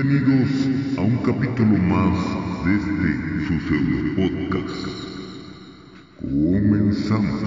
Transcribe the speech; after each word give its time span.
Bienvenidos 0.00 0.98
a 0.98 1.00
un 1.00 1.16
capítulo 1.24 1.78
más 1.78 2.18
de 2.66 2.74
este 2.76 3.46
su 3.46 3.54
pseudo 3.66 4.14
podcast. 4.14 4.86
Comenzamos. 6.20 7.40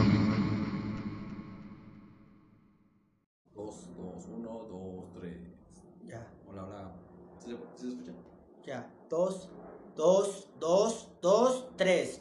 Dos, 3.53 3.75
dos, 3.95 4.25
uno, 4.35 4.65
dos, 4.67 5.13
tres. 5.13 5.37
Ya, 6.07 6.27
Hola, 6.47 6.63
hola. 6.65 6.95
¿Sí, 7.37 7.51
se- 7.51 7.57
sí 7.75 7.81
se 7.81 7.87
escucha? 7.89 8.13
ya. 8.65 8.91
Dos, 9.11 9.51
dos, 9.95 10.49
dos, 10.59 11.07
dos, 11.21 11.67
tres. 11.77 12.18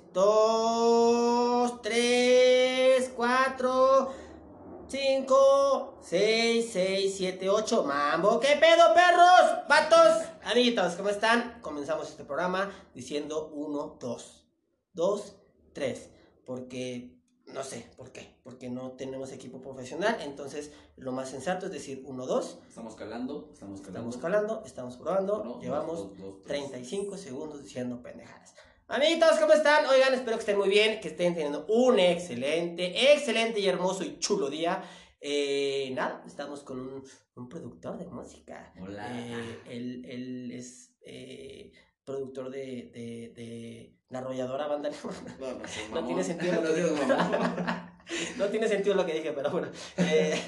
6, 6.08 6.70
6, 6.72 7.14
7, 7.18 7.50
8, 7.50 7.84
mambo. 7.84 8.40
¿Qué 8.40 8.56
pedo, 8.58 8.94
perros? 8.94 9.66
Patos, 9.68 10.24
amiguitos, 10.42 10.94
¿cómo 10.94 11.10
están? 11.10 11.58
Comenzamos 11.60 12.08
este 12.08 12.24
programa 12.24 12.72
diciendo 12.94 13.50
1, 13.52 13.98
2, 14.00 14.46
2, 14.94 15.36
3. 15.74 16.10
Porque 16.46 17.14
no 17.44 17.62
sé 17.62 17.90
por 17.98 18.10
qué, 18.10 18.38
porque 18.42 18.70
no 18.70 18.92
tenemos 18.92 19.32
equipo 19.32 19.60
profesional, 19.60 20.16
entonces 20.22 20.72
lo 20.96 21.12
más 21.12 21.28
sensato 21.28 21.66
es 21.66 21.72
decir 21.72 22.02
1, 22.06 22.24
2. 22.24 22.58
Estamos 22.66 22.94
calando, 22.94 23.50
estamos 23.52 23.82
calando. 23.82 24.08
Estamos 24.08 24.16
calando, 24.16 24.62
estamos 24.64 24.96
probando, 24.96 25.60
llevamos 25.60 25.98
dos, 25.98 26.18
dos, 26.18 26.34
dos, 26.36 26.44
35 26.44 27.18
segundos 27.18 27.62
diciendo 27.62 28.02
pendejadas. 28.02 28.54
Amiguitos, 28.86 29.38
¿cómo 29.38 29.52
están? 29.52 29.84
Oigan, 29.84 30.14
espero 30.14 30.38
que 30.38 30.40
estén 30.40 30.56
muy 30.56 30.70
bien, 30.70 31.00
que 31.00 31.08
estén 31.08 31.34
teniendo 31.34 31.66
un 31.68 31.98
excelente, 31.98 33.12
excelente 33.12 33.60
y 33.60 33.68
hermoso 33.68 34.04
y 34.04 34.18
chulo 34.18 34.48
día. 34.48 34.82
Eh, 35.20 35.90
nada, 35.94 36.22
estamos 36.26 36.62
con 36.62 36.78
un, 36.80 37.04
un 37.34 37.48
productor 37.48 37.98
de 37.98 38.06
música. 38.06 38.72
Hola. 38.80 39.08
Eh, 39.18 39.58
él, 39.68 40.04
él 40.08 40.50
es 40.52 40.94
eh, 41.02 41.72
productor 42.04 42.50
de, 42.50 42.90
de, 42.94 43.32
de 43.34 43.96
la 44.10 44.20
arrolladora 44.20 44.66
banda. 44.68 44.90
No, 45.40 45.52
no, 45.58 45.68
seas 45.68 45.88
No 45.90 45.94
mamón. 45.96 46.06
tiene 46.06 46.24
sentido 46.24 46.62
lo 46.62 46.62
que 46.74 46.82
dije. 46.82 47.06
no 48.38 48.46
tiene 48.46 48.68
sentido 48.68 48.94
lo 48.94 49.04
que 49.06 49.14
dije, 49.14 49.32
pero 49.32 49.50
bueno. 49.50 49.68
Eh, 49.96 50.40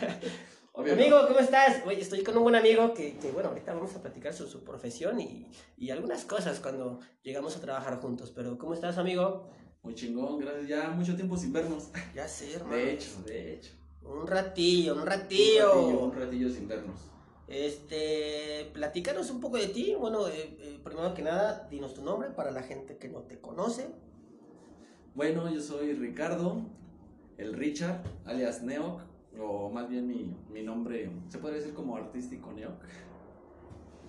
Amigo. 0.73 1.27
¿cómo 1.27 1.41
estás? 1.41 1.83
Oye, 1.85 2.01
estoy 2.01 2.23
con 2.23 2.37
un 2.37 2.45
buen 2.45 2.55
amigo 2.55 2.95
que, 2.95 3.19
que, 3.19 3.33
bueno, 3.33 3.49
ahorita 3.51 3.75
vamos 3.75 3.95
a 3.97 4.01
platicar 4.01 4.33
sobre 4.33 4.51
su 4.53 4.63
profesión 4.65 5.21
y, 5.21 5.47
y 5.77 5.91
algunas 5.91 6.25
cosas 6.25 6.61
cuando 6.61 7.01
llegamos 7.23 7.57
a 7.57 7.61
trabajar 7.61 8.01
juntos. 8.01 8.31
Pero, 8.35 8.57
¿cómo 8.57 8.73
estás, 8.73 8.97
amigo? 8.97 9.51
Muy 9.83 9.95
chingón, 9.95 10.39
gracias. 10.39 10.69
Ya 10.69 10.89
mucho 10.91 11.17
tiempo 11.17 11.37
sin 11.37 11.53
vernos. 11.53 11.91
Ya 12.15 12.27
sé, 12.29 12.55
hermano. 12.55 12.77
De 12.77 12.93
hecho, 12.93 13.23
de 13.27 13.55
hecho. 13.55 13.73
Un 14.05 14.27
ratillo, 14.27 14.95
un 14.95 15.01
Un 15.01 15.07
ratillo. 15.07 16.05
un 16.05 16.13
ratillo 16.13 16.49
sin 16.51 16.69
vernos. 16.69 17.01
Este, 17.49 18.71
platícanos 18.73 19.31
un 19.31 19.41
poco 19.41 19.57
de 19.57 19.67
ti. 19.69 19.95
Bueno, 19.99 20.29
eh, 20.29 20.57
eh, 20.61 20.81
primero 20.83 21.13
que 21.15 21.23
nada, 21.23 21.67
dinos 21.71 21.95
tu 21.95 22.03
nombre 22.03 22.31
para 22.31 22.51
la 22.51 22.63
gente 22.63 22.97
que 22.97 23.09
no 23.09 23.21
te 23.23 23.41
conoce. 23.41 23.89
Bueno, 25.15 25.53
yo 25.53 25.61
soy 25.61 25.95
Ricardo, 25.95 26.61
el 27.37 27.55
Richard, 27.55 28.03
alias 28.25 28.63
Neok, 28.63 29.01
o 29.39 29.69
más 29.69 29.89
bien 29.89 30.07
mi, 30.07 30.37
mi 30.51 30.63
nombre, 30.63 31.11
se 31.29 31.39
podría 31.39 31.59
decir 31.59 31.75
como 31.75 31.97
artístico 31.97 32.53
Neok. 32.53 32.81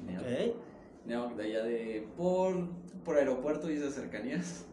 Neok. 0.05 0.21
Ok. 0.21 0.55
Neok, 1.07 1.35
de 1.35 1.43
allá 1.43 1.63
de 1.63 2.07
por, 2.15 2.69
por 3.03 3.17
aeropuerto 3.17 3.71
y 3.71 3.73
esas 3.73 3.95
cercanías. 3.95 4.65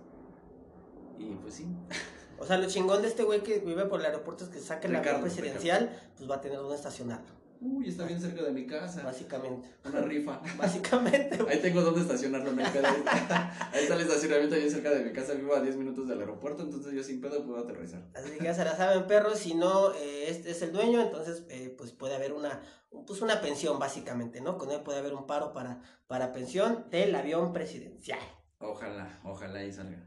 Y 1.19 1.35
pues 1.37 1.55
sí, 1.55 1.67
O 2.39 2.47
sea, 2.47 2.57
lo 2.59 2.67
chingón 2.69 3.03
de 3.03 3.09
este 3.09 3.25
güey 3.25 3.43
que 3.43 3.59
vive 3.59 3.85
por 3.87 4.01
el 4.01 4.07
aeropuerto 4.07 4.45
es 4.45 4.51
que 4.51 4.61
saque 4.61 4.89
la 4.89 5.01
Ricardo, 5.01 5.19
avión 5.19 5.35
presidencial, 5.35 5.91
pues 6.17 6.31
va 6.31 6.37
a 6.37 6.41
tener 6.41 6.59
donde 6.59 6.77
estacionarlo. 6.77 7.27
uy, 7.61 7.89
está 7.89 8.05
bien 8.05 8.21
cerca 8.21 8.43
de 8.45 8.53
mi 8.53 8.65
casa. 8.67 9.03
Básicamente. 9.03 9.69
Una 9.85 10.01
rifa. 10.03 10.41
Básicamente. 10.57 11.39
Ahí 11.49 11.59
tengo 11.59 11.83
donde 11.83 12.03
estacionarlo, 12.03 12.53
no 12.53 12.65
hay 12.65 12.71
pedo. 12.71 12.87
Ahí 13.73 13.83
está 13.83 13.95
el 13.95 14.01
estacionamiento 14.03 14.55
bien 14.55 14.71
cerca 14.71 14.91
de 14.91 15.05
mi 15.05 15.13
casa, 15.13 15.33
vivo 15.35 15.55
a 15.57 15.61
10 15.61 15.77
minutos 15.77 16.07
del 16.07 16.21
aeropuerto, 16.21 16.63
entonces 16.63 16.93
yo 16.93 17.03
sin 17.03 17.21
pedo 17.21 17.45
puedo 17.45 17.59
aterrizar. 17.59 18.03
Así 18.15 18.31
que 18.31 18.45
ya 18.45 18.55
se 18.55 18.65
la 18.65 18.77
saben, 18.77 19.07
perros. 19.09 19.39
Si 19.41 19.55
no, 19.55 19.93
eh, 19.95 20.27
este 20.29 20.53
es 20.53 20.63
el 20.63 20.73
dueño, 20.73 21.01
entonces 21.03 21.43
eh, 21.49 21.75
pues 21.77 21.91
puede 21.91 22.15
haber 22.15 22.33
una, 22.33 22.63
pues 23.07 23.21
una 23.21 23.41
pensión, 23.41 23.81
básicamente, 23.81 24.41
¿no? 24.41 24.57
Con 24.59 24.71
él 24.71 24.81
puede 24.83 25.01
haber 25.01 25.15
un 25.15 25.27
paro 25.27 25.53
para, 25.53 25.83
para 26.07 26.33
pensión 26.33 26.87
del 26.91 27.15
avión 27.17 27.53
presidencial. 27.53 28.21
Ojalá, 28.61 29.21
ojalá 29.25 29.65
y 29.65 29.73
salga. 29.73 30.05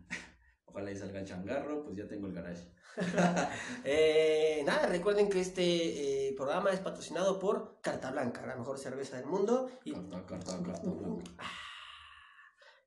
Ojalá 0.72 0.92
y 0.92 0.96
salga 0.96 1.20
el 1.20 1.26
changarro, 1.28 1.84
pues 1.84 1.98
ya 1.98 2.08
tengo 2.08 2.28
el 2.28 2.34
garage. 2.34 2.68
Eh, 3.86 4.64
nada, 4.66 4.86
recuerden 4.88 5.30
que 5.30 5.40
este 5.40 6.28
eh, 6.30 6.34
programa 6.36 6.72
es 6.72 6.80
patrocinado 6.82 7.40
por 7.40 7.80
Carta 7.82 8.12
Blanca, 8.12 8.46
la 8.46 8.56
mejor 8.56 8.78
cerveza 8.80 9.18
del 9.18 9.26
mundo. 9.28 9.70
Y 9.86 9.94
Carta, 9.94 10.26
carta, 10.26 10.64
carta 10.64 10.90
blanca. 10.90 11.24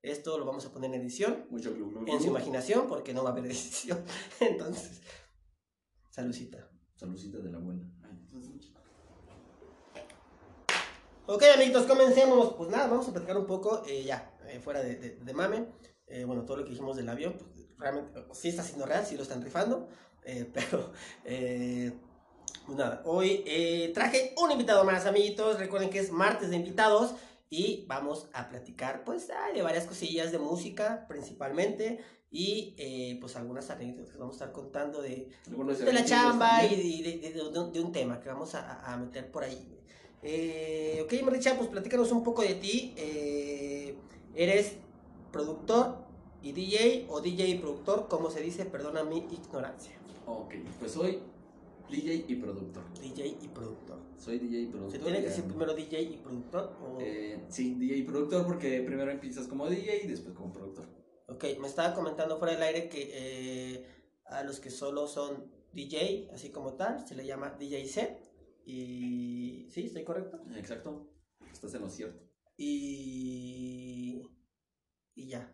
esto 0.03 0.39
lo 0.39 0.45
vamos 0.45 0.65
a 0.67 0.73
poner 0.73 0.93
en 0.95 1.01
edición, 1.01 1.47
Mucho 1.51 1.73
glu, 1.75 1.89
glu, 1.91 2.01
en 2.07 2.19
su 2.19 2.25
glu. 2.25 2.31
imaginación, 2.31 2.87
porque 2.87 3.15
no 3.15 3.23
va 3.25 3.31
a 3.31 3.33
haber 3.33 3.47
edición. 3.51 4.05
Entonces, 4.41 5.01
saludcita. 6.11 6.71
Salucita 6.97 7.39
de 7.39 7.51
la 7.51 7.59
buena. 7.59 7.91
Ok, 11.27 11.43
amiguitos, 11.55 11.87
comencemos. 11.87 12.55
Pues 12.55 12.71
nada, 12.71 12.87
vamos 12.89 13.09
a 13.09 13.13
platicar 13.13 13.39
un 13.39 13.47
poco, 13.47 13.83
eh, 13.87 14.05
ya, 14.05 14.37
eh, 14.49 14.61
fuera 14.61 14.81
de, 14.83 14.97
de- 14.97 15.17
de 15.17 15.33
mame. 15.35 15.67
Eh, 16.07 16.25
bueno, 16.25 16.45
todo 16.45 16.59
lo 16.59 16.65
que 16.65 16.71
dijimos 16.71 16.97
del 16.99 17.09
avión, 17.09 17.35
pues 17.39 17.51
realmente 17.79 18.25
sí 18.33 18.49
está 18.49 18.63
siendo 18.63 18.87
real, 18.87 19.05
sí 19.07 19.17
lo 19.17 19.23
están 19.23 19.43
rifando. 19.43 19.89
eh, 20.25 20.49
pero, 20.55 20.93
eh, 21.25 21.93
pues 22.67 22.79
nada, 22.79 23.03
hoy 23.05 23.43
eh, 23.47 23.91
traje 23.95 24.35
un 24.43 24.51
invitado 24.51 24.85
más, 24.85 25.07
amiguitos. 25.07 25.59
Recuerden 25.59 25.91
que 25.91 25.99
es 25.99 26.11
martes 26.13 26.51
de 26.51 26.57
invitados 26.57 27.15
y 27.51 27.85
vamos 27.89 28.29
a 28.33 28.49
platicar, 28.49 29.05
pues, 29.05 29.29
de 29.55 29.63
varias 29.63 29.85
cosillas 29.87 30.33
de 30.33 30.39
música, 30.39 31.05
principalmente. 31.09 32.01
Y 32.37 32.75
pues 33.21 33.37
algunas 33.37 33.71
anécdotas 33.71 34.11
que 34.13 34.19
vamos 34.19 34.35
a 34.35 34.39
estar 34.39 34.53
contando 34.53 35.01
de, 35.01 35.29
de 35.85 35.93
la 35.93 36.05
chamba 36.05 36.65
y 36.65 36.69
también. 36.71 37.03
de, 37.05 37.11
de- 37.29 37.33
de- 37.33 37.71
de 37.71 37.81
un, 37.81 37.93
tema 37.93 38.19
que 38.21 38.29
vamos 38.29 38.57
a, 38.57 38.81
a 38.93 38.97
meter 38.97 39.31
por 39.31 39.45
ahí. 39.45 39.79
ok, 41.05 41.13
Maricha, 41.23 41.57
pues 41.57 41.69
platícanos 41.69 42.11
un 42.11 42.25
poco 42.25 42.43
de 42.43 42.55
ti. 42.57 42.93
¿Eres 44.35 44.73
productor 45.31 46.04
y 46.45 46.53
DJ 46.53 47.07
o 47.09 47.23
DJ 47.23 47.49
y 47.49 47.59
productor? 47.59 48.07
¿Cómo 48.07 48.31
se 48.31 48.43
dice? 48.43 48.67
Perdona 48.67 49.03
mi 49.03 49.17
ignorancia. 49.31 49.95
Ok, 50.27 50.55
pues 50.79 50.93
soy 50.93 51.19
DJ 51.89 52.27
y 52.29 52.35
productor. 52.37 52.85
DJ 53.01 53.39
y 53.41 53.49
productor. 53.49 53.99
Soy 54.19 54.39
DJ 54.39 54.61
y 54.61 54.67
productor. 54.67 54.93
¿Se 54.93 54.99
tiene 55.03 55.21
que 55.21 55.29
decir 55.29 55.45
primero 55.45 55.75
DJ 55.75 56.03
y 56.03 56.17
productor? 56.19 56.77
O... 56.83 56.99
Eh, 57.01 57.43
sí, 57.49 57.75
DJ 57.77 57.97
y 57.97 58.03
productor 58.03 58.47
porque 58.47 58.83
primero 58.83 59.11
empiezas 59.11 59.49
como 59.49 59.69
DJ 59.71 60.05
y 60.05 60.07
después 60.07 60.35
como 60.37 60.53
productor. 60.53 60.87
Ok, 61.29 61.45
me 61.59 61.67
estaba 61.67 61.95
comentando 61.95 62.39
fuera 62.39 62.53
del 62.53 62.63
aire 62.63 62.89
que 62.91 63.11
eh, 63.15 63.87
a 64.27 64.43
los 64.45 64.61
que 64.61 64.71
solo 64.71 65.07
son 65.07 65.51
DJ, 65.73 66.29
así 66.35 66.51
como 66.51 66.75
tal, 66.75 67.09
se 67.09 67.15
le 67.15 67.25
llama 67.25 67.57
DJ 67.59 67.87
set. 67.87 68.21
Y... 68.67 69.67
¿Sí? 69.71 69.87
¿Estoy 69.87 70.05
correcto? 70.05 70.43
Exacto, 70.57 71.09
estás 71.51 71.73
en 71.75 71.81
lo 71.81 71.89
cierto. 71.89 72.23
y 72.59 74.23
y 75.15 75.29
ya. 75.29 75.54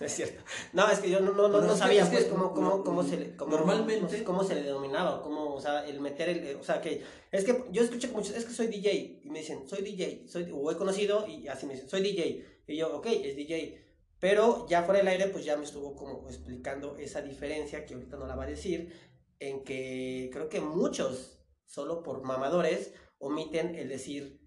No 0.00 0.06
es 0.06 0.12
cierto. 0.12 0.42
No, 0.72 0.90
es 0.90 0.98
que 0.98 1.10
yo 1.10 1.20
no, 1.20 1.32
no, 1.32 1.48
no, 1.48 1.60
no 1.60 1.76
sabía 1.76 2.02
es 2.02 2.08
que 2.08 2.16
pues 2.16 2.28
cómo, 2.28 2.52
cómo, 2.52 2.84
cómo 2.84 3.02
se 3.02 3.16
le 3.16 3.36
cómo, 3.36 3.56
normalmente- 3.56 4.24
cómo, 4.24 4.44
se 4.44 4.54
le 4.54 4.62
denominaba, 4.62 5.22
cómo, 5.22 5.54
o 5.54 5.60
sea, 5.60 5.86
el 5.86 6.00
meter 6.00 6.28
el, 6.28 6.56
o 6.56 6.62
sea, 6.64 6.80
que 6.80 7.02
es 7.32 7.44
que 7.44 7.64
yo 7.70 7.82
escucho 7.82 8.08
que 8.08 8.14
muchos, 8.14 8.36
es 8.36 8.44
que 8.44 8.52
soy 8.52 8.66
DJ 8.68 9.20
y 9.24 9.30
me 9.30 9.40
dicen, 9.40 9.68
soy 9.68 9.82
DJ, 9.82 10.26
soy, 10.28 10.50
o 10.52 10.70
he 10.70 10.76
conocido 10.76 11.26
y 11.26 11.48
así 11.48 11.66
me 11.66 11.74
dicen, 11.74 11.88
soy 11.88 12.02
DJ. 12.02 12.44
Y 12.66 12.76
yo, 12.76 12.96
ok, 12.96 13.06
es 13.06 13.36
DJ. 13.36 13.82
Pero 14.18 14.66
ya 14.68 14.82
fuera 14.82 14.98
del 14.98 15.08
aire, 15.08 15.28
pues 15.28 15.44
ya 15.44 15.56
me 15.56 15.64
estuvo 15.64 15.94
como 15.94 16.26
explicando 16.28 16.96
esa 16.96 17.20
diferencia 17.22 17.84
que 17.84 17.94
ahorita 17.94 18.16
no 18.16 18.26
la 18.26 18.34
va 18.34 18.44
a 18.44 18.48
decir, 18.48 18.92
en 19.38 19.62
que 19.62 20.30
creo 20.32 20.48
que 20.48 20.60
muchos, 20.60 21.38
solo 21.66 22.02
por 22.02 22.22
mamadores, 22.22 22.92
omiten 23.18 23.74
el 23.74 23.88
decir 23.88 24.40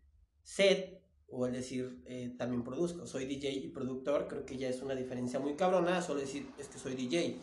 set 0.44 0.99
o 1.32 1.46
el 1.46 1.54
decir 1.54 2.02
eh, 2.06 2.36
también 2.38 2.64
produzco. 2.64 3.06
Soy 3.06 3.26
DJ 3.26 3.52
y 3.52 3.68
productor, 3.70 4.28
creo 4.28 4.46
que 4.46 4.58
ya 4.58 4.70
es 4.70 4.82
una 4.82 4.96
diferencia 4.96 5.40
muy 5.40 5.56
cabrona, 5.56 6.02
solo 6.02 6.20
decir 6.20 6.50
es 6.58 6.68
que 6.68 6.80
soy 6.80 6.96
DJ. 6.96 7.40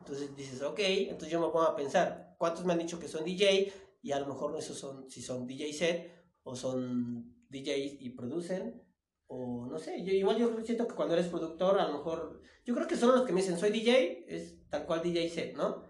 Entonces 0.00 0.34
dices, 0.36 0.62
ok, 0.62 0.78
entonces 0.78 1.30
yo 1.30 1.40
me 1.40 1.46
pongo 1.46 1.62
a 1.62 1.76
pensar, 1.76 2.34
¿cuántos 2.38 2.64
me 2.64 2.72
han 2.72 2.78
dicho 2.78 2.98
que 2.98 3.08
son 3.08 3.24
DJ? 3.24 3.72
Y 4.02 4.12
a 4.12 4.20
lo 4.20 4.26
mejor 4.26 4.56
esos 4.56 4.78
son, 4.78 5.10
si 5.10 5.20
son 5.20 5.46
DJ 5.46 5.72
set 5.72 6.10
o 6.42 6.56
son 6.56 7.34
DJs 7.50 8.00
y 8.00 8.10
producen, 8.10 8.82
o 9.26 9.66
no 9.66 9.78
sé, 9.78 10.02
yo 10.04 10.12
igual 10.12 10.38
yo 10.38 10.64
siento 10.64 10.88
que 10.88 10.94
cuando 10.94 11.14
eres 11.14 11.28
productor, 11.28 11.78
a 11.78 11.86
lo 11.86 11.98
mejor, 11.98 12.40
yo 12.64 12.74
creo 12.74 12.86
que 12.86 12.96
son 12.96 13.12
los 13.12 13.22
que 13.22 13.32
me 13.32 13.40
dicen 13.40 13.58
soy 13.58 13.70
DJ, 13.70 14.24
es 14.26 14.68
tal 14.68 14.86
cual 14.86 15.02
DJ 15.02 15.28
set, 15.28 15.56
¿no? 15.56 15.89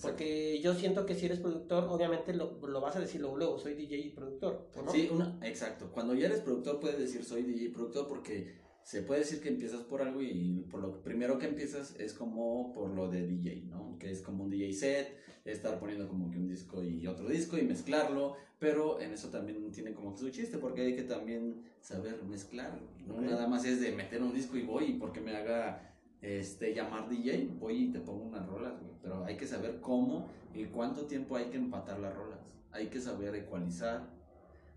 Porque 0.00 0.60
yo 0.60 0.74
siento 0.74 1.04
que 1.06 1.14
si 1.14 1.26
eres 1.26 1.40
productor, 1.40 1.84
obviamente 1.84 2.32
lo, 2.32 2.58
lo 2.66 2.80
vas 2.80 2.96
a 2.96 3.00
decir 3.00 3.20
luego, 3.20 3.36
luego, 3.36 3.58
soy 3.58 3.74
DJ 3.74 3.98
y 3.98 4.10
productor. 4.10 4.68
Sí, 4.90 5.08
una, 5.12 5.38
exacto. 5.42 5.90
Cuando 5.92 6.14
ya 6.14 6.26
eres 6.26 6.40
productor 6.40 6.80
puedes 6.80 6.98
decir 6.98 7.24
soy 7.24 7.42
DJ 7.42 7.64
y 7.64 7.68
productor 7.68 8.08
porque 8.08 8.64
se 8.82 9.02
puede 9.02 9.20
decir 9.20 9.40
que 9.40 9.48
empiezas 9.48 9.82
por 9.82 10.02
algo 10.02 10.20
y 10.20 10.66
por 10.70 10.80
lo 10.80 11.02
primero 11.02 11.38
que 11.38 11.46
empiezas 11.46 11.98
es 11.98 12.12
como 12.12 12.72
por 12.72 12.90
lo 12.90 13.08
de 13.08 13.26
DJ, 13.26 13.62
¿no? 13.62 13.96
Que 13.98 14.10
es 14.10 14.20
como 14.20 14.44
un 14.44 14.50
DJ 14.50 14.72
set, 14.72 15.16
estar 15.44 15.78
poniendo 15.78 16.08
como 16.08 16.30
que 16.30 16.38
un 16.38 16.48
disco 16.48 16.82
y 16.82 17.06
otro 17.06 17.28
disco 17.28 17.56
y 17.56 17.62
mezclarlo, 17.62 18.36
pero 18.58 19.00
en 19.00 19.12
eso 19.12 19.28
también 19.28 19.70
tiene 19.72 19.94
como 19.94 20.12
que 20.12 20.20
su 20.20 20.30
chiste 20.30 20.58
porque 20.58 20.82
hay 20.82 20.96
que 20.96 21.02
también 21.02 21.62
saber 21.80 22.22
mezclar, 22.24 22.78
no 23.06 23.20
nada 23.20 23.46
más 23.46 23.64
es 23.64 23.80
de 23.80 23.92
meter 23.92 24.22
un 24.22 24.34
disco 24.34 24.56
y 24.56 24.62
voy 24.62 24.84
y 24.84 24.92
porque 24.94 25.20
me 25.20 25.34
haga 25.36 25.93
este 26.24 26.74
llamar 26.74 27.08
DJ, 27.08 27.48
voy 27.58 27.84
y 27.84 27.92
te 27.92 28.00
pongo 28.00 28.24
unas 28.24 28.46
rolas, 28.46 28.72
güey, 28.80 28.92
pero 29.02 29.24
hay 29.24 29.36
que 29.36 29.46
saber 29.46 29.80
cómo 29.80 30.26
y 30.54 30.64
cuánto 30.64 31.06
tiempo 31.06 31.36
hay 31.36 31.46
que 31.46 31.56
empatar 31.58 31.98
las 32.00 32.14
rolas. 32.14 32.38
Hay 32.72 32.86
que 32.88 33.00
saber 33.00 33.34
ecualizar, 33.34 34.08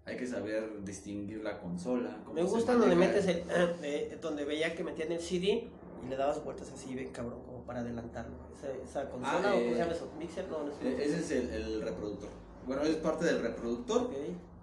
hay 0.05 0.17
que 0.17 0.27
saber 0.27 0.83
distinguir 0.83 1.41
la 1.43 1.59
consola. 1.59 2.17
Me 2.33 2.43
gusta 2.43 2.75
donde 2.75 2.95
metes 2.95 3.25
el, 3.27 3.43
eh, 3.83 4.17
donde 4.21 4.43
veía 4.45 4.75
que 4.75 4.83
metían 4.83 5.11
el 5.11 5.19
CD 5.21 5.69
y 6.05 6.09
le 6.09 6.15
dabas 6.15 6.43
vueltas 6.43 6.71
así, 6.71 6.93
ven 6.95 7.09
cabrón, 7.11 7.41
como 7.45 7.63
para 7.65 7.79
adelantarlo. 7.79 8.35
Esa, 8.53 8.71
esa 8.83 9.09
consola, 9.09 9.41
Ah, 9.51 9.53
o 9.55 9.57
eh, 9.57 9.61
¿cómo 9.63 9.73
se 9.73 9.79
llama 9.79 9.91
eso? 9.93 10.11
¿Mixer? 10.19 10.47
No, 10.49 10.63
no 10.65 10.71
es 10.71 10.81
E- 10.83 11.05
Ese 11.05 11.19
es 11.19 11.31
el, 11.31 11.49
el 11.49 11.81
reproductor. 11.81 12.29
Bueno, 12.65 12.83
es 12.83 12.95
parte 12.97 13.25
del 13.25 13.41
reproductor, 13.41 14.01
Ok, 14.03 14.13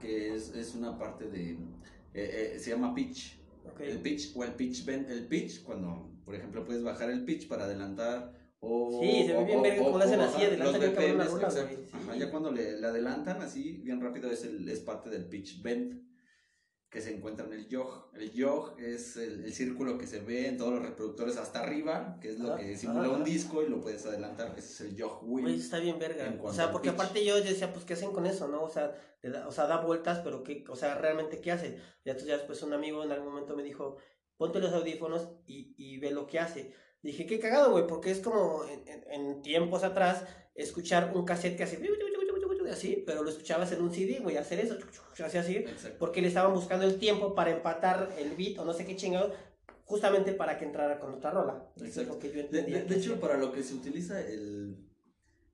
que 0.00 0.34
es, 0.34 0.54
es 0.54 0.74
una 0.74 0.98
parte 0.98 1.28
de... 1.28 1.52
eh, 1.52 1.56
eh, 2.14 2.58
se 2.58 2.70
llama 2.70 2.94
pitch. 2.94 3.38
ok. 3.66 3.80
El 3.80 4.00
pitch 4.00 4.36
o 4.36 4.44
el 4.44 4.52
pitch 4.52 4.84
bend. 4.84 5.10
El 5.10 5.26
pitch, 5.26 5.62
cuando, 5.64 6.10
por 6.24 6.34
ejemplo, 6.34 6.64
puedes 6.64 6.82
bajar 6.82 7.10
el 7.10 7.24
pitch 7.24 7.48
para 7.48 7.64
adelantar 7.64 8.32
o... 8.60 9.00
Sí, 9.02 9.24
se 9.26 9.34
ve 9.36 9.44
bien 9.44 9.62
verga 9.62 9.82
o- 9.82 9.84
cómo 9.86 9.98
lo 9.98 10.04
hacen 10.04 10.20
así, 10.20 10.42
adelantan 10.42 10.80
los 10.80 10.90
BPMs, 10.92 11.30
rola, 11.32 11.46
exacto. 11.48 11.74
güey, 11.74 11.86
sí. 11.86 11.92
Ajá, 11.92 12.16
ya 12.16 12.30
cuando 12.30 12.50
le, 12.50 12.80
le 12.80 12.86
adelantan 12.86 13.42
así 13.42 13.78
bien 13.82 14.00
rápido 14.00 14.30
es, 14.30 14.44
el, 14.44 14.68
es 14.68 14.80
parte 14.80 15.10
del 15.10 15.26
pitch 15.28 15.62
bend 15.62 16.02
que 16.88 17.00
se 17.00 17.12
encuentra 17.12 17.44
en 17.46 17.52
el 17.54 17.66
yog. 17.68 18.10
El 18.14 18.30
yog 18.32 18.78
es 18.78 19.16
el, 19.16 19.44
el 19.44 19.52
círculo 19.52 19.98
que 19.98 20.06
se 20.06 20.20
ve 20.20 20.46
en 20.46 20.56
todos 20.56 20.72
los 20.74 20.82
reproductores 20.82 21.36
hasta 21.36 21.58
arriba, 21.64 22.18
que 22.22 22.30
es 22.30 22.38
lo 22.38 22.52
Ajá, 22.54 22.58
que 22.62 22.76
simula 22.76 23.08
ajá. 23.08 23.16
un 23.16 23.24
disco 23.24 23.64
y 23.64 23.68
lo 23.68 23.80
puedes 23.80 24.06
adelantar. 24.06 24.54
Ese 24.56 24.72
es 24.72 24.80
el 24.92 24.96
yog 24.96 25.18
wheel. 25.24 25.44
Güey, 25.44 25.58
está 25.58 25.80
bien 25.80 25.98
verga. 25.98 26.32
O 26.40 26.52
sea, 26.52 26.70
porque 26.70 26.90
pitch. 26.90 27.00
aparte 27.00 27.24
yo 27.24 27.34
decía, 27.42 27.72
pues, 27.72 27.84
¿qué 27.84 27.94
hacen 27.94 28.12
con 28.12 28.26
eso, 28.26 28.46
no? 28.46 28.62
O 28.62 28.70
sea, 28.70 28.94
da, 29.24 29.48
o 29.48 29.50
sea, 29.50 29.66
da 29.66 29.80
vueltas, 29.84 30.20
pero 30.22 30.44
¿qué, 30.44 30.64
o 30.68 30.76
sea, 30.76 30.94
realmente, 30.94 31.40
¿qué 31.40 31.50
hace? 31.50 31.78
Ya 32.04 32.12
entonces 32.12 32.28
ya 32.28 32.36
después 32.36 32.62
un 32.62 32.72
amigo 32.72 33.02
en 33.02 33.10
algún 33.10 33.30
momento 33.30 33.56
me 33.56 33.64
dijo, 33.64 33.96
ponte 34.36 34.58
los 34.60 34.72
audífonos 34.72 35.28
y, 35.46 35.74
y 35.76 35.98
ve 35.98 36.10
lo 36.10 36.26
que 36.26 36.38
hace. 36.38 36.72
Dije, 37.02 37.26
qué 37.26 37.38
cagado, 37.38 37.70
güey, 37.72 37.86
porque 37.86 38.10
es 38.10 38.20
como 38.20 38.64
en, 38.64 38.86
en- 38.88 39.04
en 39.12 39.42
tiempos 39.42 39.84
atrás 39.84 40.24
escuchar 40.54 41.12
un 41.14 41.24
cassette 41.24 41.56
que 41.56 41.64
hace 41.64 41.78
así, 42.70 43.02
pero 43.06 43.22
lo 43.22 43.30
escuchabas 43.30 43.70
en 43.72 43.82
un 43.82 43.92
CD, 43.92 44.20
güey, 44.20 44.36
hacer 44.36 44.58
eso, 44.58 44.76
así, 45.22 45.36
así, 45.38 45.56
Exacto. 45.56 45.96
porque 45.98 46.22
le 46.22 46.28
estaban 46.28 46.52
buscando 46.54 46.84
el 46.86 46.98
tiempo 46.98 47.34
para 47.34 47.50
empatar 47.50 48.12
el 48.18 48.34
beat 48.36 48.58
o 48.58 48.64
no 48.64 48.72
sé 48.72 48.84
qué 48.86 48.96
chingado, 48.96 49.32
justamente 49.84 50.32
para 50.32 50.58
que 50.58 50.64
entrara 50.64 50.98
con 50.98 51.12
otra 51.14 51.30
rola. 51.30 51.70
Eso 51.76 51.84
es 51.84 51.90
Exacto. 51.98 52.14
lo 52.14 52.18
que 52.18 52.32
yo 52.32 52.48
De, 52.48 52.96
hecho, 52.96 53.20
para 53.20 53.36
lo 53.36 53.52
que 53.52 53.62
se 53.62 53.74
utiliza 53.74 54.20
el, 54.20 54.76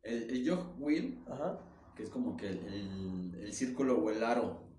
el, 0.02 0.30
el 0.30 0.48
jog 0.48 0.80
wheel, 0.80 1.18
Ajá. 1.28 1.58
que 1.96 2.04
es 2.04 2.10
como 2.10 2.36
que 2.36 2.46
el, 2.48 2.58
el- 2.66 3.34
el 3.40 3.52
círculo 3.52 3.98
o 3.98 4.10
el 4.10 4.22
aro 4.22 4.69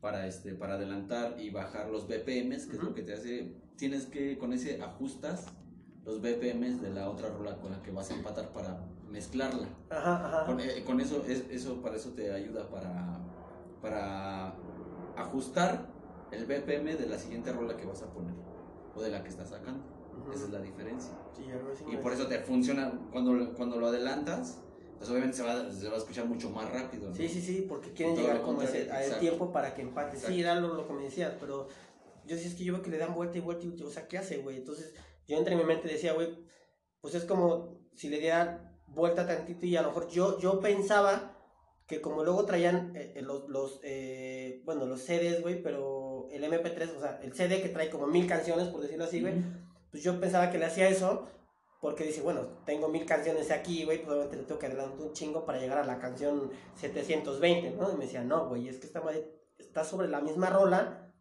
para, 0.00 0.26
este, 0.26 0.54
para 0.54 0.74
adelantar 0.74 1.36
y 1.40 1.50
bajar 1.50 1.90
los 1.90 2.06
BPMs, 2.06 2.66
que 2.66 2.72
es 2.72 2.78
Ujú. 2.78 2.86
lo 2.86 2.94
que 2.94 3.02
te 3.02 3.14
hace, 3.14 3.52
tienes 3.76 4.06
que, 4.06 4.38
con 4.38 4.52
ese 4.52 4.80
ajustas 4.82 5.46
los 6.04 6.20
BPMs 6.20 6.80
de 6.80 6.90
la 6.90 7.10
otra 7.10 7.28
rola 7.28 7.56
con 7.58 7.72
la 7.72 7.82
que 7.82 7.90
vas 7.90 8.10
a 8.10 8.14
empatar 8.14 8.52
para 8.52 8.86
mezclarla. 9.10 9.68
Ajá, 9.90 10.26
ajá. 10.26 10.46
Con, 10.46 10.60
eh, 10.60 10.84
con 10.84 11.00
eso, 11.00 11.24
es, 11.26 11.44
eso, 11.50 11.82
para 11.82 11.96
eso 11.96 12.10
te 12.10 12.32
ayuda 12.32 12.68
para, 12.70 13.20
para 13.80 14.54
ajustar 15.16 15.86
el 16.30 16.46
BPM 16.46 16.96
de 16.96 17.06
la 17.06 17.18
siguiente 17.18 17.52
rola 17.52 17.76
que 17.76 17.86
vas 17.86 18.02
a 18.02 18.12
poner 18.12 18.34
o 18.94 19.02
de 19.02 19.10
la 19.10 19.22
que 19.22 19.28
estás 19.28 19.50
sacando. 19.50 19.84
Ujú. 20.16 20.32
Esa 20.32 20.44
es 20.44 20.50
la 20.50 20.60
diferencia. 20.60 21.14
Sí, 21.36 21.44
Y 21.86 21.96
por 21.96 22.12
eso 22.12 22.26
te 22.26 22.38
funciona 22.38 22.92
cuando, 23.12 23.54
cuando 23.54 23.78
lo 23.78 23.88
adelantas, 23.88 24.62
pues 24.98 25.10
obviamente 25.10 25.36
se 25.36 25.42
va, 25.44 25.70
se 25.70 25.88
va 25.88 25.94
a 25.94 25.98
escuchar 25.98 26.26
mucho 26.26 26.50
más 26.50 26.70
rápido. 26.72 27.08
¿no? 27.08 27.14
Sí, 27.14 27.28
sí, 27.28 27.40
sí, 27.40 27.66
porque 27.68 27.92
quieren 27.92 28.14
Todo 28.14 28.24
llegar 28.24 28.42
como 28.42 28.60
a 28.60 28.64
ese, 28.64 28.90
a 28.90 29.04
el 29.04 29.18
tiempo 29.20 29.52
para 29.52 29.74
que 29.74 29.82
empate. 29.82 30.16
Sí, 30.16 30.40
Exacto. 30.40 30.40
era 30.40 30.54
lo, 30.56 30.74
lo 30.74 30.86
que 30.86 30.92
me 30.92 31.04
decías, 31.04 31.34
pero 31.38 31.68
yo 32.26 32.34
decía, 32.34 32.50
es 32.50 32.56
que 32.56 32.64
yo 32.64 32.72
veo 32.74 32.82
que 32.82 32.90
le 32.90 32.98
dan 32.98 33.14
vuelta 33.14 33.38
y 33.38 33.40
vuelta 33.40 33.64
y 33.64 33.82
o 33.82 33.90
sea, 33.90 34.08
¿qué 34.08 34.18
hace, 34.18 34.38
güey? 34.38 34.56
Entonces, 34.56 34.94
yo 35.26 35.38
entre 35.38 35.56
mi 35.56 35.64
mente 35.64 35.88
decía, 35.88 36.12
güey, 36.12 36.44
pues 37.00 37.14
es 37.14 37.24
como 37.24 37.78
si 37.94 38.08
le 38.08 38.18
diera 38.18 38.74
vuelta 38.86 39.26
tantito 39.26 39.66
y 39.66 39.76
a 39.76 39.82
lo 39.82 39.88
mejor 39.88 40.08
yo, 40.08 40.38
yo 40.38 40.60
pensaba 40.60 41.34
que 41.86 42.00
como 42.00 42.22
luego 42.22 42.44
traían 42.44 42.94
eh, 42.94 43.14
eh, 43.16 43.22
los, 43.22 43.48
los 43.48 43.80
eh, 43.82 44.62
bueno, 44.64 44.86
los 44.86 45.00
CDs, 45.00 45.40
güey, 45.40 45.62
pero 45.62 46.28
el 46.30 46.44
MP3, 46.44 46.96
o 46.96 47.00
sea, 47.00 47.20
el 47.22 47.32
CD 47.32 47.62
que 47.62 47.70
trae 47.70 47.88
como 47.88 48.06
mil 48.06 48.26
canciones, 48.26 48.68
por 48.68 48.82
decirlo 48.82 49.04
así, 49.04 49.20
güey, 49.20 49.34
pues 49.90 50.02
yo 50.02 50.20
pensaba 50.20 50.50
que 50.50 50.58
le 50.58 50.66
hacía 50.66 50.88
eso 50.88 51.26
porque 51.80 52.04
dice, 52.04 52.22
bueno, 52.22 52.40
tengo 52.64 52.88
mil 52.88 53.06
canciones 53.06 53.50
aquí, 53.50 53.84
güey, 53.84 53.98
pues 53.98 54.10
obviamente 54.10 54.36
le 54.36 54.42
tengo 54.44 54.58
que 54.58 54.66
adelantar 54.66 54.98
un 55.00 55.12
chingo 55.12 55.44
para 55.44 55.58
llegar 55.58 55.78
a 55.78 55.86
la 55.86 55.98
canción 55.98 56.50
720, 56.74 57.70
¿no? 57.76 57.92
Y 57.92 57.96
me 57.96 58.04
decía, 58.04 58.24
no, 58.24 58.48
güey, 58.48 58.68
es 58.68 58.78
que 58.78 58.86
esta 58.86 59.00
madre 59.00 59.30
está 59.58 59.84
sobre 59.84 60.08
la 60.08 60.20
misma 60.20 60.50
rola, 60.50 61.12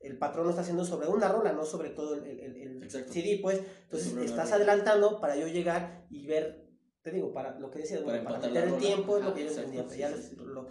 el 0.00 0.16
patrón 0.16 0.44
lo 0.44 0.50
está 0.50 0.62
haciendo 0.62 0.84
sobre 0.84 1.08
una 1.08 1.28
rola, 1.28 1.52
no 1.52 1.64
sobre 1.64 1.90
todo 1.90 2.14
el, 2.14 2.24
el, 2.24 2.56
el-. 2.56 2.90
CD, 2.90 3.40
pues, 3.42 3.60
entonces 3.82 4.16
estás 4.16 4.52
adelantando 4.52 5.20
para 5.20 5.36
yo 5.36 5.46
llegar 5.46 6.06
y 6.08 6.26
ver, 6.26 6.67
te 7.10 7.16
digo, 7.16 7.32
para 7.32 7.58
lo 7.58 7.70
que 7.70 7.80
decías, 7.80 8.00
Para 8.00 8.22
bueno, 8.22 8.30
para 8.30 8.46
meter 8.48 8.68
el 8.68 8.78
tiempo, 8.78 9.16
es 9.16 9.22
lo 9.24 9.30
Ajá, 9.30 9.36
que 9.36 9.44
yo 9.44 9.50
entendía, 9.50 9.86
ya. 9.96 10.16
Lo, 10.36 10.66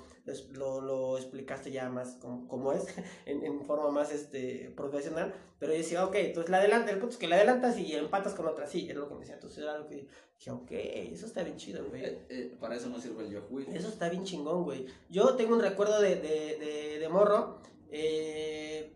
lo, 0.53 0.81
lo 0.81 1.17
explicaste 1.17 1.71
ya 1.71 1.89
más 1.89 2.15
como, 2.15 2.47
como 2.47 2.73
es, 2.73 2.85
en, 3.25 3.43
en 3.43 3.63
forma 3.65 3.91
más 3.91 4.11
este, 4.11 4.73
profesional, 4.75 5.33
pero 5.59 5.71
yo 5.71 5.77
decía, 5.77 6.05
ok, 6.05 6.15
entonces 6.15 6.49
la 6.49 6.57
adelanta, 6.57 6.91
el 6.91 6.99
punto 6.99 7.13
es 7.13 7.19
que 7.19 7.27
la 7.27 7.37
adelantas 7.37 7.77
y 7.77 7.95
empatas 7.95 8.33
con 8.33 8.47
otra, 8.47 8.67
sí, 8.67 8.87
es 8.89 8.95
lo 8.95 9.07
que 9.07 9.13
me 9.13 9.19
decía, 9.21 9.35
entonces 9.35 9.59
era 9.59 9.77
lo 9.77 9.87
que 9.87 10.07
dije, 10.37 10.51
ok, 10.51 10.71
eso 10.71 11.25
está 11.25 11.43
bien 11.43 11.57
chido, 11.57 11.85
güey. 11.87 12.03
Eh, 12.03 12.25
eh, 12.29 12.57
para 12.59 12.75
eso 12.75 12.89
no 12.89 12.99
sirve 12.99 13.25
el 13.25 13.41
wheel. 13.49 13.67
Eso 13.73 13.87
está 13.87 14.09
bien 14.09 14.23
chingón, 14.23 14.63
güey. 14.63 14.85
Yo 15.09 15.35
tengo 15.35 15.55
un 15.55 15.61
recuerdo 15.61 16.01
de, 16.01 16.15
de, 16.15 16.57
de, 16.57 16.99
de 16.99 17.09
morro, 17.09 17.61
eh, 17.89 18.93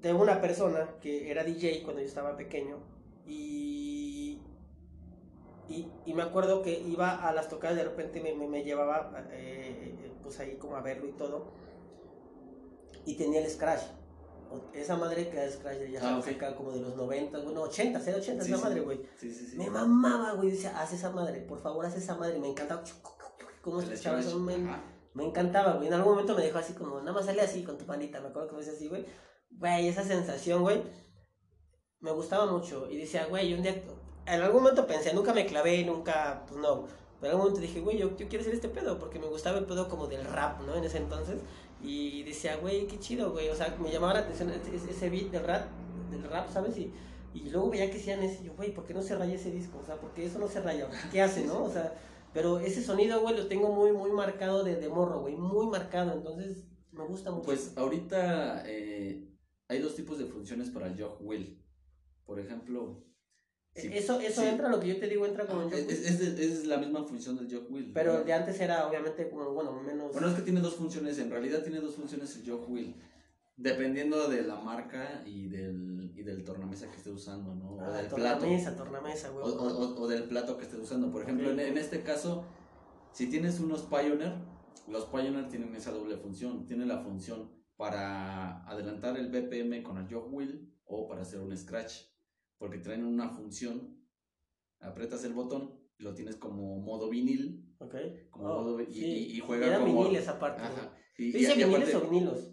de 0.00 0.12
una 0.12 0.40
persona 0.40 0.96
que 1.00 1.30
era 1.30 1.42
DJ 1.44 1.82
cuando 1.82 2.02
yo 2.02 2.06
estaba 2.06 2.36
pequeño 2.36 2.78
y, 3.26 3.63
y, 5.68 5.88
y 6.06 6.14
me 6.14 6.22
acuerdo 6.22 6.62
que 6.62 6.78
iba 6.80 7.26
a 7.26 7.32
las 7.32 7.48
tocadas, 7.48 7.76
de 7.76 7.84
repente 7.84 8.20
me, 8.20 8.34
me, 8.34 8.46
me 8.48 8.62
llevaba 8.64 9.12
eh, 9.30 9.96
eh, 9.98 10.12
pues 10.22 10.38
ahí 10.40 10.56
como 10.56 10.76
a 10.76 10.80
verlo 10.82 11.06
y 11.08 11.12
todo 11.12 11.52
y 13.06 13.16
tenía 13.16 13.40
el 13.40 13.50
Scratch. 13.50 13.82
Esa 14.72 14.96
madre 14.96 15.28
que 15.28 15.36
era 15.36 15.50
Scratch 15.50 15.78
ya 15.90 16.00
Ah, 16.02 16.22
se 16.22 16.30
ok. 16.30 16.36
saca 16.38 16.54
como 16.56 16.70
de 16.72 16.80
los 16.80 16.96
90, 16.96 17.38
bueno, 17.40 17.62
80, 17.62 17.98
era 18.08 18.18
80 18.18 18.44
Sí, 18.44 18.52
esa 18.52 18.58
sí. 18.58 18.64
madre, 18.64 18.80
güey. 18.80 19.00
Sí. 19.18 19.54
Me 19.56 19.68
mamaba, 19.68 20.32
güey. 20.34 20.52
Decía, 20.52 20.78
haz 20.80 20.92
esa 20.92 21.10
madre, 21.10 21.40
por 21.40 21.60
favor, 21.60 21.84
haz 21.84 21.96
esa 21.96 22.14
madre. 22.14 22.38
Me 22.38 22.48
encantaba. 22.50 22.82
¿Cómo 23.62 23.80
El 23.80 23.90
escuchaba 23.92 24.20
eso? 24.20 24.38
Me, 24.38 24.56
me 25.14 25.24
encantaba, 25.24 25.72
güey. 25.74 25.88
En 25.88 25.94
algún 25.94 26.12
momento 26.12 26.34
me 26.36 26.42
dejó 26.42 26.58
así 26.58 26.72
como, 26.74 27.00
nada 27.00 27.12
más 27.12 27.24
sale 27.26 27.40
así 27.42 27.64
con 27.64 27.76
tu 27.78 27.84
manita. 27.84 28.20
Me 28.20 28.28
acuerdo 28.28 28.48
que 28.48 28.54
me 28.54 28.58
decía 28.60 28.74
así, 28.74 28.88
güey. 28.88 29.04
Güey, 29.50 29.88
esa 29.88 30.04
sensación, 30.04 30.62
güey. 30.62 30.82
Me 32.00 32.12
gustaba 32.12 32.46
mucho. 32.46 32.88
Y 32.90 32.96
decía, 32.98 33.26
güey, 33.26 33.54
un 33.54 33.62
día. 33.62 33.82
En 34.26 34.40
algún 34.40 34.62
momento 34.62 34.86
pensé, 34.86 35.12
nunca 35.12 35.32
me 35.32 35.46
clavé, 35.46 35.84
nunca. 35.84 36.44
Pues 36.46 36.60
no. 36.60 36.86
Pero 37.20 37.26
en 37.26 37.30
algún 37.30 37.40
momento 37.40 37.60
dije, 37.60 37.80
güey, 37.80 37.98
yo, 37.98 38.16
yo 38.16 38.28
quiero 38.28 38.40
hacer 38.40 38.54
este 38.54 38.68
pedo. 38.68 38.98
Porque 38.98 39.18
me 39.18 39.26
gustaba 39.26 39.58
el 39.58 39.66
pedo 39.66 39.88
como 39.88 40.06
del 40.06 40.24
rap, 40.24 40.60
¿no? 40.62 40.74
En 40.74 40.84
ese 40.84 40.98
entonces. 40.98 41.40
Y 41.82 42.22
decía, 42.22 42.56
güey, 42.56 42.86
qué 42.86 42.98
chido, 42.98 43.32
güey. 43.32 43.48
O 43.50 43.54
sea, 43.54 43.76
me 43.80 43.90
llamaba 43.90 44.14
la 44.14 44.20
atención 44.20 44.50
ese, 44.50 45.10
beat 45.10 45.30
del 45.30 45.44
rap, 45.44 45.68
del 46.10 46.22
rap, 46.24 46.50
¿sabes? 46.50 46.76
Y, 46.78 46.92
y 47.34 47.50
luego 47.50 47.70
veía 47.70 47.90
que 47.90 47.98
hacían 47.98 48.22
ese, 48.22 48.44
yo, 48.44 48.54
güey, 48.54 48.72
¿por 48.72 48.84
qué 48.86 48.94
no 48.94 49.02
se 49.02 49.16
raya 49.16 49.34
ese 49.34 49.50
disco? 49.50 49.78
O 49.82 49.84
sea, 49.84 49.96
¿por 49.96 50.12
qué 50.14 50.24
eso 50.24 50.38
no 50.38 50.48
se 50.48 50.60
raya? 50.60 50.88
¿Qué 51.10 51.20
hace, 51.22 51.44
no? 51.44 51.64
O 51.64 51.70
sea, 51.70 51.92
pero 52.32 52.58
ese 52.58 52.82
sonido, 52.82 53.20
güey, 53.20 53.36
lo 53.36 53.46
tengo 53.46 53.72
muy, 53.72 53.92
muy 53.92 54.10
marcado 54.10 54.64
de, 54.64 54.76
de 54.76 54.88
morro, 54.88 55.20
güey, 55.20 55.36
muy 55.36 55.66
marcado, 55.66 56.12
entonces 56.12 56.64
me 56.92 57.04
gusta 57.04 57.30
mucho. 57.30 57.46
Pues 57.46 57.76
ahorita 57.76 58.64
eh, 58.66 59.28
hay 59.68 59.78
dos 59.78 59.94
tipos 59.94 60.18
de 60.18 60.26
funciones 60.26 60.70
para 60.70 60.86
el 60.86 61.00
jog 61.00 61.18
wheel. 61.20 61.60
Por 62.24 62.40
ejemplo, 62.40 63.04
sí, 63.74 63.90
eso 63.92 64.20
eso 64.20 64.40
sí. 64.42 64.48
entra, 64.48 64.68
lo 64.68 64.80
que 64.80 64.88
yo 64.88 64.98
te 64.98 65.08
digo, 65.08 65.26
entra 65.26 65.46
como 65.46 65.62
en 65.62 65.72
es, 65.72 65.88
es, 65.88 66.20
es 66.20 66.66
la 66.66 66.78
misma 66.78 67.04
función 67.04 67.36
del 67.36 67.52
jog 67.52 67.70
wheel. 67.72 67.90
Pero 67.92 68.22
de 68.24 68.32
antes 68.32 68.60
era, 68.60 68.86
obviamente, 68.88 69.28
como, 69.28 69.52
bueno, 69.52 69.72
menos... 69.82 70.12
Bueno, 70.12 70.28
es 70.28 70.34
que 70.34 70.42
tiene 70.42 70.60
dos 70.60 70.74
funciones, 70.74 71.18
en 71.18 71.30
realidad 71.30 71.62
tiene 71.62 71.80
dos 71.80 71.94
funciones 71.96 72.36
el 72.36 72.48
jog 72.50 72.70
wheel, 72.70 72.94
dependiendo 73.56 74.28
de 74.28 74.42
la 74.42 74.56
marca 74.56 75.22
y 75.26 75.46
del, 75.48 76.12
y 76.16 76.22
del 76.22 76.44
tornamesa 76.44 76.90
que 76.90 76.96
esté 76.96 77.10
usando, 77.10 77.54
¿no? 77.54 77.76
O 77.76 77.80
ah, 77.80 77.96
del 77.98 78.06
plato. 78.06 78.46
tornamesa, 78.76 79.30
O, 79.30 79.34
güey. 79.34 79.44
o- 79.54 79.58
o- 79.58 80.00
o 80.02 80.08
del 80.08 80.24
plato 80.24 80.56
que 80.56 80.64
estés 80.64 80.80
usando. 80.80 81.10
Por 81.10 81.22
ejemplo, 81.22 81.48
Ok. 81.48 81.54
en, 81.54 81.60
en 81.60 81.78
este 81.78 82.02
caso, 82.02 82.44
si 83.12 83.28
tienes 83.28 83.60
unos 83.60 83.82
Pioneer, 83.82 84.34
los 84.88 85.04
Pioneer 85.06 85.48
tienen 85.48 85.74
esa 85.76 85.92
doble 85.92 86.16
función. 86.16 86.66
Tienen 86.66 86.88
la 86.88 86.98
función 87.02 87.50
para 87.76 88.64
adelantar 88.68 89.16
el 89.16 89.28
BPM 89.28 89.82
con 89.82 89.98
el 89.98 90.12
jog 90.12 90.32
wheel 90.32 90.72
o 90.86 91.08
para 91.08 91.22
hacer 91.22 91.40
un 91.40 91.56
scratch. 91.56 91.92
Porque 92.58 92.78
traen 92.78 93.04
una 93.04 93.28
función, 93.30 93.96
aprietas 94.80 95.24
el 95.24 95.32
botón, 95.32 95.72
lo 95.98 96.14
tienes 96.14 96.36
como 96.36 96.78
modo 96.78 97.08
vinil. 97.10 97.74
Ok. 97.78 97.94
Como 98.30 98.48
Oh, 98.48 98.62
modo- 98.62 98.80
y- 98.80 98.86
sí. 98.92 99.04
y- 99.04 99.36
y 99.36 99.40
juega 99.40 99.66
Eran 99.66 99.82
como- 99.82 100.02
viniles 100.04 100.28
aparte. 100.28 100.62
Ajá. 100.62 100.96
Y, 101.18 101.32
¿Dice 101.32 101.38
y- 101.38 101.60
y 101.60 101.64
viniles 101.64 101.94
aparte- 101.94 101.96
o 101.96 102.10
vinilos? 102.10 102.50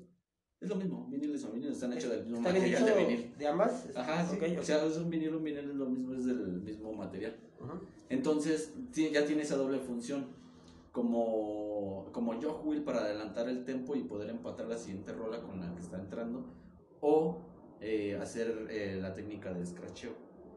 Es 0.59 0.69
lo 0.69 0.75
mismo, 0.75 1.07
viniles 1.09 1.41
son 1.41 1.53
viniles, 1.53 1.73
están 1.73 1.91
hechos 1.93 2.11
del 2.11 2.21
mismo 2.23 2.37
¿Está 2.37 2.51
bien 2.51 2.71
material 2.71 2.85
de 2.85 3.05
vinil. 3.05 3.35
de 3.37 3.47
ambas? 3.47 3.87
Ajá, 3.95 4.27
sí. 4.27 4.35
Ok, 4.35 4.43
ok. 4.53 4.59
O 4.59 4.63
sea, 4.63 4.85
es 4.85 4.97
un 4.97 5.09
vinilo, 5.09 5.37
un 5.39 5.43
vinil 5.43 5.69
es 5.69 5.75
lo 5.75 5.89
mismo, 5.89 6.13
es 6.13 6.25
del 6.25 6.61
mismo 6.61 6.93
material. 6.93 7.35
Ujú. 7.59 7.79
Entonces, 8.09 8.71
ti- 8.91 9.09
ya 9.11 9.25
tiene 9.25 9.41
esa 9.41 9.55
doble 9.55 9.79
función. 9.79 10.27
Como, 10.91 12.09
como 12.11 12.33
Jog 12.39 12.67
Wheel 12.67 12.83
para 12.83 12.99
adelantar 12.99 13.47
el 13.49 13.63
tempo 13.65 13.95
y 13.95 14.03
poder 14.03 14.29
empatar 14.29 14.67
la 14.67 14.77
siguiente 14.77 15.13
rola 15.13 15.41
con 15.41 15.59
la 15.59 15.73
que 15.73 15.79
está 15.81 15.97
entrando. 15.97 16.45
O 16.99 17.39
eh, 17.81 18.17
hacer 18.21 18.67
eh, 18.69 18.97
la 19.01 19.13
técnica 19.13 19.53
de 19.53 19.65
scratcheo. 19.65 20.11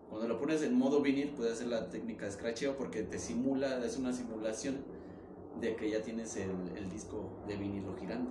Cuando 0.09 0.28
lo 0.28 0.38
pones 0.38 0.62
en 0.62 0.75
modo 0.75 1.00
vinil, 1.00 1.31
puedes 1.31 1.54
hacer 1.54 1.66
la 1.69 1.88
técnica 1.90 2.26
de 2.26 2.33
scratcheo 2.33 2.76
porque 2.76 3.02
te 3.02 3.19
simula, 3.19 3.85
es 3.85 3.97
una 3.97 4.12
simulación 4.12 4.76
de 5.61 5.75
que 5.76 5.90
ya 5.90 6.02
tienes 6.02 6.37
el, 6.37 6.50
el 6.76 6.88
disco 6.90 7.43
de 7.49 7.57
vinilo 7.57 7.97
girando. 7.97 8.31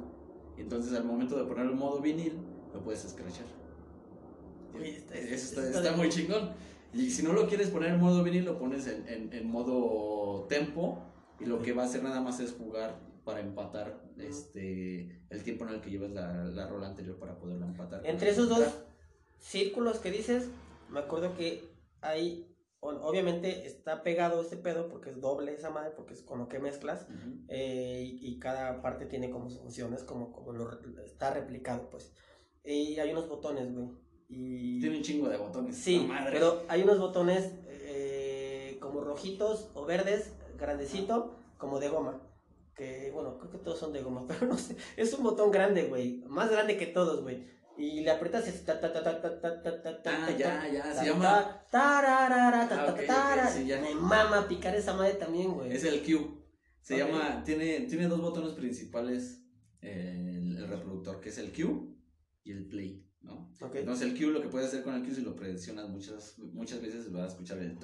Entonces, 0.57 0.93
al 0.93 1.03
momento 1.05 1.35
de 1.37 1.45
ponerlo 1.45 1.71
en 1.73 1.77
modo 1.79 1.99
vinil, 1.99 2.33
lo 2.73 2.83
puedes 2.83 3.01
scratchear. 3.01 3.47
Oye, 4.75 4.97
está- 4.97 5.15
Eso 5.15 5.33
está, 5.33 5.65
está 5.65 5.77
está 5.79 5.91
de- 5.91 5.97
muy 5.97 6.09
chingón. 6.09 6.51
Y 6.93 7.09
si 7.09 7.23
no 7.23 7.33
lo 7.33 7.47
quieres 7.47 7.69
poner 7.69 7.89
en 7.93 7.99
modo 7.99 8.23
vinil, 8.23 8.45
lo 8.45 8.59
pones 8.59 8.85
en, 8.87 9.07
en, 9.07 9.33
en 9.33 9.49
modo 9.49 10.43
tempo. 10.47 10.99
Y 11.39 11.45
lo 11.45 11.61
que 11.61 11.73
va 11.73 11.83
a 11.83 11.85
hacer 11.85 12.03
nada 12.03 12.21
más 12.21 12.39
es 12.39 12.53
jugar 12.53 12.99
para 13.23 13.39
empatar 13.39 14.01
este 14.17 15.23
el 15.29 15.43
tiempo 15.43 15.65
en 15.65 15.75
el 15.75 15.81
que 15.81 15.89
llevas 15.89 16.11
la, 16.11 16.43
la 16.45 16.67
rola 16.67 16.87
anterior 16.87 17.17
para 17.17 17.37
poderla 17.37 17.65
empatar. 17.65 18.05
Entre 18.05 18.29
esos 18.29 18.49
dos 18.49 18.63
círculos 19.39 19.99
que 19.99 20.11
dices, 20.11 20.47
me 20.89 20.99
acuerdo 20.99 21.35
que 21.35 21.69
hay, 22.01 22.47
obviamente 22.79 23.65
está 23.65 24.03
pegado 24.03 24.41
ese 24.41 24.57
pedo 24.57 24.89
porque 24.89 25.09
es 25.09 25.21
doble 25.21 25.53
esa 25.53 25.69
madre, 25.69 25.91
porque 25.95 26.13
es 26.13 26.21
con 26.21 26.39
lo 26.39 26.47
que 26.47 26.59
mezclas, 26.59 27.07
eh, 27.47 28.03
y, 28.03 28.27
y 28.27 28.39
cada 28.39 28.81
parte 28.81 29.05
tiene 29.05 29.29
como 29.29 29.49
sus 29.49 29.59
funciones, 29.59 30.03
como, 30.03 30.31
como 30.31 30.53
lo, 30.53 30.79
está 31.03 31.33
replicado, 31.33 31.89
pues. 31.89 32.13
Y 32.63 32.99
hay 32.99 33.11
unos 33.11 33.27
botones, 33.27 33.73
güey. 33.73 33.89
Y... 34.29 34.79
Tiene 34.79 34.97
un 34.97 35.03
chingo 35.03 35.29
de 35.29 35.37
botones. 35.37 35.75
Sí, 35.75 35.97
esa 35.97 36.07
madre. 36.07 36.31
pero 36.31 36.63
hay 36.67 36.81
unos 36.81 36.99
botones 36.99 37.51
eh, 37.67 38.77
como 38.79 39.01
rojitos 39.01 39.69
o 39.73 39.85
verdes, 39.85 40.33
grandecito, 40.57 41.35
como 41.57 41.79
de 41.79 41.89
goma. 41.89 42.21
Que, 42.75 43.11
bueno, 43.13 43.37
creo 43.37 43.51
que 43.51 43.57
todos 43.59 43.79
son 43.79 43.93
de 43.93 44.01
goma, 44.01 44.25
pero 44.27 44.47
no 44.47 44.57
sé. 44.57 44.75
Es 44.97 45.13
un 45.13 45.23
botón 45.23 45.51
grande, 45.51 45.83
güey. 45.83 46.23
Más 46.27 46.49
grande 46.51 46.77
que 46.77 46.87
todos, 46.87 47.21
güey. 47.21 47.45
Y 47.77 48.01
le 48.01 48.11
aprietas 48.11 48.45
y 48.45 48.49
hace 48.49 48.59
ta 48.59 48.79
ta 48.79 48.93
ta 48.93 49.03
ta 49.03 49.19
ta 49.21 49.39
ta 49.41 49.61
ta 49.63 49.81
ta 49.81 50.01
ta 50.03 50.11
Ah, 50.23 50.25
ta, 50.27 50.37
ya, 50.37 50.59
ta, 50.61 50.67
ya, 50.69 50.83
ta, 50.83 50.89
se 50.93 50.97
ta, 50.99 51.05
llama- 51.05 51.65
tararara, 51.71 52.69
ta, 52.69 52.83
Ah, 52.83 52.95
ta, 52.95 53.59
ya. 53.61 53.81
Me 53.81 53.95
mama 53.95 54.47
picar 54.47 54.75
esa 54.75 54.93
madre 54.93 55.13
también, 55.15 55.53
güey. 55.53 55.71
Es 55.71 55.83
el 55.83 56.01
Q. 56.03 56.39
Se 56.81 56.97
llama, 56.97 57.41
tiene, 57.45 57.81
tiene 57.81 58.07
dos 58.07 58.21
botones 58.21 58.53
principales 58.53 59.41
eh, 59.81 60.35
el, 60.37 60.67
reproductor, 60.67 61.19
que 61.19 61.29
es 61.29 61.37
el 61.37 61.51
Q 61.51 61.95
y 62.43 62.51
el 62.51 62.67
play, 62.67 63.05
¿no? 63.21 63.49
Entonces 63.73 64.07
el 64.11 64.17
Q 64.17 64.29
lo 64.31 64.41
que 64.41 64.49
puedes 64.49 64.67
hacer 64.67 64.83
con 64.83 64.93
el 64.95 65.03
Q 65.05 65.15
si 65.15 65.21
lo 65.21 65.35
presionas 65.35 65.87
muchas, 65.89 66.37
muchas 66.39 66.81
veces 66.81 67.11
vas 67.11 67.23
a 67.23 67.27
escuchar 67.27 67.57
el 67.59 67.77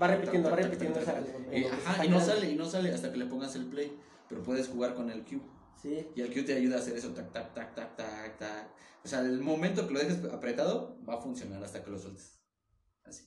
Va- 0.00 0.06
repitiendo, 0.06 0.50
va 0.50 0.56
repitiendo 0.56 1.00
esa- 1.00 1.18
ajá, 1.86 2.04
y 2.04 2.08
no 2.08 2.20
sale, 2.20 2.50
y 2.50 2.54
no 2.56 2.64
sale 2.64 2.92
hasta 2.92 3.10
que 3.12 3.18
le 3.18 3.26
pongas 3.26 3.54
el 3.56 3.66
play, 3.66 3.92
pero 4.28 4.42
puedes 4.42 4.68
jugar 4.68 4.94
con 4.94 5.10
el 5.10 5.24
Q. 5.24 5.40
Sí. 5.80 6.06
Y 6.16 6.20
el 6.22 6.32
Q 6.32 6.44
te 6.44 6.54
ayuda 6.54 6.76
a 6.76 6.78
hacer 6.78 6.96
eso, 6.96 7.10
tac, 7.12 7.32
tac, 7.32 7.54
tac, 7.54 7.74
tac, 7.74 7.96
tac, 7.96 8.38
tac. 8.38 8.70
O 9.04 9.08
sea, 9.08 9.20
el 9.20 9.40
momento 9.40 9.86
que 9.86 9.94
lo 9.94 10.00
dejes 10.00 10.24
apretado 10.32 10.98
va 11.06 11.14
a 11.14 11.20
funcionar 11.20 11.62
hasta 11.62 11.84
que 11.84 11.90
lo 11.90 11.98
sueltes. 11.98 12.40
Así. 13.04 13.26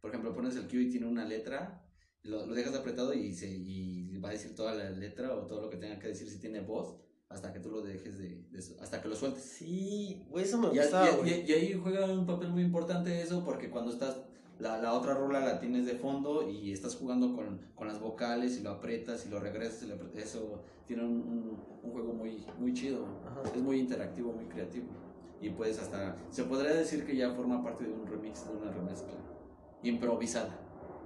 Por 0.00 0.10
ejemplo, 0.10 0.34
pones 0.34 0.56
el 0.56 0.68
Q 0.68 0.76
y 0.80 0.90
tiene 0.90 1.06
una 1.06 1.24
letra, 1.24 1.82
lo, 2.22 2.44
lo 2.46 2.54
dejas 2.54 2.74
apretado 2.74 3.14
y, 3.14 3.32
se, 3.34 3.48
y 3.48 4.16
va 4.18 4.28
a 4.28 4.32
decir 4.32 4.54
toda 4.54 4.74
la 4.74 4.90
letra 4.90 5.34
o 5.34 5.46
todo 5.46 5.62
lo 5.62 5.70
que 5.70 5.76
tenga 5.78 5.98
que 5.98 6.08
decir 6.08 6.28
si 6.28 6.38
tiene 6.40 6.60
voz, 6.60 7.00
hasta 7.28 7.52
que 7.52 7.60
tú 7.60 7.70
lo 7.70 7.80
dejes 7.82 8.18
de, 8.18 8.42
de- 8.50 8.76
hasta 8.80 9.00
que 9.00 9.08
lo 9.08 9.16
sueltes. 9.16 9.42
Sí, 9.42 10.26
güey, 10.28 10.44
eso 10.44 10.58
me 10.58 10.74
Y, 10.74 10.78
a- 10.78 10.82
gustaba, 10.82 11.10
y- 11.10 11.16
güey. 11.16 11.40
y- 11.40 11.50
y 11.50 11.52
ahí 11.54 11.80
juega 11.82 12.04
un 12.12 12.26
papel 12.26 12.50
muy 12.50 12.62
importante 12.62 13.22
eso 13.22 13.42
porque 13.44 13.70
cuando 13.70 13.90
estás, 13.92 14.20
la, 14.58 14.78
la 14.80 14.92
otra 14.94 15.14
rola 15.14 15.40
la 15.40 15.58
tienes 15.60 15.86
de 15.86 15.94
fondo 15.94 16.48
y 16.48 16.72
estás 16.72 16.96
jugando 16.96 17.34
con, 17.34 17.60
con 17.74 17.88
las 17.88 17.98
vocales 18.00 18.58
y 18.58 18.62
lo 18.62 18.70
aprietas 18.70 19.26
y 19.26 19.28
lo 19.30 19.40
regresas, 19.40 19.82
y 19.82 19.86
lo 19.86 19.96
apre- 19.96 20.16
eso 20.16 20.60
tiene 20.86 21.02
un, 21.04 21.10
un- 21.12 21.58
un 21.82 21.90
juego 21.92 22.12
muy, 22.12 22.44
muy 22.58 22.72
chido, 22.74 23.04
Ajá. 23.26 23.42
es 23.54 23.62
muy 23.62 23.78
interactivo, 23.80 24.32
muy 24.32 24.44
creativo. 24.46 24.86
Y 25.40 25.50
pues 25.50 25.78
hasta, 25.80 26.16
se 26.30 26.44
podría 26.44 26.72
decir 26.74 27.04
que 27.04 27.16
ya 27.16 27.32
forma 27.32 27.62
parte 27.64 27.84
de 27.84 27.92
un 27.92 28.06
remix, 28.06 28.46
de 28.46 28.56
una 28.56 28.70
remezcla 28.70 29.14
improvisada. 29.82 30.58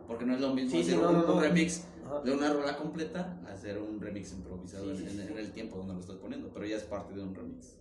Porque 0.07 0.25
no 0.25 0.35
es 0.35 0.41
lo 0.41 0.55
mismo 0.55 0.71
Sí, 0.71 0.85
sí, 0.85 0.91
hacer 0.93 1.03
no, 1.03 1.09
un, 1.11 1.17
no, 1.17 1.27
no. 1.27 1.35
un 1.37 1.41
remix 1.43 1.85
Ajá. 2.05 2.21
de 2.21 2.33
una 2.33 2.53
rola 2.53 2.77
completa 2.77 3.41
a 3.49 3.53
hacer 3.53 3.79
un 3.79 4.01
remix 4.01 4.33
improvisado 4.33 4.95
Sí, 4.95 5.05
sí, 5.09 5.17
en, 5.19 5.27
sí. 5.27 5.33
en 5.33 5.39
el 5.39 5.51
tiempo 5.53 5.79
donde 5.79 5.95
lo 5.95 6.01
estás 6.01 6.17
poniendo, 6.17 6.51
pero 6.53 6.67
ya 6.67 6.77
es 6.77 6.85
parte 6.85 7.15
de 7.15 7.23
un 7.23 7.35
remix. 7.35 7.77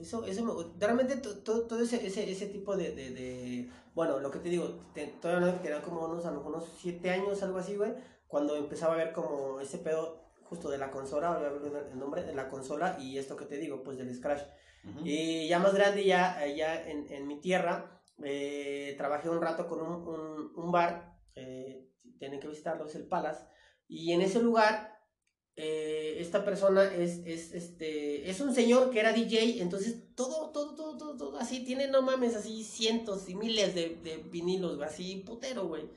Eso, 0.00 0.24
eso 0.24 0.44
me, 0.44 0.52
realmente 0.78 1.16
to- 1.16 1.38
to- 1.42 1.66
todo, 1.66 1.80
ese, 1.82 2.04
ese, 2.06 2.30
ese 2.30 2.46
tipo 2.46 2.76
de, 2.76 2.94
de, 2.94 3.10
de- 3.10 3.70
bueno, 3.94 4.18
lo 4.18 4.30
que 4.30 4.38
te 4.38 4.48
digo, 4.48 4.66
te, 4.94 5.06
todavía 5.20 5.46
no 5.52 5.54
tenía 5.60 5.82
como 5.82 6.06
unos, 6.06 6.24
a 6.24 6.30
lo 6.30 6.38
mejor 6.38 6.54
unos 6.54 6.68
siete 6.80 7.10
años, 7.10 7.42
algo 7.42 7.58
así, 7.58 7.76
güey, 7.76 7.92
cuando 8.26 8.56
empezaba 8.56 8.94
a 8.94 8.96
ver 8.96 9.12
como 9.12 9.60
ese 9.60 9.78
pedo 9.78 10.20
justo 10.44 10.70
de 10.70 10.78
la 10.78 10.90
consola, 10.90 11.36
voy 11.36 11.46
a 11.46 11.72
ver 11.72 11.88
el 11.92 11.98
nombre, 11.98 12.22
de 12.24 12.34
la 12.34 12.48
consola 12.48 12.96
y 12.98 13.18
esto 13.18 13.36
que 13.36 13.44
te 13.44 13.58
digo, 13.58 13.82
pues 13.82 13.98
del 13.98 14.14
Scratch. 14.14 14.42
Ujú. 14.88 15.00
Y 15.04 15.48
ya 15.48 15.58
más 15.58 15.74
grande, 15.74 16.04
ya, 16.04 16.46
ya 16.46 16.82
en, 16.88 17.06
en 17.12 17.26
mi 17.26 17.40
tierra, 17.40 18.00
eh, 18.22 18.94
trabajé 18.96 19.28
un 19.28 19.40
rato 19.42 19.68
con 19.68 19.80
un, 19.80 19.92
un, 20.08 20.52
un 20.56 20.72
bar, 20.72 21.18
eh, 21.34 21.86
tienen 22.18 22.40
que 22.40 22.48
visitarlo, 22.48 22.86
es 22.86 22.94
el 22.94 23.06
Palace, 23.06 23.44
y 23.88 24.12
en 24.12 24.22
ese 24.22 24.40
lugar, 24.40 24.99
eh, 25.56 26.16
esta 26.18 26.44
persona 26.44 26.84
es, 26.94 27.20
es, 27.26 27.52
este, 27.52 28.30
es 28.30 28.40
un 28.40 28.54
señor 28.54 28.90
que 28.90 29.00
era 29.00 29.12
DJ, 29.12 29.60
entonces 29.60 30.14
todo, 30.14 30.50
todo, 30.50 30.74
todo, 30.74 30.96
todo, 30.96 31.16
todo 31.16 31.38
así, 31.38 31.64
tiene, 31.64 31.88
no 31.88 32.02
mames, 32.02 32.34
así 32.34 32.64
cientos 32.64 33.28
y 33.28 33.34
miles 33.34 33.74
de, 33.74 33.98
de 34.02 34.18
vinilos, 34.18 34.76
güey, 34.76 34.88
así, 34.88 35.16
putero, 35.26 35.66
güey. 35.68 35.88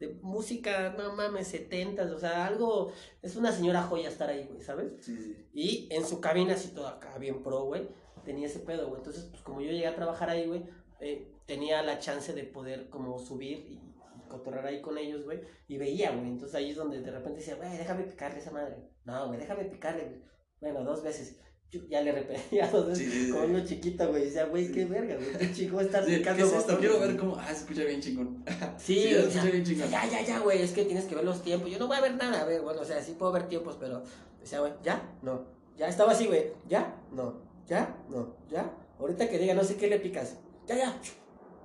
De 0.00 0.08
música, 0.20 0.96
no 0.98 1.14
mames, 1.14 1.46
setentas, 1.46 2.10
o 2.10 2.18
sea, 2.18 2.46
algo, 2.46 2.92
es 3.22 3.36
una 3.36 3.52
señora 3.52 3.82
joya 3.82 4.08
estar 4.08 4.28
ahí, 4.28 4.48
güey, 4.50 4.60
¿sabes? 4.60 4.92
Sí, 5.00 5.16
sí. 5.16 5.36
Y 5.54 5.88
en 5.90 6.04
su 6.04 6.20
cabina, 6.20 6.54
así 6.54 6.68
todo 6.68 6.88
acá, 6.88 7.16
bien 7.18 7.42
pro, 7.44 7.64
güey, 7.64 7.86
tenía 8.24 8.46
ese 8.46 8.58
pedo, 8.58 8.88
güey. 8.88 8.98
Entonces, 8.98 9.24
pues 9.30 9.42
como 9.42 9.60
yo 9.60 9.70
llegué 9.70 9.86
a 9.86 9.94
trabajar 9.94 10.30
ahí, 10.30 10.46
güey, 10.46 10.64
eh, 10.98 11.28
tenía 11.46 11.82
la 11.82 12.00
chance 12.00 12.32
de 12.32 12.42
poder 12.44 12.88
como 12.88 13.18
subir 13.20 13.66
y, 13.68 13.74
y 13.74 13.91
cotorrar 14.32 14.66
ahí 14.66 14.80
con 14.80 14.98
ellos, 14.98 15.24
güey. 15.24 15.40
Y 15.68 15.78
veía, 15.78 16.10
güey. 16.10 16.26
Entonces 16.28 16.54
ahí 16.56 16.70
es 16.70 16.76
donde 16.76 17.00
de 17.00 17.10
repente 17.10 17.38
decía, 17.38 17.54
güey, 17.56 17.76
déjame 17.78 18.04
picarle 18.04 18.38
esa 18.40 18.50
madre. 18.50 18.76
No, 19.04 19.28
güey, 19.28 19.38
déjame 19.38 19.64
picarle, 19.66 20.04
güey. 20.06 20.22
Bueno, 20.60 20.82
dos 20.84 21.02
veces. 21.02 21.38
Yo 21.70 21.80
ya 21.88 22.02
le 22.02 22.12
repetía 22.12 22.66
dos 22.72 22.86
veces 22.88 23.10
Sí, 23.12 23.30
con 23.30 23.50
uno 23.50 23.64
chiquito, 23.64 24.08
güey. 24.08 24.24
Decía, 24.24 24.44
güey, 24.46 24.70
qué 24.72 24.84
verga, 24.84 25.14
güey. 25.16 25.32
Qué 25.38 25.52
chico 25.52 25.80
estar 25.80 26.04
Sí, 26.06 26.10
¿Qué 26.10 26.18
picando 26.18 26.44
es 26.46 26.52
esto? 26.52 26.78
Quiero 26.78 26.98
ver 27.00 27.08
güey". 27.14 27.16
cómo. 27.18 27.36
Ah, 27.36 27.46
se 27.46 27.60
escucha 27.62 27.84
bien 27.84 28.00
chingón. 28.00 28.44
Sí, 28.78 29.02
Sí, 29.08 29.14
o 29.14 29.30
sea, 29.30 29.44
bien 29.44 29.64
chingón. 29.64 29.90
ya, 29.90 30.06
ya, 30.06 30.22
ya, 30.22 30.38
güey, 30.40 30.60
es 30.62 30.72
que 30.72 30.84
tienes 30.84 31.04
que 31.04 31.14
ver 31.14 31.24
los 31.24 31.42
tiempos. 31.42 31.70
Yo 31.70 31.78
no 31.78 31.86
voy 31.86 31.96
a 31.96 32.00
ver 32.02 32.14
nada, 32.16 32.42
a 32.42 32.44
ver, 32.44 32.60
bueno, 32.62 32.80
o 32.80 32.84
sea, 32.84 33.00
sí 33.02 33.14
puedo 33.18 33.32
ver 33.32 33.48
tiempos, 33.48 33.76
pero 33.80 34.02
decía, 34.40 34.60
güey, 34.60 34.72
¿ya? 34.82 35.16
No. 35.22 35.46
Ya 35.76 35.88
estaba 35.88 36.12
así, 36.12 36.26
güey, 36.26 36.52
¿ya? 36.68 36.94
No. 37.12 37.40
¿Ya? 37.66 37.96
No. 38.10 38.36
¿Ya? 38.50 38.70
Ahorita 38.98 39.28
que 39.30 39.38
diga, 39.38 39.54
no 39.54 39.64
sé 39.64 39.76
qué 39.76 39.86
le 39.88 39.98
picas. 39.98 40.36
Ya, 40.66 40.76
ya. 40.76 41.00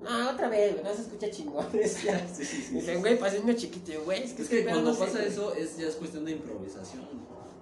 No, 0.02 0.30
otra 0.32 0.48
vez, 0.50 0.74
güey, 0.74 0.84
no 0.84 0.94
se 0.94 1.02
escucha 1.02 1.30
chingón. 1.32 1.66
Decía. 1.74 2.28
Sí, 2.34 2.46
sí, 2.46 2.62
sí. 2.62 2.76
Dicen, 2.76 3.00
güey, 3.00 3.18
paséme 3.20 3.56
chiquito, 3.56 3.92
Y 3.92 3.96
güey, 3.98 4.24
es 4.24 4.34
que, 4.34 4.42
Es 4.44 4.50
que 4.50 4.58
pero 4.62 4.72
cuando 4.72 4.92
no 4.94 4.98
pasa 5.00 5.24
eso 5.24 5.54
es 5.56 5.78
ya 5.78 5.88
es 5.88 5.96
cuestión 5.96 6.26
de 6.26 6.32
improvisación. 6.34 7.06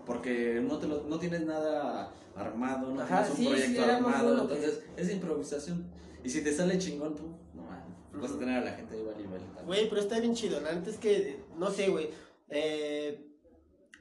Porque 0.06 0.60
no, 0.62 0.78
te 0.78 0.88
lo, 0.88 1.04
no 1.04 1.18
tienes 1.18 1.42
nada 1.46 2.14
armado, 2.36 2.92
no 2.94 3.02
Ajá, 3.02 3.24
tienes 3.24 3.40
un 3.40 3.46
proyecto 3.56 3.84
armado. 3.92 4.36
que- 4.48 4.54
Entonces 4.56 4.84
es 4.98 5.10
improvisación. 5.12 5.90
Y 6.24 6.30
si 6.30 6.44
te 6.44 6.54
sale 6.54 6.78
chingón, 6.78 7.16
tú, 7.16 7.24
no 7.54 7.64
mames, 7.64 7.96
vas 8.22 8.32
a 8.32 8.38
tener 8.40 8.58
a 8.62 8.66
la 8.66 8.72
gente 8.74 9.02
vale. 9.02 9.26
vale. 9.28 9.44
Güey, 9.66 9.90
pero 9.90 10.02
está 10.02 10.20
bien 10.20 10.36
chido. 10.36 10.60
La 10.62 10.74
neta 10.74 10.90
es 10.90 10.98
que, 10.98 11.40
no 11.58 11.72
sé, 11.72 11.88
güey. 11.90 12.10
eh, 12.50 13.26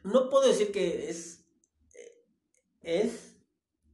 no 0.03 0.29
puedo 0.29 0.47
decir 0.47 0.71
que 0.73 1.09
es. 1.09 1.45
eh, 1.95 2.23
Es 2.83 3.37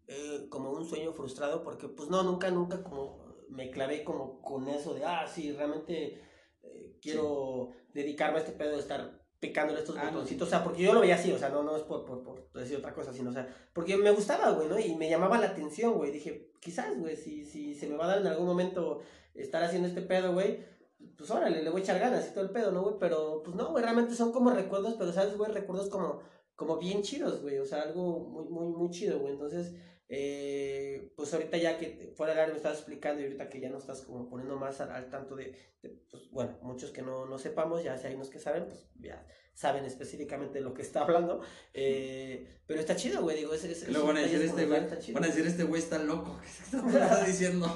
eh, 0.08 0.46
como 0.48 0.72
un 0.72 0.84
sueño 0.88 1.12
frustrado, 1.12 1.62
porque, 1.62 1.88
pues 1.88 2.08
no, 2.08 2.22
nunca, 2.24 2.50
nunca 2.50 2.82
como 2.82 3.19
me 3.50 3.70
clavé 3.70 4.04
como 4.04 4.40
con 4.42 4.68
eso 4.68 4.94
de, 4.94 5.04
ah, 5.04 5.26
sí, 5.26 5.52
realmente 5.52 6.20
eh, 6.62 6.96
quiero 7.00 7.70
dedicarme 7.92 8.38
a 8.38 8.40
este 8.40 8.52
pedo 8.52 8.72
de 8.72 8.80
estar 8.80 9.20
picándole 9.38 9.80
estos 9.80 9.96
Ah, 9.96 10.04
botoncitos. 10.10 10.48
sí. 10.48 10.54
O 10.54 10.56
sea, 10.56 10.62
porque 10.64 10.82
yo 10.82 10.92
lo 10.92 11.00
veía 11.00 11.14
así, 11.14 11.32
o 11.32 11.38
sea, 11.38 11.48
no, 11.48 11.62
no 11.62 11.76
es 11.76 11.82
por, 11.82 12.04
por, 12.04 12.22
por 12.22 12.52
decir 12.52 12.76
otra 12.76 12.92
cosa, 12.92 13.12
sino, 13.12 13.30
o 13.30 13.32
sea, 13.32 13.48
porque 13.72 13.96
me 13.96 14.10
gustaba, 14.10 14.50
güey, 14.50 14.68
¿no? 14.68 14.78
Y 14.78 14.94
me 14.96 15.08
llamaba 15.08 15.38
la 15.38 15.46
atención, 15.48 15.94
güey. 15.94 16.10
Dije, 16.10 16.52
quizás, 16.60 16.98
güey, 16.98 17.16
si, 17.16 17.44
si 17.44 17.74
se 17.74 17.88
me 17.88 17.96
va 17.96 18.04
a 18.04 18.08
dar 18.08 18.18
en 18.20 18.26
algún 18.26 18.46
momento 18.46 19.00
estar 19.34 19.62
haciendo 19.64 19.88
este 19.88 20.02
pedo, 20.02 20.34
güey, 20.34 20.62
pues 21.16 21.30
órale, 21.30 21.62
le 21.62 21.70
voy 21.70 21.80
a 21.80 21.84
echar 21.84 21.98
ganas 21.98 22.28
y 22.28 22.34
todo 22.34 22.44
el 22.44 22.50
pedo, 22.50 22.70
¿no, 22.70 22.82
güey? 22.82 22.96
Pero, 23.00 23.42
pues 23.42 23.56
no, 23.56 23.70
güey, 23.70 23.82
realmente 23.82 24.14
son 24.14 24.30
como 24.32 24.50
recuerdos, 24.50 24.96
pero, 24.98 25.10
¿sabes, 25.12 25.36
güey? 25.38 25.50
Recuerdos 25.50 25.88
como, 25.88 26.20
como 26.60 26.76
bien 26.76 27.00
chidos, 27.00 27.40
güey, 27.40 27.56
o 27.58 27.64
sea, 27.64 27.80
algo 27.82 28.20
muy, 28.20 28.44
muy, 28.50 28.66
muy 28.76 28.90
chido, 28.90 29.18
güey. 29.18 29.32
Entonces, 29.32 29.72
Eh, 30.12 31.12
pues 31.16 31.32
ahorita 31.32 31.56
ya 31.56 31.78
que 31.78 32.12
fuera 32.16 32.32
del 32.32 32.40
área 32.42 32.52
me 32.52 32.56
estás 32.58 32.78
explicando 32.78 33.20
y 33.20 33.26
ahorita 33.26 33.48
que 33.48 33.60
ya 33.60 33.70
no 33.70 33.78
estás 33.78 34.00
como 34.02 34.28
poniendo 34.28 34.56
más 34.58 34.80
al, 34.80 34.90
al 34.90 35.08
tanto 35.08 35.36
de, 35.36 35.54
de, 35.82 35.88
pues 36.10 36.28
bueno, 36.32 36.58
muchos 36.62 36.90
que 36.90 37.00
no, 37.00 37.26
no 37.26 37.38
sepamos, 37.38 37.84
ya 37.84 37.96
si 37.96 38.08
hay 38.08 38.16
unos 38.16 38.28
que 38.28 38.40
saben, 38.40 38.64
pues 38.66 38.88
ya 38.98 39.24
saben 39.54 39.84
específicamente 39.84 40.58
de 40.58 40.64
lo 40.64 40.74
que 40.74 40.82
está 40.82 41.02
hablando. 41.02 41.40
Eh, 41.74 42.44
pero 42.66 42.80
está 42.80 42.96
chido, 42.96 43.22
güey, 43.22 43.36
digo, 43.38 43.54
es, 43.54 43.62
es, 43.64 43.88
Luego 43.88 44.08
van 44.08 44.16
a 44.16 44.22
es- 44.22 44.32
decir 44.32 44.44
es 44.44 44.50
este 44.50 44.66
güey, 44.66 44.80
van 45.14 45.24
a 45.24 45.26
decir 45.28 45.46
este 45.46 45.62
güey 45.62 45.80
está 45.80 45.98
loco, 46.02 46.36
¿qué 46.42 46.48
está 46.98 47.24
diciendo? 47.32 47.66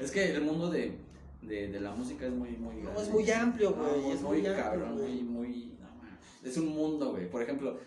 Es 0.00 0.10
que 0.10 0.30
el 0.30 0.40
mundo 0.40 0.70
de, 0.70 0.96
de, 1.42 1.68
de 1.68 1.78
la 1.80 1.90
música 1.92 2.24
es 2.26 2.32
muy, 2.32 2.52
muy 2.52 2.76
No, 2.76 2.84
grande. 2.84 3.02
es 3.02 3.08
muy 3.10 3.30
amplio, 3.30 3.70
No, 3.76 3.84
güey, 3.84 4.08
es 4.08 4.14
es 4.16 4.22
muy 4.22 4.38
muy 4.38 4.46
amplio, 4.46 4.64
cabrón, 4.64 4.94
muy, 4.96 5.22
muy, 5.24 5.78
no, 5.78 6.48
es 6.48 6.56
un 6.56 6.68
mundo, 6.68 7.10
güey. 7.10 7.28
Por 7.30 7.42
ejemplo, 7.42 7.78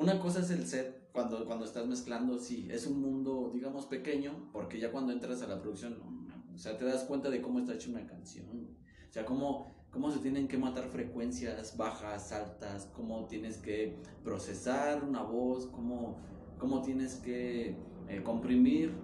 una 0.00 0.18
cosa 0.18 0.40
es 0.40 0.50
el 0.50 0.66
set, 0.66 1.10
cuando, 1.12 1.44
cuando 1.44 1.64
estás 1.64 1.86
mezclando, 1.86 2.38
sí, 2.38 2.68
es 2.70 2.86
un 2.86 3.00
mundo, 3.00 3.50
digamos, 3.52 3.86
pequeño, 3.86 4.48
porque 4.52 4.80
ya 4.80 4.90
cuando 4.90 5.12
entras 5.12 5.42
a 5.42 5.46
la 5.46 5.60
producción, 5.60 5.98
no, 5.98 6.04
man, 6.10 6.44
o 6.54 6.58
sea, 6.58 6.76
te 6.78 6.84
das 6.84 7.04
cuenta 7.04 7.28
de 7.30 7.42
cómo 7.42 7.58
está 7.58 7.74
hecha 7.74 7.90
una 7.90 8.06
canción, 8.06 8.68
o 9.08 9.12
sea, 9.12 9.24
cómo, 9.24 9.66
cómo 9.90 10.10
se 10.10 10.20
tienen 10.20 10.48
que 10.48 10.56
matar 10.56 10.84
frecuencias 10.88 11.76
bajas, 11.76 12.32
altas, 12.32 12.88
cómo 12.94 13.26
tienes 13.26 13.58
que 13.58 13.98
procesar 14.24 15.04
una 15.04 15.22
voz, 15.22 15.66
cómo, 15.66 16.18
cómo 16.58 16.80
tienes 16.80 17.16
que 17.16 17.76
eh, 18.08 18.22
comprimir 18.24 18.94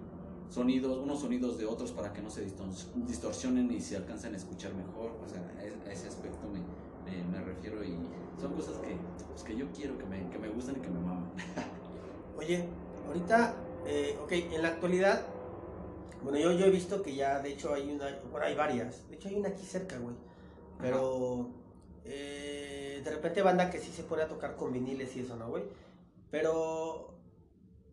sonidos, 0.49 0.97
unos 0.99 1.19
sonidos 1.19 1.57
de 1.57 1.65
otros 1.65 1.91
para 1.91 2.13
que 2.13 2.21
no 2.21 2.29
se 2.29 2.47
distor- 2.47 2.93
distorsionen 3.05 3.69
y 3.71 3.81
se 3.81 3.97
alcancen 3.97 4.33
a 4.33 4.37
escuchar 4.37 4.73
mejor. 4.73 5.11
O 5.21 5.27
sea, 5.27 5.41
a, 5.41 5.89
a 5.89 5.91
ese 5.91 6.07
aspecto 6.07 6.47
me, 6.47 6.61
me, 7.07 7.23
me 7.23 7.43
refiero 7.43 7.83
y 7.83 7.97
son 8.39 8.53
cosas 8.53 8.77
que, 8.77 8.97
pues, 9.29 9.43
que 9.43 9.55
yo 9.55 9.65
quiero, 9.71 9.97
que 9.97 10.05
me, 10.05 10.29
que 10.29 10.37
me 10.37 10.49
gustan 10.49 10.77
y 10.77 10.79
que 10.79 10.89
me 10.89 10.99
maman. 10.99 11.31
Oye, 12.37 12.65
ahorita, 13.07 13.55
eh, 13.85 14.17
ok, 14.21 14.31
en 14.31 14.61
la 14.61 14.69
actualidad, 14.69 15.25
bueno, 16.21 16.37
yo, 16.39 16.51
yo 16.51 16.65
he 16.65 16.69
visto 16.69 17.01
que 17.01 17.15
ya, 17.15 17.39
de 17.39 17.49
hecho, 17.49 17.73
hay 17.73 17.91
una, 17.91 18.19
bueno, 18.31 18.45
hay 18.45 18.55
varias. 18.55 19.07
De 19.09 19.15
hecho, 19.15 19.29
hay 19.29 19.35
una 19.35 19.49
aquí 19.49 19.63
cerca, 19.63 19.97
güey. 19.97 20.15
Pero, 20.79 21.49
eh, 22.05 23.01
de 23.03 23.11
repente 23.11 23.41
banda 23.41 23.69
que 23.69 23.79
sí 23.79 23.91
se 23.91 24.03
pone 24.03 24.23
a 24.23 24.27
tocar 24.27 24.55
con 24.55 24.73
viniles 24.73 25.15
y 25.15 25.21
eso, 25.21 25.35
¿no, 25.35 25.49
güey? 25.49 25.63
Pero, 26.29 27.16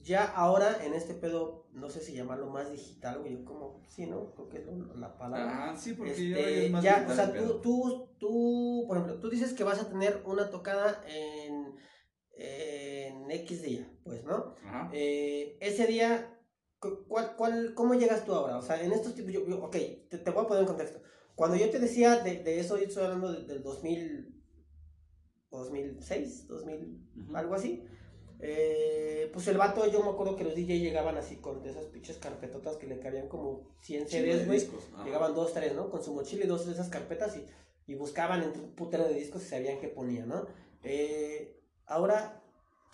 ya 0.05 0.25
ahora, 0.25 0.85
en 0.85 0.95
este 0.95 1.15
pedo, 1.15 1.67
no 1.73 1.89
sé 1.89 2.01
si 2.01 2.13
llamarlo 2.15 2.49
más 2.51 2.71
digital, 2.71 3.21
güey, 3.21 3.43
como, 3.43 3.83
sí, 3.89 4.07
¿no? 4.07 4.33
Creo 4.35 4.49
que 4.51 4.59
es 4.59 4.67
la 4.97 5.17
palabra. 5.17 5.71
Ah, 5.71 5.77
sí, 5.77 5.97
Este, 6.05 6.71
ya, 6.83 7.07
o 7.11 7.15
sea, 7.15 7.33
tú, 7.33 7.61
tú, 7.61 8.09
tú, 8.19 8.85
por 8.87 8.99
ejemplo, 8.99 9.19
tú 9.19 9.31
dices 9.31 9.53
que 9.55 9.65
vas 9.65 9.81
a 9.81 9.89
tener 9.89 10.23
una 10.27 10.51
tocada 10.51 11.03
en, 11.09 11.75
en 12.37 13.31
X 13.31 13.63
día, 13.63 13.91
pues, 14.05 14.23
¿no? 14.25 14.55
Ajá. 14.65 14.91
Eh, 14.93 15.57
ese 15.61 15.87
día, 15.87 16.39
cu- 16.79 17.05
¿cuál, 17.09 17.35
cuál, 17.37 17.75
¿cómo 17.75 17.95
llegas 17.95 18.25
tú 18.25 18.33
ahora? 18.35 18.59
O 18.59 18.63
sea, 18.63 18.83
en 18.83 18.93
estos 18.93 19.15
tipos, 19.15 19.33
yo, 19.33 19.47
yo- 19.47 19.65
ok, 19.65 19.73
te, 20.11 20.19
te 20.19 20.31
voy 20.31 20.45
a 20.45 20.49
poner 20.49 20.63
en 20.63 20.69
contexto. 20.69 21.01
Cuando 21.35 21.57
yo 21.57 21.69
te 21.71 21.79
decía 21.81 22.19
de, 22.21 22.43
de 22.43 22.61
eso, 22.61 22.77
yo 22.79 22.85
estoy 22.85 23.05
hablando 23.05 23.33
de- 23.33 23.45
del 23.47 23.63
2000, 23.63 24.31
2006, 25.51 26.47
2000, 26.49 27.01
Ujú. 27.17 27.37
algo 27.37 27.55
así. 27.55 27.85
Eh, 28.41 29.31
pues 29.33 29.47
el 29.49 29.57
vato, 29.57 29.91
yo 29.91 30.03
me 30.03 30.11
acuerdo 30.11 30.37
que 30.37 30.45
los 30.45 30.55
DJ 30.55 30.79
llegaban 30.81 31.17
así 31.17 31.37
con 31.37 31.63
de 31.63 31.71
esas 31.71 31.87
pinches 31.87 32.19
carpetotas 32.19 32.77
que 32.77 32.87
le 32.87 32.99
cabían 33.01 33.29
como 33.29 33.71
100 33.81 34.07
Chingo 34.07 34.25
de 34.27 34.33
CDs, 34.45 34.47
güey. 34.47 35.05
Llegaban 35.05 35.35
dos, 35.35 35.53
tres, 35.53 35.75
¿no? 35.75 35.91
Con 35.91 36.03
su 36.03 36.13
mochila 36.15 36.45
y 36.45 36.49
dos 36.49 36.67
de 36.67 36.73
esas 36.73 36.89
carpetas 36.89 37.37
y, 37.37 37.45
y 37.91 37.95
buscaban 37.95 38.43
entre 38.43 38.63
un 38.63 38.75
putero 38.75 39.05
de 39.09 39.15
discos 39.15 39.43
y 39.43 39.47
sabían 39.47 39.79
qué 39.81 39.89
ponía, 39.89 40.27
¿no? 40.27 40.47
Eh, 40.83 41.59
ahora 41.87 42.43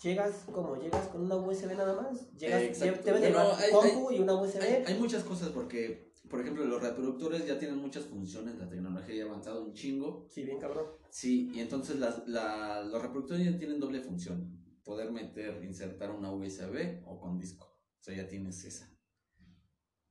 llegas, 0.01 0.45
como 0.51 0.75
Llegas 0.77 1.07
con 1.09 1.21
una 1.23 1.35
USB 1.35 1.75
nada 1.75 1.93
más. 2.01 2.31
Llegas, 2.37 2.61
Eh, 2.61 2.91
te 3.03 3.11
Bueno, 3.11 3.27
una 3.29 3.57
hay- 3.57 3.71
compu 3.71 4.11
y 4.11 4.19
una 4.19 4.33
USB. 4.35 4.61
Hay, 4.61 4.83
hay 4.87 4.99
muchas 4.99 5.23
cosas 5.23 5.49
porque, 5.49 6.11
por 6.29 6.39
ejemplo, 6.41 6.63
los 6.65 6.81
reproductores 6.81 7.45
ya 7.45 7.59
tienen 7.59 7.77
muchas 7.77 8.05
funciones, 8.05 8.55
la 8.57 8.67
tecnología 8.69 9.15
ya 9.15 9.23
ha 9.25 9.27
avanzado 9.27 9.63
un 9.65 9.73
chingo. 9.73 10.25
Sí, 10.29 10.43
bien 10.43 10.59
cabrón. 10.59 10.85
Sí, 11.09 11.51
y 11.53 11.59
entonces 11.59 11.97
las, 11.99 12.27
la- 12.27 12.81
los 12.83 13.01
reproductores 13.01 13.45
ya 13.45 13.57
tienen 13.57 13.79
doble 13.79 14.01
función. 14.01 14.59
Poder 14.83 15.11
meter, 15.11 15.63
insertar 15.63 16.11
una 16.11 16.31
USB 16.31 17.03
o 17.05 17.19
con 17.19 17.37
disco. 17.37 17.65
O 17.65 18.03
sea, 18.03 18.15
ya 18.15 18.27
tienes 18.27 18.63
esa. 18.63 18.89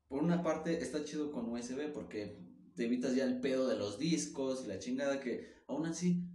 Por 0.08 0.22
una 0.22 0.42
parte, 0.42 0.80
está 0.80 1.04
chido 1.04 1.30
con 1.32 1.50
USB 1.50 1.92
porque 1.92 2.46
te 2.76 2.84
evitas 2.86 3.14
ya 3.14 3.24
el 3.24 3.40
pedo 3.40 3.68
de 3.68 3.76
los 3.76 3.98
discos 3.98 4.64
y 4.64 4.68
la 4.68 4.78
chingada 4.78 5.20
que 5.20 5.52
aún 5.66 5.86
así 5.86 6.26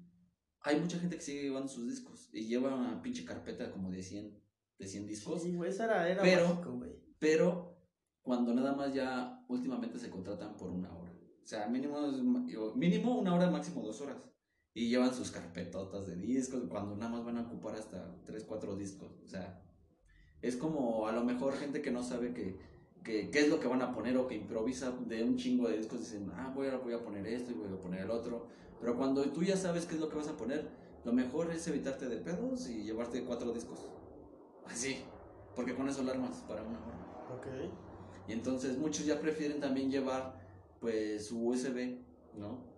hay 0.62 0.80
mucha 0.80 1.00
gente 1.00 1.16
que 1.16 1.22
sigue 1.22 1.44
llevando 1.44 1.68
sus 1.70 1.88
discos 1.88 2.30
y 2.34 2.46
lleva 2.48 2.76
una 2.76 3.02
pinche 3.02 3.24
carpeta 3.24 3.72
como 3.72 3.90
de 3.92 4.02
100, 4.02 4.42
de 4.80 4.88
100 4.88 5.08
discos. 5.08 5.44
Sí, 5.44 5.56
güey, 5.56 5.70
eso 5.70 5.84
era, 5.84 6.10
era 6.10 6.22
Pero- 6.22 6.50
mágico, 6.50 6.74
güey. 6.74 6.92
Pero 7.20 7.78
cuando 8.22 8.54
nada 8.54 8.74
más 8.74 8.94
ya 8.94 9.46
últimamente 9.48 10.00
se 10.00 10.10
contratan 10.10 10.58
por 10.58 10.72
una 10.72 10.94
hora. 10.96 11.14
O 11.44 11.48
sea, 11.48 11.68
mínimo, 11.68 12.02
mínimo 12.76 13.20
una 13.20 13.36
hora, 13.36 13.50
máximo 13.52 13.82
dos 13.84 14.02
horas. 14.02 14.18
Y 14.76 14.90
llevan 14.90 15.14
sus 15.14 15.32
carpetotas 15.32 16.06
de 16.06 16.16
discos, 16.18 16.66
cuando 16.70 16.96
nada 16.98 17.10
más 17.12 17.26
van 17.26 17.38
a 17.38 17.42
ocupar 17.48 17.76
hasta 17.76 18.14
tres, 18.26 18.44
cuatro 18.44 18.76
discos. 18.76 19.10
O 19.24 19.28
sea, 19.28 19.64
es 20.42 20.58
como 20.58 21.08
a 21.08 21.14
lo 21.14 21.24
mejor 21.24 21.54
gente 21.56 21.82
que 21.82 21.92
no 21.92 22.04
sabe 22.04 22.34
que, 22.34 22.60
que- 23.04 23.32
qué 23.32 23.40
es 23.40 23.50
lo 23.50 23.60
que 23.60 23.68
van 23.70 23.82
a 23.82 23.94
poner 23.94 24.18
o 24.18 24.28
que 24.28 24.36
improvisa 24.36 24.92
de 24.92 25.24
un 25.24 25.38
chingo 25.38 25.68
de 25.70 25.78
discos. 25.78 26.00
Dicen, 26.02 26.30
ah, 26.36 26.52
voy 26.54 26.68
a, 26.68 26.78
voy 26.78 26.94
a 26.94 27.04
poner 27.04 27.26
esto 27.26 27.52
y 27.52 27.56
voy 27.56 27.70
a 27.74 27.82
poner 27.82 28.02
el 28.02 28.12
otro. 28.12 28.48
Pero 28.82 28.98
cuando 28.98 29.24
tú 29.32 29.44
ya 29.44 29.56
sabes 29.58 29.86
qué 29.86 29.96
es 29.96 30.02
lo 30.02 30.10
que 30.10 30.18
vas 30.18 30.28
a 30.28 30.36
poner, 30.38 30.68
lo 31.06 31.14
mejor 31.14 31.52
es 31.52 31.66
evitarte 31.68 32.08
de 32.10 32.18
pedos 32.18 32.68
y 32.70 32.84
llevarte 32.84 33.24
cuatro 33.24 33.54
discos. 33.54 33.80
Así. 34.66 34.98
Porque 35.56 35.74
con 35.74 35.88
eso 35.88 36.02
alarmas 36.02 36.44
para 36.48 36.62
una 36.64 36.80
hora. 36.86 37.28
Ok. 37.38 37.48
Y 38.28 38.34
entonces 38.34 38.78
muchos 38.78 39.06
ya 39.06 39.22
prefieren 39.22 39.62
también 39.62 39.90
llevar 39.90 40.38
pues 40.82 41.28
su 41.28 41.48
USB, 41.48 42.00
¿no? 42.38 42.75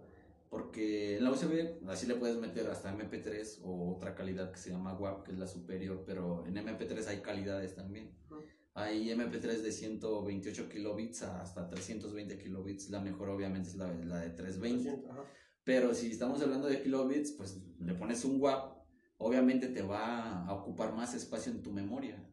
Porque 0.50 1.18
en 1.18 1.24
la 1.24 1.32
USB 1.32 1.88
así 1.88 2.08
le 2.08 2.16
puedes 2.16 2.38
meter 2.38 2.68
hasta 2.68 2.96
MP3 2.96 3.60
o 3.64 3.96
otra 3.96 4.16
calidad 4.16 4.52
que 4.52 4.60
se 4.60 4.70
llama 4.70 4.94
WAV, 4.94 5.24
que 5.24 5.32
es 5.32 5.38
la 5.38 5.48
superior, 5.48 6.04
pero 6.06 6.46
en 6.46 6.56
MP3 6.56 7.06
hay 7.08 7.22
calidades 7.22 7.76
también. 7.76 8.16
Ujú. 8.30 8.44
Hay 8.74 9.10
MP3 9.10 9.62
de 9.62 9.72
128 9.72 10.70
kilobits 10.70 11.24
hasta 11.24 11.68
320 11.68 12.38
kilobits, 12.38 12.90
la 12.90 13.02
mejor 13.02 13.30
obviamente 13.30 13.70
es 13.70 13.76
la, 13.76 13.92
la 13.92 14.22
de 14.22 14.30
320. 14.30 15.10
Ajá. 15.10 15.26
Pero 15.68 15.94
si 15.94 16.12
estamos 16.12 16.42
hablando 16.42 16.68
de 16.70 16.82
kilobits, 16.82 17.34
pues 17.34 17.62
le 17.80 17.94
pones 17.94 18.24
un 18.24 18.40
WAP, 18.40 18.78
obviamente 19.18 19.68
te 19.68 19.82
va 19.82 20.46
a 20.46 20.54
ocupar 20.54 20.94
más 20.94 21.14
espacio 21.14 21.52
en 21.52 21.62
tu 21.62 21.74
memoria. 21.74 22.26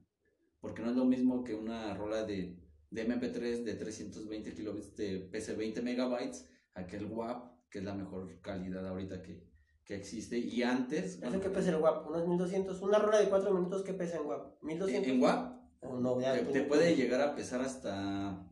Porque 0.60 0.82
no 0.82 0.90
es 0.90 0.96
lo 0.96 1.04
mismo 1.04 1.42
que 1.42 1.52
una 1.52 1.94
rola 1.94 2.22
de, 2.22 2.56
de 2.90 3.08
MP3 3.08 3.64
de 3.64 3.74
320 3.74 4.54
kilobits 4.54 4.94
te 4.94 5.18
pese 5.18 5.54
20 5.54 5.82
megabytes 5.82 6.48
a 6.74 6.86
que 6.86 6.96
el 6.96 7.06
WAP, 7.06 7.52
que 7.74 7.80
es 7.80 7.84
la 7.84 7.92
mejor 7.96 8.40
calidad 8.40 8.86
ahorita 8.86 9.20
que, 9.20 9.50
que 9.84 9.96
existe. 9.96 10.38
Y 10.38 10.62
antes, 10.62 11.20
¿Eso 11.20 11.40
qué 11.40 11.50
pesa 11.50 11.70
el 11.70 11.82
WAP? 11.82 12.06
Unos 12.06 12.28
1200. 12.28 12.80
Una 12.82 13.00
rola 13.00 13.18
de 13.18 13.28
4 13.28 13.52
minutos, 13.52 13.82
¿qué 13.82 13.92
pesa 13.92 14.16
en 14.18 14.26
WAP? 14.26 14.62
en, 14.62 14.78
¿1200? 14.78 15.04
en 15.08 15.20
WAP 15.20 15.54
no, 15.82 16.16
te, 16.18 16.44
te 16.52 16.62
puede 16.62 16.94
llegar 16.94 17.20
a 17.20 17.34
pesar 17.34 17.62
hasta 17.62 18.48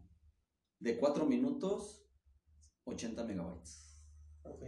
de 0.80 0.98
4 0.98 1.24
minutos 1.24 2.04
80 2.82 3.22
megabytes. 3.22 4.02
Ok, 4.42 4.60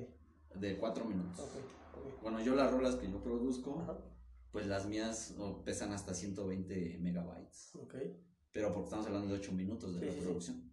De 0.61 0.79
4 0.79 1.05
minutos. 1.05 1.41
ok, 1.41 1.99
ok. 1.99 2.23
Bueno, 2.23 2.41
yo 2.41 2.55
las 2.55 2.71
rolas 2.71 2.95
que 2.95 3.11
yo 3.11 3.21
produzco, 3.25 3.81
Ajá, 3.81 3.99
pues 4.53 4.69
las 4.69 4.87
mías 4.87 5.35
pesan 5.65 5.93
hasta 5.93 6.15
120 6.15 6.99
megabytes. 7.01 7.75
ok. 7.75 7.95
Pero 8.53 8.69
porque 8.73 8.85
estamos 8.85 9.07
hablando 9.07 9.35
de 9.35 9.41
8 9.41 9.51
minutos 9.51 9.95
de 9.95 9.99
Sí, 10.01 10.07
sí, 10.07 10.13
sí. 10.13 10.21
reproducción. 10.21 10.71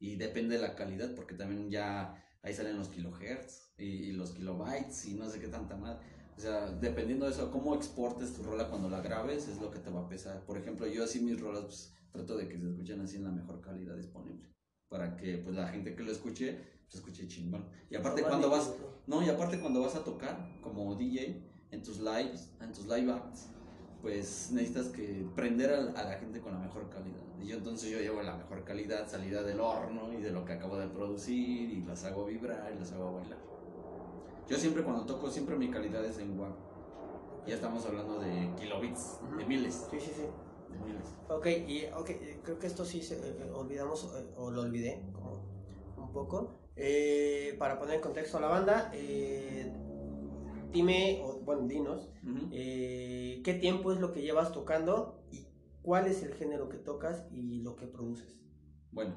Y 0.00 0.16
depende 0.16 0.56
de 0.56 0.62
la 0.62 0.74
calidad, 0.74 1.14
porque 1.14 1.36
también 1.36 1.70
ya 1.70 2.20
ahí 2.44 2.54
salen 2.54 2.76
los 2.76 2.88
kilohertz 2.88 3.72
y, 3.78 3.84
y 3.84 4.12
los 4.12 4.30
kilobytes 4.30 5.06
y 5.06 5.14
no 5.14 5.28
sé 5.28 5.40
qué 5.40 5.48
tanta 5.48 5.76
más. 5.76 5.96
O 6.36 6.40
sea, 6.40 6.66
dependiendo 6.66 7.26
de 7.26 7.32
eso, 7.32 7.50
cómo 7.50 7.74
exportes 7.74 8.34
tu 8.34 8.42
rola 8.42 8.68
cuando 8.68 8.88
la 8.90 9.00
grabes, 9.00 9.48
es 9.48 9.60
lo 9.60 9.70
que 9.70 9.78
te 9.78 9.90
va 9.90 10.00
a 10.02 10.08
pesar. 10.08 10.44
Por 10.44 10.58
ejemplo, 10.58 10.86
yo 10.86 11.04
así 11.04 11.20
mis 11.20 11.40
rolas, 11.40 11.64
pues 11.64 11.94
trato 12.12 12.36
de 12.36 12.48
que 12.48 12.58
se 12.58 12.68
escuchen 12.68 13.00
así 13.00 13.16
en 13.16 13.24
la 13.24 13.30
mejor 13.30 13.60
calidad 13.60 13.96
disponible. 13.96 14.48
Para 14.88 15.16
que 15.16 15.38
pues 15.38 15.56
la 15.56 15.68
gente 15.68 15.94
que 15.94 16.02
lo 16.02 16.12
escuche, 16.12 16.58
pues 16.84 16.96
escuche 16.96 17.26
chingón. 17.26 17.66
Y 17.90 17.96
aparte 17.96 18.22
No, 18.22 18.28
cuando 18.28 18.50
vas, 18.50 18.72
no, 19.06 19.22
y 19.22 19.28
aparte 19.28 19.58
cuando 19.60 19.80
vas 19.80 19.94
a 19.94 20.04
tocar 20.04 20.58
como 20.60 20.94
DJ 20.96 21.42
en 21.70 21.82
tus 21.82 21.98
lives, 21.98 22.50
en 22.60 22.72
tus 22.72 22.86
live 22.86 23.12
acts, 23.12 23.48
pues 24.04 24.50
necesitas 24.52 24.88
que 24.88 25.26
prender 25.34 25.72
a, 25.72 25.78
a 25.98 26.04
la 26.04 26.18
gente 26.18 26.38
con 26.42 26.52
la 26.52 26.58
mejor 26.58 26.90
calidad. 26.90 27.22
Y 27.40 27.46
yo 27.46 27.56
entonces 27.56 27.90
yo 27.90 27.98
llevo 28.00 28.20
la 28.22 28.36
mejor 28.36 28.62
calidad 28.62 29.08
salida 29.08 29.42
del 29.42 29.60
horno 29.60 30.12
y 30.12 30.20
de 30.20 30.30
lo 30.30 30.44
que 30.44 30.52
acabo 30.52 30.76
de 30.76 30.88
producir 30.88 31.70
y 31.70 31.82
las 31.84 32.04
hago 32.04 32.26
vibrar 32.26 32.70
y 32.74 32.78
las 32.78 32.92
hago 32.92 33.14
bailar. 33.14 33.38
Yo 34.46 34.58
siempre 34.58 34.82
cuando 34.82 35.06
toco, 35.06 35.30
siempre 35.30 35.56
mi 35.56 35.70
calidad 35.70 36.04
es 36.04 36.18
en 36.18 36.38
WAV. 36.38 36.52
Ya 37.46 37.54
estamos 37.54 37.86
hablando 37.86 38.18
de 38.20 38.52
kilobits, 38.58 39.20
de 39.22 39.26
Ujú. 39.26 39.48
miles, 39.48 39.88
Sí, 39.90 39.98
sí, 40.00 40.12
sí. 40.14 40.26
de 40.68 40.78
miles. 40.78 41.14
Ok, 41.30 41.46
y 41.66 41.86
okay, 41.96 42.40
creo 42.44 42.58
que 42.58 42.66
esto 42.66 42.84
sí 42.84 43.02
se, 43.02 43.14
eh, 43.16 43.20
eh, 43.40 43.50
olvidamos 43.54 44.04
eh, 44.04 44.26
o 44.36 44.50
lo 44.50 44.60
olvidé 44.62 45.02
como 45.14 45.40
un 45.96 46.12
poco. 46.12 46.52
Eh, 46.76 47.56
para 47.58 47.78
poner 47.78 47.96
en 47.96 48.00
contexto 48.02 48.36
a 48.36 48.40
la 48.40 48.48
banda, 48.48 48.90
eh, 48.92 49.72
dime, 50.74 51.20
o 51.24 51.40
bueno, 51.40 51.66
dinos, 51.66 52.10
Ujú. 52.22 52.48
eh, 52.52 53.40
qué 53.44 53.54
tiempo 53.54 53.92
es 53.92 54.00
lo 54.00 54.12
que 54.12 54.20
llevas 54.22 54.52
tocando 54.52 55.24
y 55.30 55.46
cuál 55.82 56.06
es 56.06 56.22
el 56.22 56.34
género 56.34 56.68
que 56.68 56.76
tocas 56.78 57.26
y 57.32 57.62
lo 57.62 57.76
que 57.76 57.86
produces. 57.86 58.40
Bueno, 58.90 59.14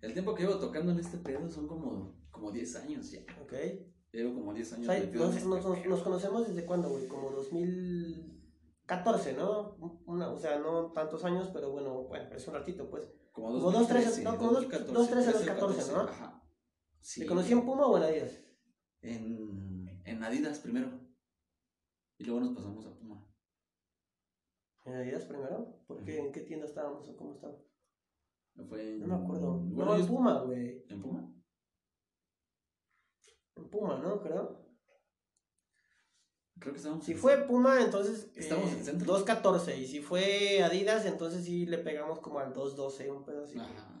el 0.00 0.12
tiempo 0.12 0.34
que 0.34 0.42
llevo 0.44 0.58
tocando 0.58 0.90
en 0.92 0.98
este 0.98 1.18
pedo 1.18 1.48
son 1.50 1.68
como, 1.68 2.16
como 2.30 2.50
10 2.50 2.74
años 2.76 3.10
ya. 3.12 3.20
¿Ok? 3.42 3.52
Llevo 4.12 4.34
como 4.34 4.54
10 4.54 4.72
O 4.72 4.76
años 4.76 4.86
sea, 4.86 4.96
en 4.96 5.12
nos, 5.14 5.36
este 5.36 5.46
nos- 5.48 5.64
nos- 5.64 5.86
nos 5.86 6.00
conocemos 6.02 6.48
desde 6.48 6.64
cuándo, 6.64 6.88
güey? 6.88 7.06
Como 7.08 7.30
2014, 7.30 9.34
¿no? 9.34 9.76
Una, 10.06 10.30
o 10.30 10.38
sea, 10.38 10.58
no 10.58 10.92
tantos 10.92 11.24
años, 11.24 11.50
pero 11.52 11.70
bueno, 11.70 12.04
bueno, 12.04 12.34
es 12.34 12.46
un 12.48 12.54
ratito, 12.54 12.88
pues. 12.90 13.04
Como 13.32 13.48
como 13.48 13.70
dos, 13.70 13.86
tres, 13.86 14.06
2013, 14.06 14.24
no, 14.24 14.36
como 14.38 14.52
dos- 14.52 14.62
2014, 14.68 14.92
dos, 14.94 15.10
tres 15.10 15.26
a 15.26 15.30
los 15.30 15.40
13, 15.42 15.54
14, 15.54 15.92
¿no? 15.92 16.00
Ajá. 16.00 16.42
Sí. 17.00 17.20
¿Te 17.20 17.26
conocí 17.26 17.52
en 17.52 17.64
Puma 17.64 17.86
o 17.86 17.96
en 17.96 18.02
Adidas? 18.02 18.32
En, 19.02 20.00
en 20.04 20.22
Adidas 20.24 20.58
primero. 20.58 20.90
Y 22.18 22.24
luego 22.24 22.40
nos 22.40 22.54
pasamos 22.54 22.84
a 22.86 22.94
Puma. 22.98 23.24
¿En 24.84 24.94
Adidas 24.94 25.24
primero? 25.24 25.82
¿Por 25.86 26.02
qué? 26.04 26.18
¿En 26.18 26.32
qué 26.32 26.40
tienda 26.40 26.66
estábamos 26.66 27.08
o 27.08 27.16
cómo? 27.16 27.38
Fue 28.68 28.94
en, 28.94 29.00
No 29.00 29.06
me 29.18 29.24
acuerdo. 29.24 29.52
Bueno, 29.58 29.92
no, 29.94 30.00
en 30.00 30.06
Puma, 30.06 30.40
güey. 30.42 30.84
¿En 30.88 31.00
Puma? 31.00 31.32
En 33.56 33.70
Puma, 33.70 33.98
¿no? 33.98 34.20
Creo. 34.20 34.66
Creo 36.58 36.72
que 36.72 36.78
estábamos. 36.78 37.04
Si 37.04 37.12
en- 37.12 37.18
fue 37.18 37.36
Puma, 37.46 37.80
entonces. 37.80 38.32
¿Estamos 38.34 38.72
en 38.72 38.84
centro? 38.84 39.06
2.14. 39.18 39.78
Y 39.78 39.86
si 39.86 40.00
fue 40.00 40.60
Adidas, 40.64 41.06
entonces 41.06 41.44
sí 41.44 41.66
le 41.66 41.78
pegamos 41.78 42.18
como 42.18 42.40
al 42.40 42.52
2.12, 42.52 43.08
un 43.16 43.24
pedo 43.24 43.44
así. 43.44 43.58
Ajá. 43.58 43.94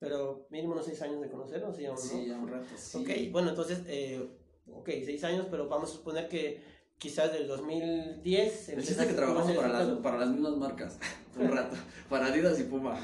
Pero 0.00 0.46
mínimo 0.48 0.72
unos 0.72 0.86
6 0.86 1.00
años 1.02 1.20
de 1.20 1.28
conocernos, 1.28 1.76
¿sí 1.76 1.86
o 1.86 1.90
no? 1.90 1.96
Sí, 1.98 2.26
ya 2.26 2.38
un 2.38 2.48
rato, 2.48 2.66
sí. 2.74 2.98
Ok, 2.98 3.32
bueno, 3.32 3.50
entonces, 3.50 3.82
eh, 3.86 4.26
ok, 4.72 4.88
6 5.04 5.22
años, 5.24 5.46
pero 5.50 5.68
vamos 5.68 5.90
a 5.90 5.92
suponer 5.92 6.26
que 6.28 6.62
quizás 6.96 7.30
del 7.34 7.46
2010. 7.46 8.70
El 8.70 8.82
chiste 8.82 9.02
es 9.02 9.08
que 9.08 9.14
trabajamos 9.14 9.52
para 9.52 9.68
las, 9.68 9.88
para 9.98 10.18
las 10.18 10.30
mismas 10.30 10.56
marcas. 10.56 10.98
un 11.38 11.52
rato. 11.54 11.76
Para 12.08 12.26
Adidas 12.28 12.58
y 12.58 12.62
Puma. 12.64 12.98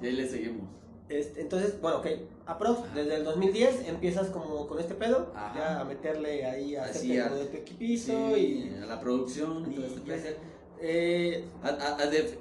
Y 0.00 0.06
ahí 0.06 0.12
le 0.12 0.26
seguimos. 0.26 0.66
Este, 1.10 1.42
entonces, 1.42 1.78
bueno, 1.82 1.98
ok, 1.98 2.06
aprox, 2.46 2.94
desde 2.94 3.16
el 3.16 3.24
2010 3.24 3.86
empiezas 3.86 4.28
como 4.28 4.66
con 4.66 4.78
este 4.80 4.94
pedo, 4.94 5.32
Ajá. 5.34 5.54
ya 5.54 5.80
a 5.80 5.84
meterle 5.84 6.46
ahí 6.46 6.76
a 6.76 6.84
Así, 6.84 7.16
hacerte 7.18 7.20
a- 7.20 7.38
de 7.38 7.44
tu 7.46 7.56
equipito 7.58 8.04
Sí, 8.34 8.72
y, 8.72 8.82
a 8.82 8.86
la 8.86 9.00
producción 9.00 9.70
y, 9.70 9.74
todo 9.74 9.84
este 9.86 10.00
y 10.06 10.12
hacer. 10.14 10.36
Eh, 10.80 11.44
A, 11.62 11.68
a- 11.68 11.98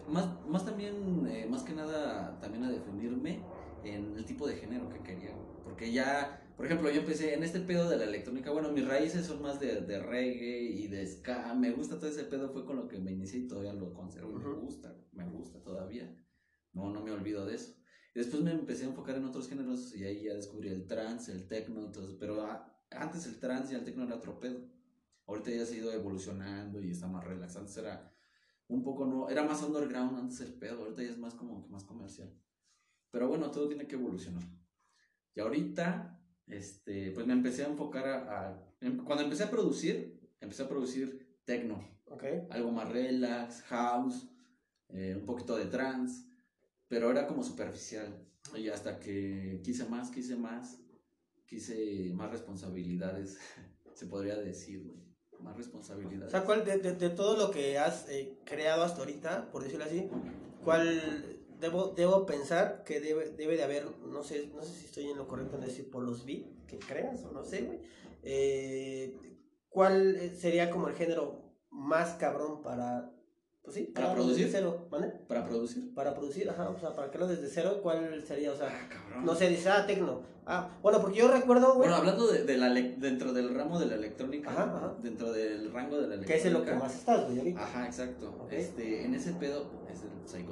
más, 0.09 0.27
más 0.47 0.65
también, 0.65 1.27
eh, 1.29 1.45
más 1.49 1.63
que 1.63 1.73
nada, 1.73 2.37
también 2.41 2.63
a 2.65 2.69
definirme 2.71 3.39
en 3.89 4.15
el 4.17 4.25
tipo 4.25 4.47
de 4.47 4.55
género 4.55 4.89
que 4.89 5.01
quería. 5.03 5.35
Porque 5.63 5.91
ya, 5.91 6.41
por 6.55 6.65
ejemplo, 6.65 6.89
yo 6.89 7.01
empecé 7.01 7.33
en 7.33 7.43
este 7.43 7.59
pedo 7.59 7.89
de 7.89 7.97
la 7.97 8.05
electrónica. 8.05 8.51
Bueno, 8.51 8.71
mis 8.71 8.87
raíces 8.87 9.25
son 9.25 9.41
más 9.41 9.59
de, 9.59 9.81
de 9.81 9.99
reggae 9.99 10.61
y 10.63 10.87
de 10.87 11.05
ska. 11.05 11.53
Me 11.53 11.71
gusta 11.71 11.97
todo 11.97 12.09
ese 12.09 12.23
pedo, 12.23 12.49
fue 12.51 12.65
con 12.65 12.77
lo 12.77 12.87
que 12.87 12.99
me 12.99 13.11
inicié 13.11 13.39
y 13.41 13.47
todavía 13.47 13.73
lo 13.73 13.93
conservo. 13.93 14.31
y 14.31 14.35
Me 14.43 14.49
Ujú. 14.51 14.61
gusta, 14.61 14.95
me 15.11 15.25
gusta 15.29 15.61
todavía. 15.61 16.15
No, 16.73 16.89
no 16.91 17.01
me 17.03 17.11
olvido 17.11 17.45
de 17.45 17.55
eso. 17.55 17.73
Después 18.15 18.41
me 18.41 18.51
empecé 18.51 18.85
a 18.85 18.87
enfocar 18.87 19.15
en 19.15 19.25
otros 19.25 19.47
géneros 19.47 19.95
y 19.95 20.03
ahí 20.03 20.23
ya 20.23 20.33
descubrí 20.33 20.69
el 20.69 20.87
trance, 20.87 21.31
el 21.31 21.47
techno 21.47 21.83
y 21.83 21.91
todo 21.91 22.05
eso. 22.05 22.17
Pero 22.19 22.41
a- 22.41 22.73
antes 22.91 23.25
el 23.27 23.39
trance 23.39 23.73
y 23.73 23.75
el 23.77 23.83
techno 23.83 24.05
era 24.05 24.15
otro 24.15 24.39
pedo. 24.39 24.59
Ahorita 25.27 25.51
ya 25.51 25.65
se 25.65 25.75
ha 25.75 25.77
ido 25.77 25.91
evolucionando 25.91 26.81
y 26.81 26.91
está 26.91 27.07
más 27.07 27.23
relax. 27.25 27.55
Antes 27.57 27.77
era 27.77 28.11
un 28.69 28.81
poco 28.83 29.05
no, 29.05 29.29
era 29.29 29.43
más 29.43 29.61
underground 29.61 30.17
antes 30.17 30.39
el 30.41 30.53
pedo, 30.53 30.83
ahorita 30.83 31.03
ya 31.03 31.09
es 31.09 31.17
más 31.17 31.33
como 31.35 31.61
que 31.63 31.69
más 31.69 31.83
comercial. 31.83 32.33
Pero 33.11 33.27
bueno, 33.27 33.51
todo 33.51 33.67
tiene 33.67 33.87
que 33.87 33.95
evolucionar. 33.95 34.43
Y 35.35 35.39
ahorita, 35.39 36.19
este, 36.47 37.11
pues 37.11 37.25
me 37.27 37.33
empecé 37.33 37.63
a 37.63 37.67
enfocar 37.67 38.07
a, 38.07 38.47
a- 38.49 38.63
em- 38.81 39.03
cuando 39.03 39.23
empecé 39.23 39.43
a 39.43 39.49
producir, 39.51 40.19
empecé 40.39 40.63
a 40.63 40.69
producir 40.69 41.37
techno, 41.45 41.87
ok, 42.05 42.23
algo 42.49 42.71
más 42.71 42.89
relax, 42.91 43.61
house, 43.63 44.27
eh, 44.89 45.15
un 45.17 45.25
poquito 45.25 45.55
de 45.57 45.65
trance, 45.65 46.25
pero 46.87 47.11
era 47.11 47.27
como 47.27 47.43
superficial. 47.43 48.23
Y 48.55 48.69
hasta 48.69 48.99
que 48.99 49.61
quise 49.63 49.85
más, 49.85 50.09
quise 50.09 50.35
más, 50.35 50.79
quise 51.45 52.11
más 52.13 52.31
responsabilidades, 52.31 53.37
se 53.93 54.05
podría 54.07 54.35
decir, 54.37 54.83
güey, 54.83 54.97
más 55.41 55.53
o 55.55 55.57
responsabilidades. 55.57 56.31
sea, 56.31 56.43
¿cuál 56.45 56.65
de, 56.65 56.77
de- 56.79 56.95
de 56.95 57.09
todo 57.09 57.37
lo 57.37 57.51
que 57.51 57.77
has 57.77 58.09
eh, 58.09 58.37
creado 58.45 58.83
hasta 58.83 58.99
ahorita, 58.99 59.51
por 59.51 59.63
decirlo 59.63 59.85
así, 59.85 60.09
cuál 60.63 61.36
debo, 61.59 61.93
debo 61.95 62.25
pensar 62.25 62.83
que 62.83 62.99
debe, 62.99 63.31
debe 63.31 63.55
de 63.57 63.63
haber, 63.63 63.85
no 64.05 64.23
sé, 64.23 64.51
no 64.55 64.61
sé 64.63 64.73
si 64.73 64.85
estoy 64.85 65.09
en 65.09 65.17
lo 65.17 65.27
correcto 65.27 65.55
en 65.55 65.61
decir 65.63 65.89
por 65.89 66.03
los 66.03 66.25
beats 66.25 66.47
que 66.67 66.79
creas 66.79 67.23
o 67.25 67.31
no 67.31 67.43
sé, 67.43 67.61
güey, 67.63 67.79
eh, 68.23 69.15
¿cuál 69.69 70.15
eh, 70.17 70.35
sería 70.35 70.69
como 70.69 70.87
el 70.87 70.95
género 70.95 71.41
más 71.69 72.15
cabrón 72.15 72.61
para, 72.61 73.11
pues 73.63 73.75
sí, 73.75 73.83
¿Para 73.93 74.13
producir? 74.13 74.45
desde 74.45 74.57
cero, 74.59 74.87
¿vale? 74.89 75.07
Para 75.27 75.43
producir. 75.45 75.93
Para 75.93 76.13
producir, 76.13 76.49
ajá, 76.49 76.69
o 76.69 76.79
sea, 76.79 76.93
para 76.93 77.09
crearlo 77.09 77.27
desde 77.35 77.47
cero, 77.49 77.79
¿cuál 77.81 78.23
sería? 78.25 78.51
O 78.51 78.55
sea, 78.55 78.67
Ah, 78.69 78.89
cabrón. 78.89 79.25
no 79.25 79.35
sé, 79.35 79.49
dice, 79.49 79.69
ah, 79.69 79.85
tecno. 79.85 80.21
Ah, 80.49 80.77
bueno, 80.81 81.01
porque 81.01 81.17
yo 81.17 81.27
recuerdo, 81.27 81.67
güey, 81.75 81.79
Bueno, 81.89 81.95
hablando 81.95 82.25
de, 82.27 82.45
de 82.45 82.57
la 82.57 82.69
dentro 82.73 83.33
del 83.33 83.53
ramo 83.53 83.77
de 83.79 83.85
la 83.87 83.95
electrónica, 83.95 84.49
Ajá, 84.49 84.63
ajá. 84.77 84.95
dentro 85.01 85.33
del 85.33 85.71
rango 85.73 85.97
de 85.97 86.07
la 86.07 86.15
que 86.23 86.35
electrónica. 86.35 86.35
es 86.35 86.45
en 86.45 86.53
lo 86.53 86.63
que 86.63 86.73
más 86.73 86.95
estás, 86.95 87.25
güey, 87.25 87.39
ahorita. 87.39 87.63
Ajá, 87.63 87.85
exacto. 87.85 88.47
Este, 88.49 89.03
en 89.03 89.13
ese 89.13 89.33
pedo 89.33 89.69
es 89.91 90.01
el 90.03 90.09
trance, 90.09 90.45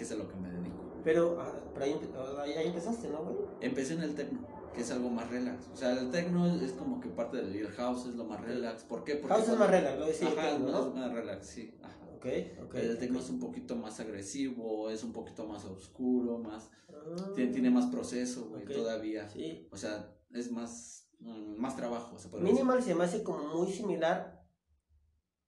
que 0.00 0.04
es 0.04 0.12
a 0.12 0.16
lo 0.16 0.26
que 0.26 0.34
me 0.36 0.50
dedico. 0.50 0.82
Pero, 1.04 1.36
ah, 1.38 1.52
pero 1.74 1.84
ahí, 1.84 1.92
empe- 1.92 2.38
ahí, 2.40 2.52
ahí 2.54 2.68
empezaste, 2.68 3.10
¿no, 3.10 3.22
güey? 3.22 3.36
Empecé 3.60 3.92
en 3.94 4.02
el 4.02 4.14
techno, 4.14 4.40
que 4.74 4.80
es 4.80 4.90
algo 4.90 5.10
más 5.10 5.28
relax. 5.30 5.68
O 5.68 5.76
sea, 5.76 5.92
el 5.92 6.10
techno 6.10 6.46
es, 6.46 6.62
es 6.62 6.72
como 6.72 7.00
que 7.02 7.10
parte 7.10 7.36
del 7.36 7.54
el 7.54 7.68
house 7.72 8.06
es 8.06 8.14
lo 8.14 8.24
más 8.24 8.40
relax. 8.40 8.84
¿Por 8.84 9.04
qué? 9.04 9.16
Porque 9.16 9.34
House 9.34 9.48
es 9.50 9.58
más 9.58 9.68
relax, 9.70 9.98
lo 9.98 10.06
decía 10.06 10.28
Ajá, 10.28 10.50
techno, 10.52 10.88
es 10.88 10.94
más 10.94 11.12
relax, 11.12 11.46
sí. 11.46 11.74
Ajá. 11.82 11.96
Ok, 12.16 12.26
ok. 12.64 12.74
el 12.76 12.98
techno 12.98 13.18
es 13.18 13.28
un 13.30 13.40
poquito 13.40 13.76
más 13.76 14.00
agresivo, 14.00 14.88
es 14.90 15.04
un 15.04 15.12
poquito 15.12 15.46
más 15.46 15.64
oscuro, 15.66 16.38
más 16.38 16.70
Ah, 16.88 17.32
tiene, 17.34 17.52
tiene 17.52 17.70
más 17.70 17.86
proceso, 17.86 18.46
güey, 18.48 18.64
todavía. 18.64 19.28
Sí. 19.28 19.68
O 19.70 19.76
sea, 19.76 20.14
es 20.32 20.50
más 20.50 21.10
mm, 21.20 21.56
más 21.58 21.76
trabajo, 21.76 22.18
se 22.18 22.28
puede 22.28 22.42
decir. 22.44 22.54
Minimal 22.56 22.82
se 22.82 22.94
me 22.94 23.04
hace 23.04 23.22
como 23.22 23.44
muy 23.54 23.70
similar 23.70 24.42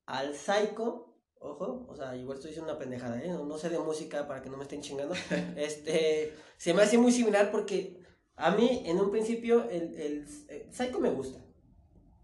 al 0.07 0.35
Psycho. 0.35 1.12
Ojo, 1.45 1.87
o 1.89 1.97
sea, 1.97 2.15
igual 2.17 2.37
estoy 2.37 2.51
diciendo 2.51 2.71
una 2.71 2.79
pendejada, 2.79 3.21
¿eh? 3.21 3.29
No, 3.29 3.45
no 3.45 3.59
sé 3.59 3.69
de 3.69 3.79
música 3.79 4.29
para 4.29 4.41
que 4.43 4.49
no 4.49 4.57
me 4.57 4.63
estén 4.63 4.81
chingando. 4.81 5.15
este, 5.57 6.33
se 6.57 6.73
me 6.73 6.83
hace 6.83 6.99
muy 6.99 7.11
similar 7.11 7.51
porque 7.51 8.01
a 8.37 8.53
mí, 8.53 8.83
en 8.87 9.01
un 9.01 9.11
principio, 9.11 9.65
el, 9.69 9.95
el, 9.95 10.27
el 10.49 10.73
Psycho 10.73 11.01
me 11.01 11.11
gusta. 11.11 11.45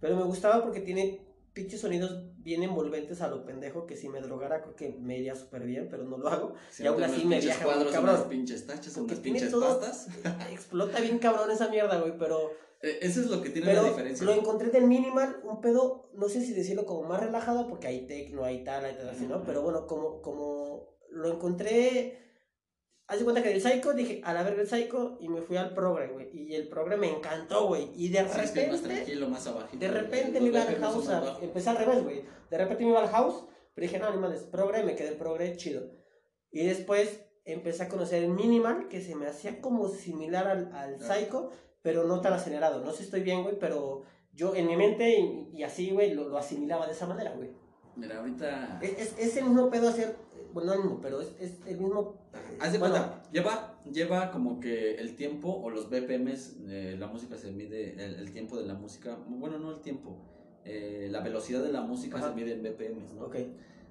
Pero 0.01 0.17
me 0.17 0.23
gustaba 0.23 0.63
porque 0.63 0.81
tiene 0.81 1.27
pinches 1.53 1.81
sonidos 1.81 2.23
bien 2.39 2.63
envolventes 2.63 3.21
a 3.21 3.27
lo 3.29 3.45
pendejo 3.45 3.85
que 3.85 3.97
si 3.97 4.09
me 4.09 4.21
drogara 4.21 4.63
creo 4.63 4.77
que 4.77 4.91
me 4.91 5.19
iría 5.19 5.35
súper 5.35 5.65
bien, 5.65 5.89
pero 5.91 6.05
no 6.05 6.17
lo 6.17 6.29
hago. 6.29 6.55
Si 6.71 6.85
y 6.85 6.87
aún 6.87 7.03
así 7.03 7.25
me 7.25 7.41
viaja 7.41 7.65
cuadros, 7.65 7.93
cabrón. 7.93 8.15
unas 8.15 8.27
pinches 8.27 8.67
tachas, 8.67 8.97
unas 8.97 9.19
pinches 9.19 9.51
todo- 9.51 9.81
pastas. 9.81 10.07
Explota 10.53 11.01
bien 11.01 11.19
cabrón 11.19 11.51
esa 11.51 11.69
mierda, 11.69 11.99
güey, 11.99 12.17
pero... 12.17 12.53
Eh, 12.83 12.99
Eso 13.03 13.21
es 13.21 13.27
lo 13.27 13.43
que 13.43 13.51
tiene 13.51 13.67
Pero 13.69 13.83
la 13.83 13.89
diferencia. 13.89 14.25
lo 14.25 14.33
encontré 14.33 14.71
del 14.71 14.87
minimal, 14.87 15.41
un 15.45 15.61
pedo, 15.61 16.11
no 16.15 16.29
sé 16.29 16.41
si 16.43 16.53
decirlo 16.53 16.87
como 16.87 17.03
más 17.09 17.21
relajado, 17.21 17.69
porque 17.69 17.89
hay 17.89 18.07
techno, 18.07 18.45
hay 18.45 18.63
tal, 18.65 18.85
hay 18.85 18.95
tal, 18.97 19.09
así, 19.09 19.27
¿no? 19.27 19.43
Pero 19.45 19.63
bueno, 19.63 19.87
como, 19.87 20.21
como 20.23 20.97
lo 21.11 21.33
encontré, 21.35 22.19
haz 23.09 23.19
de 23.19 23.25
cuenta 23.25 23.43
que 23.43 23.49
del 23.49 23.61
Psycho 23.61 23.95
dije, 23.95 24.21
a 24.23 24.33
la 24.33 24.43
verga 24.45 24.61
el 24.63 24.69
Psycho, 24.69 25.17
y 25.21 25.29
me 25.29 25.43
fui 25.43 25.57
al 25.57 25.75
Progre, 25.75 26.09
güey. 26.09 26.29
Y 26.33 26.55
el 26.55 26.69
Progre 26.69 26.97
me 26.97 27.11
encantó, 27.11 27.67
güey. 27.67 27.91
Y 27.97 28.11
de 28.11 28.19
Sí, 28.21 28.25
es 28.27 28.37
más 28.37 28.55
repente, 28.55 28.89
tranquilo, 28.89 29.29
más 29.29 29.47
abajito. 29.47 29.79
de 29.79 29.91
repente 29.91 30.41
me 30.41 30.47
iba 30.49 30.63
al 30.63 30.77
house, 30.77 31.09
a- 31.09 31.39
empecé 31.43 31.71
al 31.71 31.79
revés, 31.79 32.05
güey. 32.05 32.25
De 32.51 32.59
repente 32.59 32.85
me 32.85 32.91
iba 32.91 33.01
al 33.01 33.09
house, 33.09 33.45
pero 33.75 33.87
dije, 33.87 33.99
no, 33.99 34.07
animales, 34.07 34.43
Progre, 34.43 34.85
me 34.85 34.95
quedé 34.95 35.09
el 35.09 35.17
Progre, 35.17 35.57
chido. 35.57 35.83
Y 36.53 36.65
después 36.67 37.25
empecé 37.45 37.83
a 37.85 37.89
conocer 37.89 38.23
el 38.23 38.31
minimal, 38.31 38.89
que 38.89 39.01
se 39.01 39.15
me 39.17 39.27
hacía 39.27 39.61
como 39.61 39.89
similar 39.89 40.47
al, 40.47 40.73
al. 40.73 41.01
Psycho, 41.01 41.51
pero 41.89 42.05
no 42.05 42.21
tan 42.21 42.35
acelerado. 42.35 42.85
No 42.85 42.91
sé 42.91 42.99
si 42.99 43.05
estoy 43.05 43.23
bien, 43.23 43.43
güey, 43.43 43.59
pero 43.59 44.03
yo 44.35 44.55
en 44.55 44.67
mi 44.67 44.77
mente 44.77 45.19
y, 45.19 45.49
y 45.55 45.63
así, 45.63 45.91
güey, 45.91 46.13
lo, 46.13 46.29
lo 46.29 46.37
asimilaba 46.37 46.85
de 46.87 46.93
esa 46.93 47.07
manera, 47.07 47.33
güey. 47.35 47.49
Mira, 47.97 48.19
ahorita. 48.19 48.79
Es, 48.83 48.99
es, 48.99 49.19
es 49.19 49.37
el 49.39 49.45
mismo 49.45 49.71
pedo 49.71 49.89
hacer, 49.89 50.15
bueno, 50.53 50.67
no 50.67 50.75
el 50.75 50.81
mismo, 50.83 51.01
pero 51.01 51.23
es, 51.23 51.35
es 51.41 51.67
el 51.67 51.79
mismo... 51.79 52.15
Haz 52.61 52.73
de 52.73 52.79
bueno, 52.79 52.97
cuenta, 52.97 53.23
lleva, 53.33 53.81
lleva 53.91 54.31
como 54.31 54.61
que 54.61 54.97
el 54.97 55.17
tiempo 55.17 55.49
o 55.49 55.71
los 55.71 55.89
BPMs, 55.89 56.57
eh, 56.69 56.97
la 56.99 57.07
música 57.07 57.39
se 57.39 57.53
mide, 57.53 57.95
el, 57.95 58.17
el 58.17 58.33
tiempo 58.33 58.59
de 58.59 58.67
la 58.67 58.75
música, 58.75 59.17
bueno, 59.27 59.59
no 59.59 59.71
el 59.71 59.81
tiempo, 59.81 60.19
eh, 60.67 61.09
la 61.11 61.21
velocidad 61.21 61.63
de 61.63 61.73
la 61.73 61.81
música 61.81 62.19
Ajá. 62.19 62.29
se 62.29 62.35
mide 62.35 62.53
en 62.53 62.63
BPMs, 62.63 63.15
¿no? 63.15 63.25
Ok, 63.25 63.37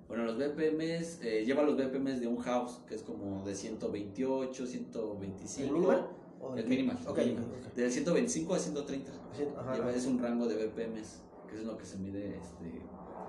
Bueno, 0.07 0.23
los 0.23 0.37
BPMs, 0.37 1.23
eh, 1.23 1.43
lleva 1.47 1.63
los 1.63 1.75
BPMs 1.75 2.19
de 2.19 2.27
un 2.27 2.37
house, 2.37 2.79
que 2.87 2.93
es 2.93 3.01
como 3.01 3.43
de 3.43 3.55
128, 3.55 4.67
125. 4.67 5.67
¿el 5.67 5.73
minimal? 5.73 6.07
¿O 6.41 6.55
El 6.55 6.63
qué? 6.63 6.69
minimal. 6.69 6.97
Ok, 7.07 7.17
el 7.19 7.27
minimal. 7.35 7.51
ok. 7.67 7.73
De 7.73 7.89
125 7.91 8.53
a 8.53 8.59
130. 8.59 9.11
Sí, 9.35 9.43
ajá, 9.57 9.71
ajá. 9.73 9.91
es 9.91 10.05
un 10.05 10.19
rango 10.19 10.47
de 10.47 10.67
BPMs, 10.67 11.21
que 11.49 11.55
es 11.57 11.63
lo 11.63 11.77
que 11.77 11.85
se 11.85 11.97
mide 11.97 12.37
este, 12.37 12.81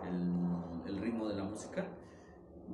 el, 0.08 0.88
el 0.94 0.98
ritmo 1.00 1.28
de 1.28 1.36
la 1.36 1.44
música. 1.44 1.86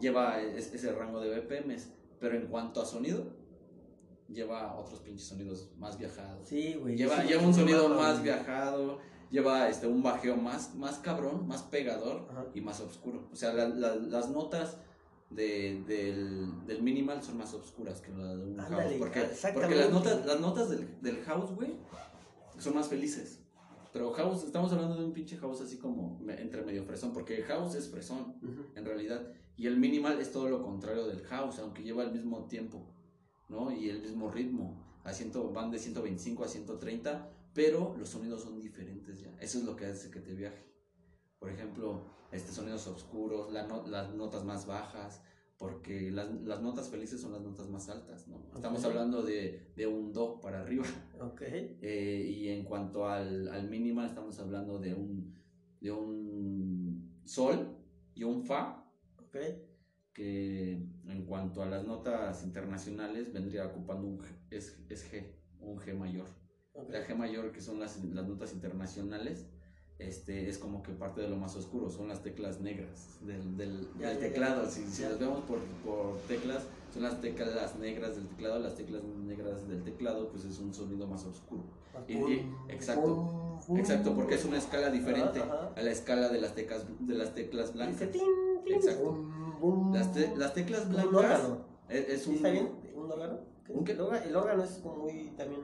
Lleva 0.00 0.40
es- 0.40 0.72
ese 0.74 0.92
rango 0.92 1.20
de 1.20 1.38
BPMs, 1.40 1.90
pero 2.20 2.36
en 2.36 2.46
cuanto 2.48 2.80
a 2.82 2.84
sonido, 2.86 3.26
lleva 4.28 4.76
otros 4.76 5.00
pinches 5.00 5.26
sonidos 5.28 5.70
más 5.78 5.98
viajados. 5.98 6.48
Sí, 6.48 6.74
güey. 6.80 6.96
Lleva, 6.96 7.20
sí, 7.22 7.28
lleva 7.28 7.40
sí, 7.42 7.46
un 7.46 7.54
sonido 7.54 7.88
mama, 7.88 8.00
más 8.02 8.12
güey. 8.14 8.24
viajado, 8.24 8.98
lleva 9.30 9.68
este, 9.68 9.86
un 9.86 10.02
bajeo 10.02 10.36
más, 10.36 10.74
más 10.74 10.98
cabrón, 10.98 11.46
más 11.46 11.62
pegador 11.62 12.26
Ajá. 12.30 12.46
y 12.54 12.60
más 12.60 12.80
oscuro. 12.80 13.28
O 13.32 13.36
sea, 13.36 13.52
la- 13.52 13.68
la- 13.68 13.96
las 13.96 14.30
notas 14.30 14.78
de, 15.34 15.82
del, 15.86 16.66
del 16.66 16.82
minimal 16.82 17.22
son 17.22 17.38
más 17.38 17.52
oscuras 17.54 18.00
que 18.00 18.10
la 18.12 18.34
de 18.36 18.42
un 18.44 18.56
house. 18.56 18.94
Porque, 18.98 19.26
porque 19.52 19.74
las 19.74 19.90
notas, 19.90 20.24
las 20.26 20.40
notas 20.40 20.70
del, 20.70 20.88
del 21.00 21.22
house, 21.24 21.50
güey, 21.54 21.74
son 22.58 22.74
más 22.74 22.88
felices. 22.88 23.40
Pero 23.92 24.12
house, 24.12 24.44
estamos 24.44 24.72
hablando 24.72 24.96
de 24.96 25.04
un 25.04 25.12
pinche 25.12 25.36
house 25.36 25.60
así 25.60 25.76
como 25.78 26.20
entre 26.26 26.62
medio 26.62 26.84
fresón, 26.84 27.12
porque 27.12 27.42
house 27.42 27.74
es 27.76 27.88
fresón, 27.88 28.36
Ujú. 28.42 28.64
en 28.74 28.84
realidad. 28.84 29.22
Y 29.56 29.66
el 29.68 29.76
minimal 29.78 30.20
es 30.20 30.32
todo 30.32 30.48
lo 30.48 30.62
contrario 30.62 31.06
del 31.06 31.22
house, 31.26 31.60
aunque 31.60 31.82
lleva 31.84 32.02
el 32.02 32.10
mismo 32.12 32.46
tiempo, 32.46 32.84
¿no? 33.48 33.70
Y 33.70 33.88
el 33.90 34.02
mismo 34.02 34.30
ritmo. 34.30 34.82
A 35.04 35.12
ciento, 35.12 35.50
van 35.52 35.70
de 35.70 35.78
125 35.78 36.44
a 36.44 36.48
130, 36.48 37.30
pero 37.52 37.94
los 37.98 38.08
sonidos 38.08 38.42
son 38.42 38.60
diferentes 38.60 39.20
ya. 39.20 39.30
Eso 39.38 39.58
es 39.58 39.64
lo 39.64 39.76
que 39.76 39.86
hace 39.86 40.10
que 40.10 40.18
te 40.20 40.32
viaje. 40.34 40.64
Por 41.44 41.52
ejemplo, 41.52 42.00
este, 42.32 42.52
sonidos 42.52 42.86
oscuros, 42.86 43.52
la 43.52 43.66
no- 43.66 43.86
las 43.86 44.14
notas 44.14 44.44
más 44.44 44.66
bajas, 44.66 45.22
porque 45.58 46.10
las, 46.10 46.32
las 46.42 46.62
notas 46.62 46.88
felices 46.88 47.20
son 47.20 47.32
las 47.32 47.42
notas 47.42 47.68
más 47.68 47.90
altas, 47.90 48.26
¿no? 48.28 48.46
Estamos 48.54 48.82
hablando 48.86 49.22
de, 49.22 49.70
de 49.76 49.86
un 49.86 50.10
do 50.14 50.40
para 50.40 50.62
arriba. 50.62 50.86
Ok. 51.20 51.42
Eh, 51.82 52.34
y 52.34 52.48
en 52.48 52.64
cuanto 52.64 53.06
al, 53.06 53.48
al 53.48 53.68
minimal, 53.68 54.06
estamos 54.06 54.38
hablando 54.38 54.78
de 54.78 54.94
un, 54.94 55.34
de 55.82 55.92
un 55.92 57.20
sol 57.26 57.76
y 58.14 58.24
un 58.24 58.42
fa, 58.42 58.82
Ok. 59.18 59.36
que 60.14 60.72
en 61.06 61.26
cuanto 61.26 61.62
a 61.62 61.66
las 61.66 61.84
notas 61.84 62.42
internacionales 62.42 63.34
vendría 63.34 63.66
ocupando 63.66 64.06
un 64.06 64.18
G, 64.18 64.24
es, 64.50 64.82
es 64.88 65.12
G, 65.12 65.26
un 65.60 65.76
G 65.76 65.94
mayor. 65.94 66.26
ok. 66.72 66.88
La 66.88 67.06
G 67.06 67.14
mayor, 67.14 67.52
que 67.52 67.60
son 67.60 67.78
las, 67.80 68.02
las 68.02 68.26
notas 68.26 68.54
internacionales, 68.54 69.46
este, 69.98 70.48
es 70.48 70.58
como 70.58 70.82
que 70.82 70.92
parte 70.92 71.20
de 71.20 71.28
lo 71.28 71.36
más 71.36 71.54
oscuro, 71.56 71.90
son 71.90 72.08
las 72.08 72.22
teclas 72.22 72.60
negras 72.60 73.18
del, 73.20 73.56
del, 73.56 73.88
Ya, 73.98 74.08
del 74.08 74.16
ya, 74.18 74.22
ya. 74.26 74.28
teclado. 74.28 74.70
Si, 74.70 75.02
las 75.02 75.18
vemos 75.18 75.40
por, 75.44 75.58
por 75.84 76.18
teclas, 76.28 76.64
son 76.92 77.02
las 77.04 77.20
teclas 77.20 77.76
negras 77.78 78.16
del 78.16 78.26
teclado, 78.28 78.58
las 78.58 78.74
teclas 78.76 79.02
negras 79.04 79.66
del 79.68 79.82
teclado, 79.82 80.28
pues 80.30 80.44
es 80.44 80.58
un 80.58 80.72
sonido 80.74 81.06
más 81.06 81.24
oscuro. 81.24 81.62
Y- 82.08 82.14
y- 82.14 82.52
exacto. 82.68 83.58
Exacto, 83.76 84.14
porque 84.14 84.34
es 84.34 84.44
una 84.44 84.58
escala 84.58 84.90
diferente 84.90 85.40
a 85.40 85.80
la 85.80 85.90
escala 85.90 86.28
de 86.28 86.40
las 86.40 86.54
teclas, 86.54 86.84
de 87.00 87.14
las 87.14 87.34
teclas 87.34 87.72
blancas. 87.72 88.08
Exacto. 88.66 89.24
Las, 89.92 90.12
te- 90.12 90.36
las 90.36 90.52
teclas 90.54 90.88
blancas 90.88 91.08
un 91.10 91.16
órgano. 91.16 91.58
es, 91.88 92.08
es 92.08 92.22
¿Sí 92.24 92.30
un... 92.30 92.36
¿Está 92.36 92.50
bien? 92.50 92.68
¿Un 92.94 93.10
órgano? 93.12 93.38
¿Qué? 93.64 93.72
¿Un 93.72 93.84
qué? 93.84 93.92
El 93.92 94.00
órgano, 94.02 94.24
el 94.26 94.36
órgano 94.36 94.64
es 94.64 94.70
como 94.82 94.96
muy 95.04 95.30
también. 95.36 95.60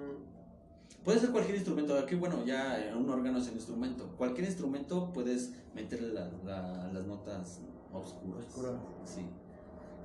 Puede 1.05 1.18
ser 1.18 1.31
cualquier 1.31 1.57
instrumento, 1.57 1.96
aquí 1.98 2.14
bueno, 2.14 2.44
ya 2.44 2.79
eh, 2.79 2.94
un 2.94 3.09
órgano 3.09 3.38
es 3.38 3.48
un 3.48 3.55
instrumento. 3.55 4.07
Cualquier 4.18 4.46
instrumento 4.46 5.11
puedes 5.12 5.55
meterle 5.74 6.12
la- 6.12 6.31
la- 6.44 6.90
las 6.92 7.07
notas 7.07 7.61
oscuras. 7.92 8.44
Sí. 9.05 9.20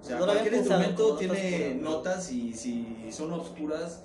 O 0.01 0.03
sea, 0.03 0.19
No 0.19 0.25
lo 0.25 0.31
había 0.31 0.43
cualquier 0.43 0.61
instrumento 0.61 1.17
tiene 1.17 1.75
notas 1.75 2.31
y 2.31 2.53
si 2.53 3.11
son 3.11 3.31
oscuras... 3.33 4.03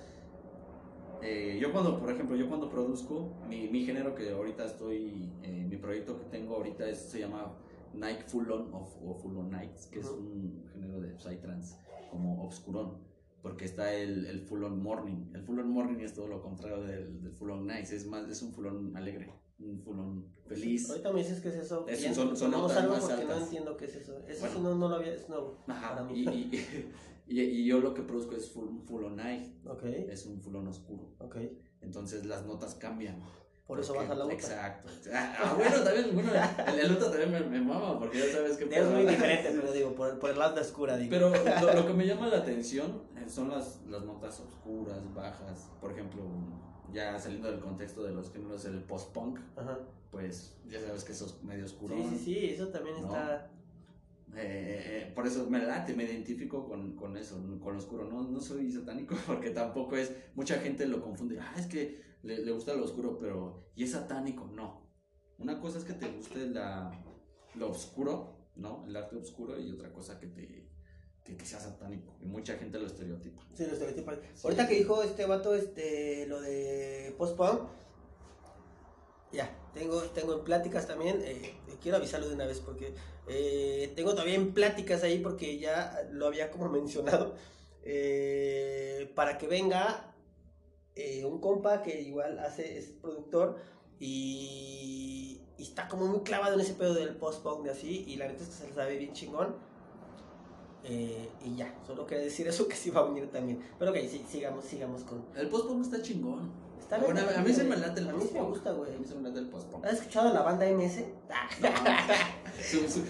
eh, 1.23 1.59
yo 1.61 1.71
cuando, 1.73 2.01
por 2.01 2.11
ejemplo, 2.11 2.35
yo 2.37 2.49
cuando 2.49 2.71
produzco, 2.71 3.29
mi, 3.49 3.69
mi 3.69 3.85
género 3.85 4.15
que 4.15 4.31
ahorita 4.31 4.65
estoy, 4.65 5.31
eh, 5.43 5.67
mi 5.69 5.77
proyecto 5.77 6.19
que 6.19 6.25
tengo 6.25 6.57
ahorita 6.57 6.89
es- 6.89 6.99
se 7.11 7.21
llama 7.21 7.53
Night 7.93 8.23
Full 8.27 8.51
On 8.51 8.73
o, 8.75 8.89
o 9.07 9.15
Full 9.15 9.37
On 9.37 9.51
Nights, 9.51 9.87
que 9.87 10.01
es 10.01 10.09
un 10.09 10.65
género 10.73 11.01
de 11.01 11.15
Psytrance 11.19 11.77
como 12.11 12.43
obscurón 12.45 12.95
porque 13.43 13.65
está 13.65 13.93
el, 13.95 14.27
el 14.27 14.41
full 14.41 14.63
on 14.65 14.83
morning. 14.83 15.31
El 15.35 15.43
full 15.43 15.59
on 15.59 15.69
morning 15.71 16.01
es 16.01 16.15
todo 16.15 16.27
lo 16.29 16.41
contrario 16.43 16.83
del, 16.83 17.23
del 17.23 17.33
full 17.33 17.51
on 17.51 17.67
nights, 17.67 17.93
es 17.93 18.07
más, 18.07 18.29
es 18.29 18.43
un 18.43 18.53
full 18.53 18.67
on 18.67 18.97
alegre, 18.97 19.33
un 19.59 19.81
full 19.81 19.99
on 19.99 20.27
feliz. 20.47 20.89
Ahorita 20.91 21.13
me 21.13 21.21
dices 21.21 21.41
qué 21.41 21.49
es 21.49 21.55
eso. 21.57 21.87
Es- 21.89 22.03
ya 22.03 22.15
son- 22.15 22.37
son 22.37 22.51
notas 22.51 22.77
algo 22.79 22.95
más 22.95 23.05
porque 23.05 23.25
no 23.25 23.33
altas. 23.33 23.43
entiendo 23.45 23.77
qué 23.77 23.85
es 23.87 23.97
eso. 23.97 24.19
Eso 24.27 24.41
Bueno. 24.41 24.57
sí 24.57 24.63
no, 24.63 24.75
no 24.75 24.89
lo 24.89 24.95
había. 24.97 25.15
Es 25.15 25.29
nuevo. 25.29 25.63
Ajá, 25.69 25.91
para 25.97 26.05
mí. 26.05 26.21
y, 26.21 26.29
y, 26.29 26.61
y, 27.27 27.41
y 27.41 27.65
yo 27.65 27.81
lo 27.81 27.95
que 27.95 28.03
produzco 28.03 28.35
es 28.37 28.51
full, 28.51 28.69
full 28.87 29.05
on 29.05 29.17
night, 29.17 29.47
Ok. 29.67 29.85
es 29.85 30.27
un 30.27 30.41
full 30.41 30.57
on 30.57 30.69
oscuro. 30.69 31.15
Ok. 31.19 31.37
Entonces 31.81 32.27
las 32.27 32.45
notas 32.45 32.75
cambian. 32.75 33.21
Por 33.71 33.79
eso 33.79 33.93
Porque- 33.95 34.09
baja 34.09 34.19
la 34.19 34.25
bota. 34.25 34.35
Exacto. 34.35 34.89
Ah, 35.15 35.37
ah, 35.45 35.55
bueno, 35.57 35.85
también, 35.85 36.13
bueno, 36.13 36.33
el, 36.67 36.79
el 36.81 36.93
otro 36.97 37.09
también 37.09 37.31
me, 37.31 37.41
me 37.41 37.61
mama, 37.61 38.01
porque 38.01 38.19
ya 38.19 38.33
sabes 38.33 38.57
que... 38.57 38.65
Es 38.65 38.87
muy 38.89 39.07
diferente, 39.07 39.53
pero 39.55 39.73
digo, 39.73 39.95
por, 39.95 40.19
por 40.19 40.31
el 40.31 40.39
lado 40.41 40.61
oscura, 40.61 40.97
digo. 40.97 41.09
Pero 41.09 41.31
lo, 41.31 41.75
lo 41.75 41.87
que 41.87 41.93
me 41.95 42.05
llama 42.05 42.27
la 42.27 42.39
atención 42.39 43.03
eh, 43.17 43.29
son 43.29 43.49
las, 43.49 43.79
las 43.89 44.03
notas 44.03 44.41
oscuras, 44.41 44.99
bajas. 45.15 45.71
Por 45.81 45.93
ejemplo, 45.93 46.21
ya 46.93 47.17
saliendo 47.21 47.49
del 47.49 47.61
contexto 47.61 48.03
de 48.03 48.11
los 48.11 48.33
géneros 48.33 48.65
del 48.65 48.83
post-punk, 48.83 49.39
pues 50.11 50.57
ya 50.67 50.81
sabes 50.81 51.05
que 51.05 51.13
eso 51.13 51.27
es 51.27 51.41
medio 51.45 51.65
oscuro. 51.65 51.95
Sí, 51.95 52.09
sí, 52.11 52.19
sí, 52.25 52.47
eso 52.51 52.69
también 52.71 52.97
No. 53.01 53.07
está. 53.07 53.51
Eh, 54.37 55.13
por 55.15 55.27
eso 55.27 55.49
me 55.51 55.59
late, 55.59 55.95
me 55.95 56.05
identifico 56.05 56.67
con, 56.69 56.95
con 56.95 57.17
eso, 57.17 57.37
con 57.61 57.75
lo 57.75 57.79
oscuro. 57.79 58.09
No, 58.09 58.23
no 58.23 58.41
soy 58.41 58.71
satánico 58.71 59.17
porque 59.27 59.51
tampoco 59.51 59.97
es. 59.97 60.13
Mucha 60.35 60.57
gente 60.57 60.87
lo 60.87 61.03
confunde. 61.03 61.39
Ah, 61.41 61.55
es 61.59 61.67
que 61.67 62.01
le, 62.23 62.45
le 62.45 62.53
gusta 62.53 62.75
lo 62.75 62.85
oscuro, 62.85 63.19
pero. 63.19 63.71
¿Y 63.75 63.85
es 63.85 63.93
satánico? 63.93 64.47
No. 64.47 64.89
Una 65.39 65.61
cosa 65.61 65.79
es 65.79 65.85
que 65.85 65.95
te 65.95 66.09
guste 66.09 66.49
la, 66.49 66.91
lo 67.55 67.71
oscuro, 67.71 68.51
¿no? 68.57 68.85
El 68.87 68.95
arte 68.97 69.17
oscuro, 69.17 69.59
y 69.59 69.73
otra 69.73 69.93
cosa 69.93 70.19
que 70.19 70.27
te. 70.27 70.69
Que, 71.25 71.37
que 71.37 71.45
sea 71.45 71.61
satánico. 71.61 72.17
Y 72.21 72.27
mucha 72.27 72.57
gente 72.57 72.79
lo 72.79 72.87
estereotipa. 72.87 73.43
Sí, 73.55 73.65
los 73.65 73.75
estereotipos. 73.75 74.19
Sí. 74.35 74.41
Ahorita 74.45 74.67
que 74.67 74.77
dijo 74.77 75.03
este 75.03 75.27
vato 75.27 75.55
este, 75.55 76.27
lo 76.27 76.41
de 76.41 77.15
post-punk, 77.19 77.69
ya, 79.33 79.49
tengo, 79.75 80.01
tengo 80.03 80.35
en 80.35 80.45
pláticas 80.45 80.87
también, 80.87 81.23
eh, 81.25 81.55
quiero 81.81 81.97
avisarlo 81.97 82.29
de 82.29 82.35
una 82.35 82.47
vez 82.47 82.61
porque 82.61 82.95
eh, 83.29 83.93
tengo 83.97 84.13
todavía 84.13 84.35
en 84.35 84.53
pláticas 84.53 85.03
ahí 85.03 85.19
porque 85.19 85.59
ya 85.59 86.09
lo 86.11 86.27
había 86.27 86.51
como 86.51 86.69
mencionado, 86.71 87.35
eh, 87.83 89.11
para 89.15 89.39
que 89.39 89.47
venga 89.47 90.15
eh, 90.95 91.25
un 91.25 91.41
compa 91.41 91.83
que 91.83 92.01
igual 92.01 92.39
hace, 92.39 92.79
es 92.79 92.87
productor 92.87 93.57
y, 93.99 95.41
y 95.57 95.63
está 95.63 95.89
como 95.89 96.07
muy 96.07 96.21
clavado 96.21 96.55
en 96.55 96.61
ese 96.61 96.75
pedo 96.75 96.95
del 96.95 97.17
post-punk 97.17 97.65
de 97.65 97.71
así 97.71 98.05
y 98.07 98.17
la 98.17 98.27
neta 98.29 98.43
es 98.43 98.49
que 98.49 98.55
se 98.55 98.67
le 98.69 98.75
sabe 98.75 98.97
bien 98.97 99.13
chingón. 99.13 99.55
Eh, 100.83 101.29
y 101.45 101.57
ya, 101.57 101.79
solo 101.87 102.07
quería 102.07 102.25
decir 102.25 102.49
eso 102.49 102.67
que 102.67 102.75
sí 102.75 102.91
va 102.91 103.03
a 103.03 103.05
venir 103.05 103.31
también. 103.31 103.63
Pero 103.79 103.91
ok, 103.91 103.99
sí, 104.09 104.25
sigamos, 104.29 104.65
sigamos 104.65 105.05
con. 105.05 105.25
El 105.37 105.49
post-punk 105.49 105.85
está 105.85 106.01
chingón. 106.03 106.51
Bueno, 106.99 107.21
a 107.37 107.41
mí 107.43 107.53
se 107.53 107.65
me 107.65 107.77
late 107.77 108.01
el 108.01 108.09
A 108.09 108.13
mí 108.13 108.23
sí 108.27 108.35
me 108.35 108.43
gusta, 108.43 108.73
güey. 108.73 108.95
A 108.95 108.99
mí 108.99 109.05
se 109.07 109.15
me 109.15 109.29
late 109.29 109.39
el 109.41 109.49
post-punk. 109.49 109.85
¿Has 109.85 109.93
escuchado 109.95 110.33
la 110.35 110.43
banda 110.43 110.67
MS? 110.67 111.05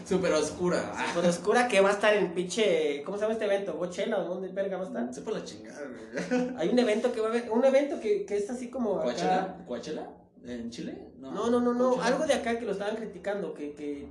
Súper 0.06 0.32
oscura. 0.34 0.92
Súper 1.14 1.30
oscura 1.30 1.68
que 1.68 1.80
va 1.80 1.90
a 1.90 1.92
estar 1.92 2.14
en 2.14 2.32
pinche. 2.34 3.02
¿Cómo 3.04 3.16
se 3.16 3.22
llama 3.22 3.32
este 3.34 3.46
evento? 3.46 3.74
¿Bochela 3.74 4.18
o 4.18 4.24
dónde 4.24 4.48
verga 4.48 4.76
va 4.76 4.84
a 4.84 4.86
estar? 4.86 5.14
Sepa 5.14 5.30
la 5.32 5.44
chingada, 5.44 5.80
güey. 5.80 6.54
Hay 6.56 6.68
un 6.68 6.78
evento 6.78 7.12
que 7.12 7.20
va 7.20 7.28
a 7.28 7.30
haber. 7.30 7.50
Un 7.50 7.64
evento 7.64 8.00
que, 8.00 8.24
que 8.26 8.36
es 8.36 8.48
así 8.50 8.68
como. 8.70 8.94
acá- 8.96 9.04
¿Coachella? 9.04 9.56
¿Coachella? 9.66 10.10
¿En 10.44 10.70
Chile? 10.70 11.08
No, 11.18 11.50
no, 11.50 11.60
no, 11.60 11.74
no. 11.74 12.00
Algo 12.02 12.26
de 12.26 12.34
acá 12.34 12.58
que 12.58 12.64
lo 12.64 12.72
estaban 12.72 12.96
criticando. 12.96 13.54
Que, 13.54 13.74
que. 13.74 14.08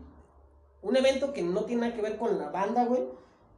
Un 0.82 0.96
evento 0.96 1.34
que 1.34 1.42
no 1.42 1.64
tiene 1.66 1.82
nada 1.84 1.94
que 1.96 2.02
ver 2.02 2.18
con 2.18 2.38
la 2.38 2.50
banda, 2.50 2.86
güey. 2.86 3.04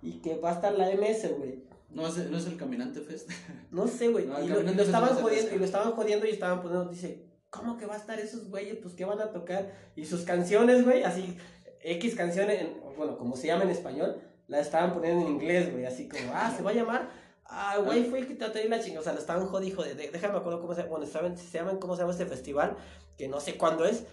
Y 0.02 0.22
que 0.22 0.38
va 0.38 0.52
a 0.52 0.54
estar 0.54 0.74
la 0.74 0.90
MS, 0.92 1.30
güey. 1.38 1.64
No 1.94 2.08
es, 2.08 2.18
no 2.30 2.38
es 2.38 2.46
el 2.46 2.58
Caminante 2.58 3.02
Fest. 3.02 3.30
No 3.72 3.88
sé, 3.88 4.08
güey. 4.10 4.26
No, 4.26 4.42
y, 4.44 4.48
lo, 4.48 4.62
y 4.62 4.80
estaban 4.82 5.10
jodiendo, 5.16 5.56
y 5.56 5.60
lo 5.60 5.66
estaban 5.66 5.92
jodiendo 5.94 6.26
y 6.26 6.30
estaban 6.32 6.62
poniendo, 6.62 6.90
dice, 6.90 7.26
¿cómo 7.50 7.78
que 7.78 7.86
va 7.86 7.96
a 7.96 7.98
estar 7.98 8.20
esos 8.20 8.50
güeyes? 8.50 8.78
Pues 8.82 8.94
qué 8.94 9.06
van 9.06 9.20
a 9.22 9.32
tocar. 9.32 9.72
Y 9.96 10.06
sus 10.06 10.22
canciones, 10.22 10.84
güey, 10.86 11.04
así, 11.04 11.38
X 11.82 12.16
canciones, 12.16 12.62
en- 12.62 12.74
bueno, 12.98 13.18
como 13.18 13.36
se 13.36 13.48
llama 13.48 13.64
en 13.64 13.70
español, 13.70 14.22
la 14.48 14.60
estaban 14.60 14.94
poniendo 14.94 15.26
en 15.26 15.32
inglés, 15.34 15.72
güey, 15.72 15.86
así 15.86 16.08
como, 16.10 16.32
ah, 16.34 16.54
se 16.56 16.62
va 16.64 16.72
a 16.72 16.74
llamar. 16.74 17.10
Ah, 17.46 17.78
güey, 17.84 18.06
fue 18.06 18.20
el 18.20 18.28
que 18.28 18.36
trató 18.36 18.60
de 18.60 18.70
la 18.70 18.80
chingada. 18.80 19.02
O 19.02 19.04
sea, 19.04 19.12
lo 19.14 19.20
estaban 19.20 19.46
jodiendo. 19.46 19.84
De, 19.84 20.10
déjame 20.10 20.38
acuerdo 20.38 20.62
cómo 20.62 20.74
se 20.74 20.82
llama. 20.82 20.92
Bueno, 20.98 21.06
saben, 21.06 21.38
se 21.38 21.58
llaman 21.58 21.80
cómo 21.80 21.96
se 21.96 22.02
llama 22.02 22.14
este 22.14 22.26
festival, 22.26 22.78
que 23.18 23.28
no 23.28 23.42
sé 23.42 23.58
cuándo 23.58 23.84
es. 23.86 24.04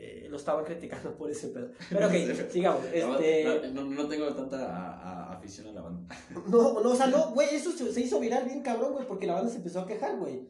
Eh, 0.00 0.26
lo 0.30 0.36
estaban 0.36 0.64
criticando 0.64 1.12
por 1.16 1.30
ese 1.30 1.48
pedo. 1.48 1.70
Pero 1.90 2.06
ok, 2.06 2.12
sigamos. 2.50 2.84
Este. 2.92 3.70
No, 3.72 3.82
no, 3.84 3.90
no 4.02 4.08
tengo 4.08 4.32
tanta 4.34 4.56
a- 4.74 4.92
a- 5.02 5.32
afición 5.36 5.66
a 5.68 5.72
la 5.72 5.82
banda. 5.82 6.14
No, 6.48 6.80
no, 6.80 6.90
o 6.90 6.94
sea, 6.94 7.06
no, 7.08 7.30
güey, 7.32 7.48
eso 7.54 7.72
se, 7.72 7.92
se 7.92 8.00
hizo 8.00 8.20
viral 8.20 8.44
bien 8.44 8.62
cabrón, 8.62 8.92
güey, 8.92 9.06
porque 9.06 9.26
la 9.26 9.34
banda 9.34 9.50
se 9.50 9.56
empezó 9.58 9.80
a 9.80 9.86
quejar, 9.86 10.16
güey. 10.18 10.48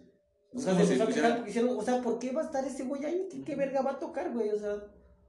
O 0.55 0.59
sea, 0.61 0.75
se 0.75 0.83
empezó 0.83 1.05
a 1.05 1.07
quejar 1.09 1.35
porque 1.37 1.51
hicieron, 1.51 1.79
o 1.79 1.83
sea, 1.83 2.01
¿por 2.03 2.19
qué 2.19 2.33
va 2.33 2.43
a 2.43 2.45
estar 2.45 2.65
ese 2.65 2.85
güey 2.85 3.05
ahí? 3.05 3.29
¿Qué, 3.31 3.43
qué 3.43 3.55
verga 3.55 3.83
va 3.83 3.93
a 3.93 3.99
tocar, 3.99 4.33
güey? 4.33 4.51
O 4.51 4.59
sea, 4.59 4.77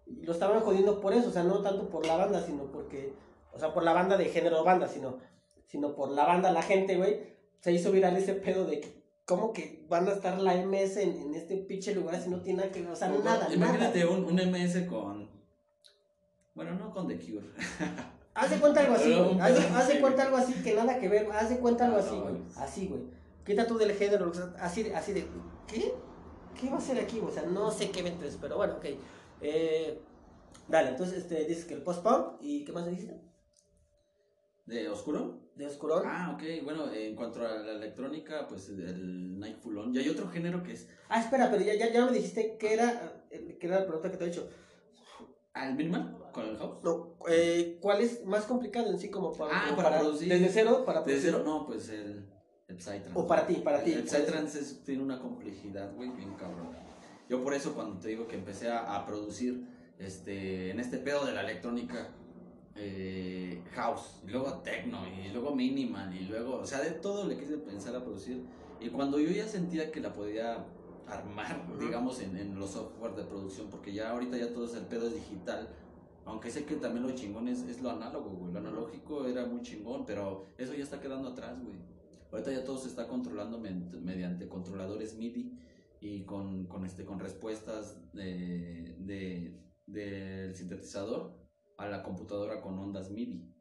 y 0.05 0.23
lo 0.25 0.31
estaban 0.33 0.59
jodiendo 0.61 0.99
por 1.01 1.13
eso, 1.13 1.29
o 1.29 1.31
sea, 1.31 1.43
no 1.43 1.61
tanto 1.61 1.89
por 1.89 2.05
la 2.05 2.15
banda, 2.17 2.41
sino 2.45 2.71
porque, 2.71 3.13
o 3.53 3.59
sea, 3.59 3.73
por 3.73 3.83
la 3.83 3.93
banda 3.93 4.17
de 4.17 4.25
género 4.25 4.63
banda, 4.63 4.87
sino, 4.87 5.17
sino 5.67 5.93
por 5.95 6.09
la 6.11 6.25
banda, 6.25 6.51
la 6.51 6.61
gente, 6.63 6.95
güey, 6.97 7.19
se 7.59 7.71
hizo 7.73 7.91
viral 7.91 8.15
ese 8.17 8.33
pedo 8.33 8.65
de 8.65 8.79
que, 8.79 8.98
¿cómo 9.29 9.53
que 9.53 9.85
van 9.87 10.07
a 10.07 10.11
estar 10.13 10.39
la 10.41 10.55
MS 10.55 10.97
en, 10.97 11.21
en 11.21 11.35
este 11.35 11.55
pinche 11.57 11.93
lugar 11.93 12.19
si 12.19 12.29
no 12.31 12.41
tiene 12.41 12.57
nada 12.61 12.71
que 12.71 12.81
ver? 12.81 12.91
O 12.91 12.95
sea, 12.95 13.09
nada, 13.09 13.47
Imagínate 13.53 13.99
nada. 14.03 14.11
un, 14.11 14.25
un 14.25 14.35
MS 14.51 14.87
con. 14.89 15.29
Bueno, 16.55 16.73
no 16.75 16.91
con 16.91 17.07
The 17.07 17.17
Cure. 17.19 17.45
Haz 18.33 18.49
de 18.49 18.57
cuenta 18.57 18.81
algo 18.81 18.95
así, 18.95 19.13
güey. 19.13 19.39
Haz, 19.39 19.59
haz 19.75 19.87
de 19.87 19.99
cuenta 20.01 20.23
algo 20.23 20.37
así 20.37 20.53
que 20.63 20.73
nada 20.73 20.99
que 20.99 21.07
ver. 21.07 21.29
Haz 21.31 21.49
de 21.49 21.59
cuenta 21.59 21.85
algo 21.85 21.97
Ah, 21.97 22.01
así, 22.05 22.17
güey. 22.17 22.35
Así, 22.57 22.87
güey. 22.87 23.01
Quita 23.45 23.67
tú 23.67 23.77
del 23.77 23.93
género. 23.93 24.31
así, 24.59 24.83
de- 24.83 24.95
así 24.95 25.13
de. 25.13 25.27
¿Qué? 25.67 25.93
¿Qué 26.59 26.69
va 26.69 26.77
a 26.77 26.81
ser 26.81 26.99
aquí? 26.99 27.19
O 27.21 27.31
sea, 27.31 27.43
no 27.43 27.71
sé 27.71 27.91
qué 27.91 27.99
evento 28.01 28.25
es, 28.25 28.37
pero 28.41 28.57
bueno, 28.57 28.73
ok. 28.77 28.85
Eh, 29.41 30.01
dale, 30.67 30.89
entonces 30.89 31.19
este, 31.19 31.45
dices 31.45 31.65
que 31.65 31.75
el 31.75 31.83
post-punk. 31.83 32.37
¿Y 32.41 32.65
qué 32.65 32.71
más 32.73 32.85
dijiste? 32.87 33.15
¿De 34.69 34.87
oscuro? 34.89 35.39
de 35.55 35.65
oscurón. 35.67 36.03
Ah, 36.05 36.31
ok. 36.35 36.63
Bueno, 36.63 36.89
en 36.93 37.15
cuanto 37.17 37.45
a 37.45 37.51
la 37.57 37.73
electrónica, 37.73 38.47
pues 38.47 38.69
el 38.69 39.37
Night 39.39 39.57
Full 39.59 39.77
On. 39.77 39.93
Y 39.93 39.97
hay 39.99 40.07
otro 40.07 40.29
género 40.29 40.63
que 40.63 40.71
es. 40.71 40.87
Ah, 41.09 41.19
espera, 41.19 41.51
pero 41.51 41.61
ya, 41.65 41.73
ya, 41.75 41.91
ya 41.91 42.05
me 42.05 42.13
dijiste 42.13 42.55
que 42.57 42.73
era, 42.73 43.25
que 43.29 43.67
era 43.67 43.79
la 43.81 43.85
pregunta 43.85 44.09
que 44.09 44.15
te 44.17 44.23
he 44.23 44.27
hecho. 44.29 44.49
¿Al 45.53 45.75
minimal? 45.75 46.17
¿Con 46.31 46.45
el 46.47 46.57
house? 46.57 46.77
No, 46.83 47.17
eh, 47.29 47.77
¿cuál 47.81 47.99
es 48.01 48.23
más 48.25 48.45
complicado 48.45 48.89
en 48.89 48.99
sí 48.99 49.09
como 49.09 49.33
para, 49.33 49.51
Ah, 49.71 49.75
para 49.75 49.99
producir. 49.99 50.29
Desde 50.29 50.47
cero 50.49 50.83
para 50.85 50.99
¿De 50.99 51.05
producir. 51.07 51.31
cero? 51.31 51.43
No, 51.43 51.65
pues 51.65 51.89
el, 51.89 52.25
el 52.67 52.79
Psytrance. 52.79 53.11
O 53.15 53.27
para 53.27 53.45
ti, 53.45 53.55
para 53.55 53.83
ti. 53.83 53.91
El 53.91 54.07
Psytrance 54.07 54.59
es- 54.59 54.83
tiene 54.85 55.03
una 55.03 55.19
complejidad, 55.19 55.93
güey, 55.95 56.11
bien 56.11 56.35
cabrón. 56.35 56.69
Yo 57.27 57.43
por 57.43 57.53
eso 57.53 57.73
cuando 57.73 57.99
te 57.99 58.07
digo 58.09 58.27
que 58.27 58.35
empecé 58.35 58.69
a, 58.69 58.95
a 58.95 59.05
producir 59.05 59.67
este, 59.97 60.69
en 60.69 60.79
este 60.79 60.99
pedo 60.99 61.25
de 61.25 61.33
la 61.33 61.41
electrónica, 61.41 62.07
eh, 62.81 63.61
house, 63.73 64.21
y 64.25 64.31
luego 64.31 64.53
techno, 64.59 64.99
y 65.07 65.29
luego 65.29 65.53
minimal, 65.55 66.15
y 66.15 66.25
luego, 66.25 66.55
o 66.59 66.65
sea, 66.65 66.79
de 66.81 66.91
todo 66.91 67.27
le 67.27 67.37
quise 67.37 67.57
pensar 67.57 67.95
a 67.95 68.03
producir. 68.03 68.43
Y 68.79 68.89
cuando 68.89 69.19
yo 69.19 69.29
ya 69.31 69.45
sentía 69.47 69.91
que 69.91 69.99
la 69.99 70.13
podía 70.13 70.65
armar, 71.07 71.65
digamos, 71.79 72.21
en, 72.21 72.37
en 72.37 72.57
los 72.57 72.71
software 72.71 73.15
de 73.15 73.23
producción, 73.23 73.67
porque 73.69 73.91
ya 73.93 74.11
ahorita 74.11 74.37
ya 74.37 74.53
todo 74.53 74.65
es 74.65 74.73
el 74.75 74.85
pedo 74.85 75.07
es 75.07 75.15
digital, 75.15 75.67
aunque 76.25 76.51
sé 76.51 76.63
que 76.65 76.75
también 76.75 77.05
lo 77.05 77.13
chingón 77.15 77.47
es, 77.47 77.63
es 77.63 77.81
lo 77.81 77.89
análogo, 77.89 78.29
güey. 78.29 78.53
Lo 78.53 78.59
analógico 78.59 79.25
era 79.25 79.45
muy 79.45 79.61
chingón, 79.61 80.05
pero 80.05 80.45
eso 80.57 80.73
ya 80.73 80.83
está 80.83 80.99
quedando 81.01 81.29
atrás, 81.29 81.57
güey. 81.61 81.77
Ahorita 82.31 82.51
ya 82.51 82.63
todo 82.63 82.77
se 82.77 82.87
está 82.87 83.07
controlando 83.07 83.59
mediante 83.59 84.47
controladores 84.47 85.15
MIDI 85.17 85.57
y 85.99 86.23
con, 86.25 86.67
con, 86.67 86.85
este, 86.85 87.03
con 87.03 87.19
respuestas 87.19 87.97
de, 88.13 88.95
de- 88.99 89.59
del 89.87 90.55
sintetizador 90.55 91.38
a 91.79 91.87
la 91.87 92.03
computadora 92.03 92.61
con 92.61 92.77
ondas 92.77 93.09
MIDI. 93.09 93.51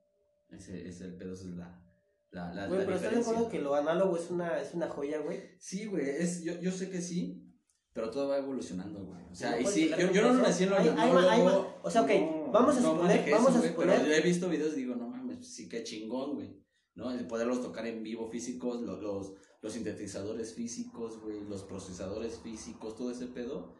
Ese 0.51 0.89
es 0.89 1.01
el 1.01 1.17
pedo, 1.17 1.35
esa 1.35 1.45
es 1.49 1.55
la, 1.57 1.83
la, 2.31 2.55
la, 2.55 2.67
Güey, 2.67 2.81
la 2.81 2.85
pero 2.87 2.97
estás 2.97 3.15
de 3.15 3.21
acuerdo 3.21 3.49
que 3.49 3.59
lo 3.61 3.75
análogo 3.75 4.17
es 4.17 4.31
una, 4.31 4.61
es 4.61 4.75
una 4.75 4.89
joya, 4.89 5.21
güey. 5.21 5.41
Sí, 5.59 5.87
güey, 5.87 6.09
es, 6.09 6.43
yo, 6.43 6.59
yo 6.61 6.71
sé 6.73 6.91
que 6.91 7.01
sí, 7.03 7.45
pero 7.93 8.11
todo 8.11 8.29
va 8.29 8.39
evolucionando, 8.39 9.05
güey. 9.05 9.23
O 9.31 9.35
sea, 9.35 9.53
No 9.53 9.61
y 9.61 9.67
sí, 9.67 9.91
yo, 9.91 10.11
yo 10.11 10.23
no 10.33 10.35
nací 10.43 10.65
en 10.65 10.71
lo 10.71 10.77
análogo, 10.77 11.79
o 11.83 11.91
sea, 11.91 12.03
ok, 12.03 12.11
no, 12.11 12.51
vamos 12.53 12.77
a 12.77 12.81
no 12.81 12.95
suponer- 12.95 13.31
vamos 13.31 13.55
a 13.55 13.59
güey, 13.59 13.71
suponer- 13.73 13.97
Pero 13.97 14.07
yo 14.09 14.13
he 14.15 14.21
visto 14.23 14.49
videos 14.49 14.73
y 14.75 14.81
digo, 14.81 14.95
no 14.97 15.09
mames, 15.09 15.47
sí 15.47 15.69
que 15.69 15.83
chingón, 15.85 16.35
güey. 16.37 16.59
¿No? 16.95 17.13
El 17.13 17.27
poderlos 17.29 17.63
tocar 17.63 17.87
en 17.87 18.03
vivo 18.03 18.29
físicos, 18.29 18.81
lo- 18.81 19.01
los, 19.01 19.33
los 19.63 19.73
sintetizadores 19.73 20.55
físicos, 20.55 21.21
güey, 21.21 21.41
los 21.49 21.63
procesadores 21.63 22.39
físicos, 22.41 22.97
todo 22.97 23.11
ese 23.13 23.27
pedo. 23.27 23.75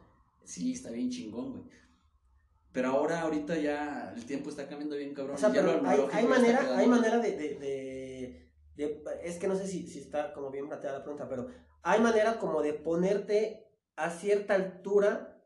Sí, 0.45 0.73
está 0.73 0.91
bien 0.91 1.11
chingón, 1.11 1.51
güey. 1.53 1.65
Pero 2.79 2.91
ahora, 2.91 3.23
ahorita 3.23 3.59
ya 3.59 4.13
el 4.15 4.25
tiempo 4.25 4.51
está 4.51 4.69
cambiando 4.69 4.95
bien, 4.97 5.13
cabrón. 5.13 5.35
O 5.35 5.39
sea, 5.39 5.53
ya 5.53 5.63
pero 5.63 5.85
hay, 5.85 6.01
hay 6.13 6.27
manera, 6.29 6.79
hay 6.79 6.87
manera 6.87 7.19
de, 7.19 7.33
de, 7.37 7.55
de- 7.59 8.53
de- 8.77 9.03
Es 9.25 9.37
que 9.39 9.49
no 9.49 9.57
sé 9.57 9.67
si, 9.67 9.89
si 9.89 9.99
está 9.99 10.33
como 10.33 10.53
bien 10.53 10.69
planteada 10.69 10.99
la 10.99 11.03
pregunta, 11.05 11.29
pero 11.29 11.49
hay 11.83 12.01
manera 12.01 12.39
como 12.39 12.63
de 12.63 12.75
ponerte 12.75 13.67
a 13.97 14.11
cierta 14.11 14.55
altura, 14.55 15.43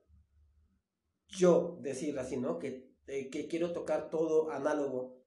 yo 1.28 1.78
decir 1.80 2.18
así, 2.18 2.36
¿no? 2.36 2.58
Que, 2.58 2.92
eh, 3.06 3.30
que 3.30 3.48
quiero 3.48 3.72
tocar 3.72 4.10
todo 4.10 4.50
análogo 4.50 5.24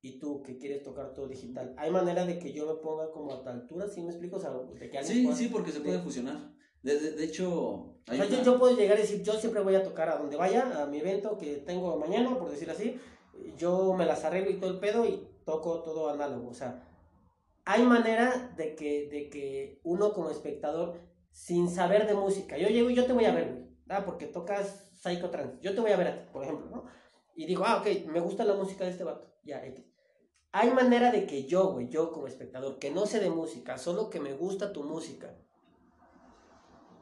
y 0.00 0.20
tú 0.20 0.40
que 0.44 0.58
quieres 0.58 0.84
tocar 0.84 1.12
todo 1.12 1.26
digital. 1.26 1.74
Hay 1.76 1.90
manera 1.90 2.24
de 2.24 2.38
que 2.38 2.52
yo 2.52 2.72
me 2.72 2.80
ponga 2.80 3.10
como 3.10 3.34
a 3.34 3.42
tal 3.42 3.62
altura, 3.62 3.88
¿sí 3.88 4.00
me 4.00 4.10
explico? 4.10 4.36
O 4.36 4.40
sea, 4.40 4.50
de 4.52 4.90
que 4.90 4.98
alguien 4.98 5.16
Sí, 5.16 5.24
pueda- 5.24 5.36
sí, 5.36 5.48
porque 5.48 5.72
se 5.72 5.80
puede 5.80 5.96
de- 5.96 6.02
fusionar. 6.04 6.52
De, 6.82 6.98
de- 6.98 7.12
de 7.12 7.24
hecho, 7.24 7.50
O 7.50 7.96
hay 8.06 8.18
sea, 8.18 8.26
yo, 8.26 8.34
una- 8.36 8.44
yo 8.44 8.58
puedo 8.58 8.76
llegar 8.76 8.98
y 8.98 9.02
decir, 9.02 9.22
yo 9.22 9.34
siempre 9.34 9.62
voy 9.62 9.74
a 9.74 9.82
tocar 9.82 10.08
a 10.08 10.16
donde 10.18 10.36
vaya, 10.36 10.82
a 10.82 10.86
mi 10.86 10.98
evento 10.98 11.36
que 11.38 11.56
tengo 11.58 11.96
mañana, 11.98 12.38
por 12.38 12.50
decir 12.50 12.70
así, 12.70 12.98
yo 13.56 13.94
me 13.94 14.06
las 14.06 14.24
arreglo 14.24 14.50
y 14.50 14.58
todo 14.60 14.70
el 14.70 14.78
pedo 14.80 15.04
y 15.06 15.26
toco 15.44 15.82
todo 15.82 16.10
análogo. 16.10 16.48
O 16.50 16.54
sea, 16.54 16.84
hay 17.64 17.82
manera 17.82 18.52
de 18.56 18.74
que, 18.74 19.08
de 19.08 19.28
que 19.30 19.80
uno 19.84 20.12
como 20.12 20.30
espectador, 20.30 20.94
sin 21.30 21.68
saber 21.70 22.06
de 22.06 22.14
música, 22.14 22.56
yo 22.58 22.68
llego 22.68 22.90
y 22.90 22.94
yo 22.94 23.06
te 23.06 23.12
voy 23.12 23.26
a 23.26 23.34
ver, 23.34 23.68
¿ah? 23.88 24.04
porque 24.04 24.26
tocas 24.26 24.84
Psychotrance, 25.00 25.58
yo 25.60 25.74
te 25.74 25.80
voy 25.80 25.92
a 25.92 25.96
ver 25.96 26.08
a 26.08 26.18
ti, 26.18 26.24
por 26.32 26.42
ejemplo, 26.42 26.66
¿no? 26.70 26.84
Y 27.36 27.46
digo, 27.46 27.62
ah, 27.64 27.76
ok, 27.80 28.06
me 28.06 28.18
gusta 28.20 28.44
la 28.44 28.54
música 28.54 28.84
de 28.84 28.90
este 28.90 29.04
vato, 29.04 29.32
ya, 29.44 29.64
X. 29.66 29.84
Hay 30.50 30.70
manera 30.70 31.12
de 31.12 31.26
que 31.26 31.44
yo, 31.44 31.72
güey, 31.72 31.88
yo 31.88 32.10
como 32.10 32.26
espectador, 32.26 32.78
que 32.80 32.90
no 32.90 33.06
sé 33.06 33.20
de 33.20 33.30
música, 33.30 33.78
solo 33.78 34.10
que 34.10 34.18
me 34.18 34.32
gusta 34.32 34.72
tu 34.72 34.82
música, 34.82 35.36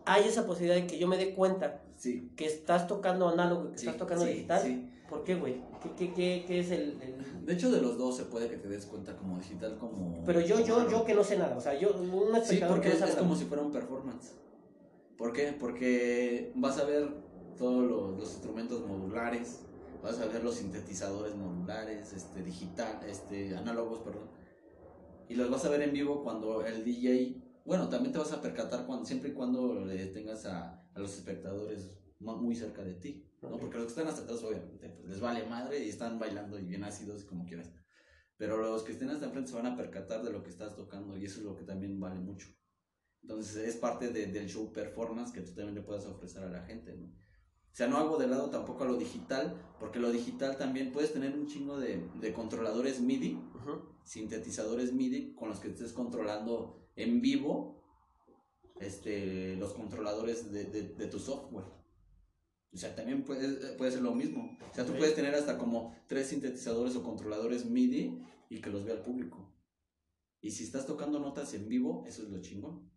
hay 0.07 0.25
esa 0.29 0.47
posibilidad 0.47 0.77
de 0.77 0.87
que 0.87 0.99
yo 0.99 1.07
me 1.09 1.17
dé 1.19 1.35
cuenta 1.35 1.83
Sí, 1.97 2.31
que 2.37 2.47
estás 2.47 2.87
tocando 2.87 3.29
análogo 3.29 3.73
que 3.73 3.79
sí, 3.79 3.87
estás 3.87 3.99
tocando 3.99 4.25
sí, 4.25 4.31
digital. 4.33 4.91
¿Por 5.09 5.23
qué, 5.25 5.35
güey? 5.37 5.63
¿Qué, 5.83 5.91
qué, 5.97 6.15
qué, 6.15 6.45
qué 6.47 6.61
es 6.61 6.71
el, 6.73 7.01
el- 7.01 7.47
De 7.47 7.53
hecho, 7.53 7.71
de 7.71 7.81
los 7.81 7.97
dos 7.97 8.17
se 8.17 8.25
puede 8.25 8.49
que 8.51 8.57
te 8.57 8.69
des 8.69 8.85
cuenta 8.87 9.17
como 9.17 9.39
digital, 9.39 9.77
como... 9.79 10.23
Pero 10.25 10.41
yo, 10.41 10.59
yo, 10.61 10.91
yo 10.91 11.05
que 11.05 11.15
no 11.15 11.23
sé 11.23 11.39
nada, 11.39 11.57
o 11.57 11.61
sea, 11.61 11.79
yo, 11.79 11.91
un 11.95 12.33
Sí, 12.35 12.39
espectador 12.41 12.77
porque 12.77 12.89
que 12.89 12.89
no 12.89 12.95
es, 12.95 12.99
sabe 13.01 13.11
es 13.13 13.17
nada. 13.17 13.29
como 13.29 13.37
si 13.39 13.45
fuera 13.45 13.63
un 13.63 13.71
performance. 13.73 14.33
¿Por 15.17 15.33
qué? 15.33 15.55
Porque 15.59 16.53
vas 16.57 16.79
a 16.79 16.85
ver 16.85 17.09
todos 17.57 17.85
los, 17.85 18.19
los 18.19 18.33
instrumentos 18.33 18.85
modulares, 18.87 19.61
vas 20.03 20.19
a 20.21 20.27
ver 20.27 20.43
los 20.45 20.57
sintetizadores 20.57 21.35
modulares, 21.37 22.13
este, 22.13 22.43
digital, 22.43 23.01
este, 23.09 23.57
análogos, 23.57 24.01
perdón. 24.01 24.29
Y 25.29 25.35
los 25.37 25.51
vas 25.51 25.65
a 25.65 25.69
ver 25.71 25.83
en 25.83 25.93
vivo 25.93 26.23
cuando 26.23 26.67
el 26.67 26.85
DJ, 26.85 27.37
bueno, 27.67 27.89
también 27.89 28.13
te 28.13 28.19
vas 28.19 28.33
a 28.33 28.41
percatar 28.43 28.87
cuando, 28.87 29.05
siempre 29.05 29.31
y 29.31 29.33
cuando 29.35 29.85
le 29.85 30.07
tengas 30.07 30.47
a, 30.47 30.89
a 30.95 30.99
los 31.01 31.15
espectadores 31.15 31.99
muy 32.21 32.55
cerca 32.55 32.83
de 32.83 32.95
ti, 32.95 33.31
¿no? 33.43 33.59
Porque 33.59 33.77
los 33.79 33.87
que 33.87 33.91
están 33.93 34.09
hasta 34.09 34.23
atrás, 34.23 34.43
obviamente, 34.45 34.89
pues, 34.91 35.09
les 35.09 35.21
vale 35.21 35.45
madre 35.47 35.85
y 35.85 35.89
están 35.91 36.19
bailando 36.19 36.59
y 36.59 36.65
bien 36.65 36.85
ácidos 36.85 37.25
como 37.25 37.45
quieras. 37.47 37.73
Pero 38.37 38.59
los 38.59 38.83
que 38.85 38.93
estén 38.93 39.11
hasta 39.11 39.27
enfrente 39.27 39.51
se 39.51 39.57
van 39.57 39.67
a 39.67 39.77
percatar 39.77 40.23
de 40.23 40.33
lo 40.33 40.43
que 40.43 40.51
estás 40.51 40.77
tocando 40.77 41.17
y 41.17 41.25
eso 41.27 41.41
es 41.41 41.45
lo 41.47 41.57
que 41.57 41.65
también 41.65 41.99
vale 42.01 42.21
mucho. 42.21 42.49
Entonces 43.23 43.57
es 43.69 43.77
parte 43.77 44.11
de- 44.11 44.29
del 44.29 44.49
show 44.49 44.73
performance 44.73 45.33
que 45.33 45.43
tú 45.43 45.53
también 45.55 45.75
le 45.77 45.83
puedas 45.83 46.07
ofrecer 46.07 46.43
a 46.45 46.51
la 46.51 46.63
gente, 46.65 46.95
¿no? 46.97 47.13
O 47.77 47.79
sea, 47.79 47.89
no 47.89 47.99
hago 47.99 48.17
de 48.17 48.27
lado 48.27 48.49
tampoco 48.49 48.85
a 48.85 48.87
lo 48.87 48.97
digital, 48.97 49.55
porque 49.79 49.99
lo 49.99 50.11
digital 50.11 50.57
también 50.57 50.93
puedes 50.93 51.13
tener 51.13 51.35
un 51.35 51.47
chingo 51.47 51.79
de, 51.79 52.09
de 52.23 52.33
controladores 52.33 53.01
MIDI, 53.03 53.39
sintetizadores 54.03 54.95
MIDI, 54.95 55.35
con 55.35 55.51
los 55.51 55.61
que 55.61 55.69
estés 55.69 55.93
controlando 55.93 56.89
en 56.97 57.21
vivo 57.21 57.85
este, 58.81 59.57
los 59.57 59.75
controladores 59.75 60.51
de, 60.53 60.65
de- 60.65 60.95
de 60.95 61.07
tu 61.09 61.19
software. 61.19 61.67
O 62.73 62.77
sea, 62.79 62.95
también 62.95 63.25
puede, 63.25 63.75
puede 63.77 63.91
ser 63.93 64.01
lo 64.01 64.15
mismo. 64.15 64.57
O 64.71 64.75
sea, 64.75 64.87
tú 64.87 64.93
puedes 64.99 65.15
tener 65.15 65.35
hasta 65.35 65.59
como 65.59 65.95
tres 66.07 66.29
sintetizadores 66.29 66.97
o 66.97 67.03
controladores 67.03 67.67
MIDI 67.67 68.23
y 68.49 68.61
que 68.63 68.71
los 68.71 68.87
vea 68.87 68.95
el 68.95 69.03
público. 69.03 69.53
Y 70.41 70.51
si 70.51 70.65
estás 70.65 70.87
tocando 70.87 71.19
notas 71.19 71.53
en 71.53 71.69
vivo, 71.69 72.05
eso 72.07 72.23
es 72.23 72.31
lo 72.31 72.41
chingón. 72.41 72.91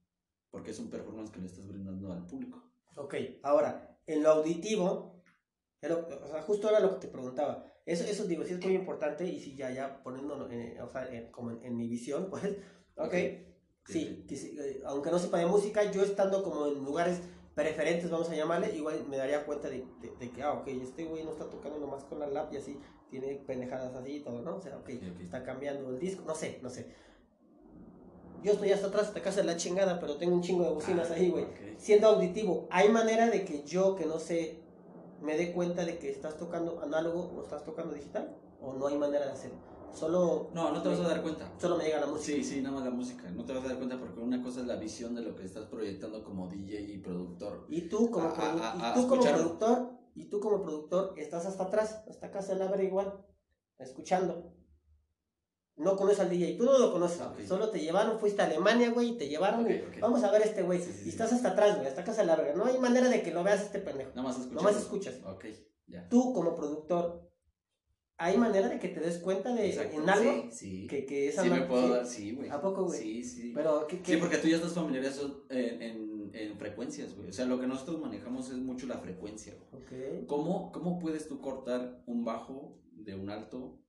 Porque 0.52 0.72
es 0.72 0.80
un 0.80 0.90
performance 0.90 1.32
que 1.32 1.42
le 1.42 1.48
estás 1.48 1.68
brindando 1.68 2.14
al 2.14 2.26
público. 2.26 2.64
Ok, 2.96 3.16
ahora, 3.44 3.89
en 4.14 4.24
lo 4.24 4.30
auditivo, 4.32 5.24
pero, 5.80 6.08
o 6.24 6.28
sea, 6.28 6.42
justo 6.42 6.70
era 6.70 6.80
lo 6.80 6.94
que 6.96 7.08
te 7.08 7.14
preguntaba. 7.14 7.66
Eso, 7.86 8.04
eso 8.04 8.26
digo, 8.26 8.44
sí 8.44 8.54
es 8.54 8.64
muy 8.64 8.74
importante 8.76 9.26
y 9.26 9.40
si 9.40 9.56
ya, 9.56 9.72
ya 9.72 10.04
poniéndolo, 10.04 10.50
en, 10.52 10.80
o 10.82 10.90
sea, 10.90 11.08
en- 11.14 11.32
como 11.32 11.52
en, 11.52 11.64
en 11.64 11.78
mi 11.78 11.88
visión, 11.88 12.28
pues, 12.32 12.44
ok, 12.98 13.14
sí, 13.86 14.26
que 14.28 14.36
sí, 14.36 14.56
eh, 14.60 14.82
aunque 14.86 15.12
no 15.12 15.20
sepa 15.20 15.38
de 15.40 15.46
música, 15.46 15.92
yo 15.92 16.04
estando 16.04 16.44
como 16.44 16.68
en 16.68 16.84
lugares 16.84 17.22
preferentes, 17.56 18.10
vamos 18.10 18.30
a 18.30 18.36
llamarle, 18.36 18.76
igual 18.76 19.06
me 19.08 19.18
daría 19.18 19.46
cuenta 19.46 19.70
de, 19.70 19.86
de- 20.02 20.16
de 20.20 20.32
que, 20.32 20.42
ah, 20.44 20.54
ok, 20.54 20.68
este 20.68 21.06
güey 21.06 21.24
no 21.24 21.32
está 21.32 21.50
tocando 21.50 21.80
nomás 21.80 22.04
con 22.06 22.20
la 22.20 22.28
lap 22.28 22.54
y 22.54 22.58
así, 22.58 22.80
tiene 23.10 23.36
pendejadas 23.48 23.96
así 23.96 24.18
y 24.18 24.20
todo, 24.24 24.42
¿no? 24.42 24.58
O 24.58 24.62
sea, 24.62 24.78
ok, 24.78 24.90
Ok, 24.90 25.04
ok. 25.16 25.22
está 25.22 25.44
cambiando 25.44 25.90
el 25.90 26.00
disco, 26.00 26.24
no 26.26 26.36
sé, 26.36 26.60
no 26.62 26.70
sé. 26.70 26.94
Yo 28.44 28.54
estoy 28.54 28.72
hasta 28.72 28.88
atrás, 28.88 29.08
hasta 29.08 29.22
casa 29.22 29.42
de 29.42 29.48
la 29.48 29.58
chingada, 29.58 30.00
pero 30.00 30.18
tengo 30.18 30.36
un 30.36 30.42
chingo 30.42 30.64
de 30.64 30.72
bocinas 30.72 31.10
Ah, 31.12 31.16
ahí, 31.16 31.30
güey 31.30 31.46
siendo 31.80 32.08
auditivo, 32.10 32.68
¿hay 32.72 32.90
manera 32.90 33.30
de 33.30 33.46
que 33.46 33.64
yo, 33.64 33.96
que 33.96 34.06
no 34.06 34.20
sé, 34.20 34.60
me 35.22 35.38
dé 35.38 35.54
cuenta 35.54 35.86
de 35.86 35.98
que 35.98 36.10
estás 36.10 36.38
tocando 36.38 36.82
análogo 36.82 37.22
o 37.36 37.42
estás 37.42 37.64
tocando 37.64 37.94
digital? 37.94 38.36
¿O 38.62 38.74
no 38.74 38.88
hay 38.88 38.98
manera 38.98 39.26
de 39.26 39.32
hacerlo? 39.32 39.60
Solo, 39.94 40.52
No, 40.54 40.72
no 40.72 40.84
te 40.84 40.90
vas 40.90 41.00
a 41.00 41.08
dar 41.08 41.22
cuenta. 41.22 41.50
solo 41.58 41.78
me 41.78 41.86
llega 41.86 42.02
la 42.02 42.08
música. 42.08 42.38
Sí, 42.38 42.44
sí, 42.44 42.62
nada 42.62 42.76
más 42.76 42.84
la 42.84 42.92
música. 42.92 43.30
No 43.32 43.46
te 43.46 43.54
vas 43.54 43.64
a 43.64 43.70
dar 43.70 43.78
cuenta 43.78 43.98
porque 43.98 44.20
una 44.20 44.44
cosa 44.44 44.60
es 44.60 44.68
la 44.68 44.76
visión 44.76 45.16
de 45.16 45.22
lo 45.22 45.36
que 45.36 45.46
estás 45.46 45.66
proyectando 45.68 46.24
como 46.24 46.48
DJ 46.48 46.80
y 46.82 46.98
productor. 46.98 47.66
Y 47.70 47.88
tú 47.88 48.12
como, 48.12 48.28
A- 48.28 48.34
produ- 48.36 48.60
a- 48.62 48.76
y 48.78 48.82
a 48.82 48.94
tú 48.94 49.02
como 49.08 49.14
escucharlo. 49.16 49.44
productor, 49.58 49.92
y 50.16 50.26
tú 50.26 50.40
como 50.42 50.62
productor 50.62 51.14
estás 51.18 51.46
hasta 51.46 51.64
atrás, 51.64 52.04
hasta 52.10 52.30
casa 52.30 52.54
de 52.54 52.60
la 52.60 52.70
verga 52.70 52.84
igual, 52.84 53.26
escuchando. 53.80 54.54
No 55.80 55.96
conoces 55.96 56.20
al 56.20 56.30
DJ, 56.30 56.56
tú 56.58 56.66
no 56.66 56.78
lo 56.78 56.92
conoces, 56.92 57.22
Ok. 57.22 57.40
solo 57.48 57.70
te 57.70 57.80
llevaron, 57.80 58.20
fuiste 58.20 58.42
a 58.42 58.46
Alemania, 58.46 58.92
güey, 58.92 59.10
y 59.10 59.18
te 59.18 59.28
llevaron 59.30 59.62
y 59.62 59.76
Ok, 59.76 59.82
ok. 59.96 60.00
vamos 60.02 60.24
a 60.24 60.32
ver 60.32 60.42
este 60.44 60.62
güey. 60.62 60.80
Sí, 60.82 60.92
sí, 60.94 61.04
y 61.06 61.10
estás 61.10 61.32
hasta 61.34 61.50
atrás, 61.52 61.76
güey, 61.78 61.88
hasta 61.88 62.04
casa 62.04 62.22
de 62.22 62.28
la 62.28 62.36
verga. 62.36 62.54
No 62.56 62.66
hay 62.66 62.78
manera 62.78 63.08
de 63.10 63.24
que 63.24 63.32
lo 63.32 63.44
veas 63.44 63.62
este 63.62 63.80
pendejo. 63.80 64.10
Nada 64.12 64.24
más 64.24 64.36
escuchas. 64.38 64.54
Nomás 64.56 64.76
escuchas. 64.78 65.16
Ok, 65.26 65.46
ya. 65.88 66.08
tú 66.10 66.34
como 66.34 66.54
productor, 66.54 67.32
¿hay 68.18 68.38
manera 68.38 68.68
de 68.68 68.78
que 68.80 68.90
te 68.90 69.00
des 69.00 69.20
cuenta 69.20 69.54
de 69.56 69.70
Exacto, 69.70 70.02
en 70.02 70.10
algo? 70.10 70.32
Sí, 70.52 70.52
sí. 70.52 70.88
Que, 70.88 71.06
que 71.06 71.30
esa 71.30 71.44
Sí 71.44 71.50
me 71.50 71.62
puedo 71.62 71.88
dar, 71.90 72.06
sí, 72.06 72.34
güey. 72.36 72.50
¿A 72.50 72.60
poco, 72.62 72.84
güey? 72.84 73.00
Sí, 73.00 73.24
sí. 73.24 73.52
Pero, 73.56 73.88
¿qué, 73.88 74.02
qué? 74.02 74.14
Sí, 74.16 74.18
porque 74.20 74.38
tú 74.38 74.50
ya 74.50 74.58
estás 74.58 74.74
familiarizado 74.74 75.46
en, 75.50 75.82
en, 75.82 76.32
en 76.34 76.58
frecuencias, 76.58 77.16
güey. 77.16 77.30
O 77.30 77.34
sea, 77.34 77.46
lo 77.46 77.58
que 77.60 77.68
nosotros 77.68 78.02
manejamos 78.02 78.50
es 78.50 78.58
mucho 78.58 78.86
la 78.86 78.98
frecuencia. 78.98 79.56
güey. 79.72 80.26
¿Cómo, 80.28 80.74
¿Cómo 80.74 81.00
puedes 81.00 81.28
tú 81.30 81.40
cortar 81.40 82.02
un 82.06 82.26
bajo 82.26 82.78
de 82.92 83.16
un 83.16 83.30
alto 83.30 83.80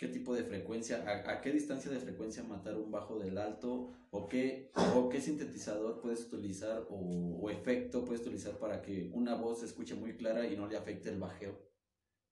qué 0.00 0.08
tipo 0.08 0.34
de 0.34 0.44
frecuencia, 0.44 1.04
a, 1.06 1.30
a 1.30 1.40
qué 1.42 1.52
distancia 1.52 1.90
de 1.90 2.00
frecuencia 2.00 2.42
matar 2.42 2.74
un 2.78 2.90
bajo 2.90 3.18
del 3.18 3.36
alto, 3.36 3.92
o 4.08 4.28
qué, 4.28 4.72
o 4.96 5.10
qué 5.10 5.20
sintetizador 5.20 6.00
puedes 6.00 6.24
utilizar, 6.32 6.86
o, 6.88 7.38
o 7.38 7.50
efecto 7.50 8.02
puedes 8.02 8.22
utilizar 8.22 8.56
para 8.56 8.80
que 8.80 9.10
una 9.12 9.34
voz 9.34 9.60
se 9.60 9.66
escuche 9.66 9.94
muy 9.94 10.16
clara 10.16 10.46
y 10.46 10.56
no 10.56 10.66
le 10.66 10.78
afecte 10.78 11.10
el 11.10 11.18
bajeo, 11.18 11.70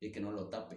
y 0.00 0.10
que 0.10 0.18
no 0.18 0.32
lo 0.32 0.48
tape. 0.48 0.76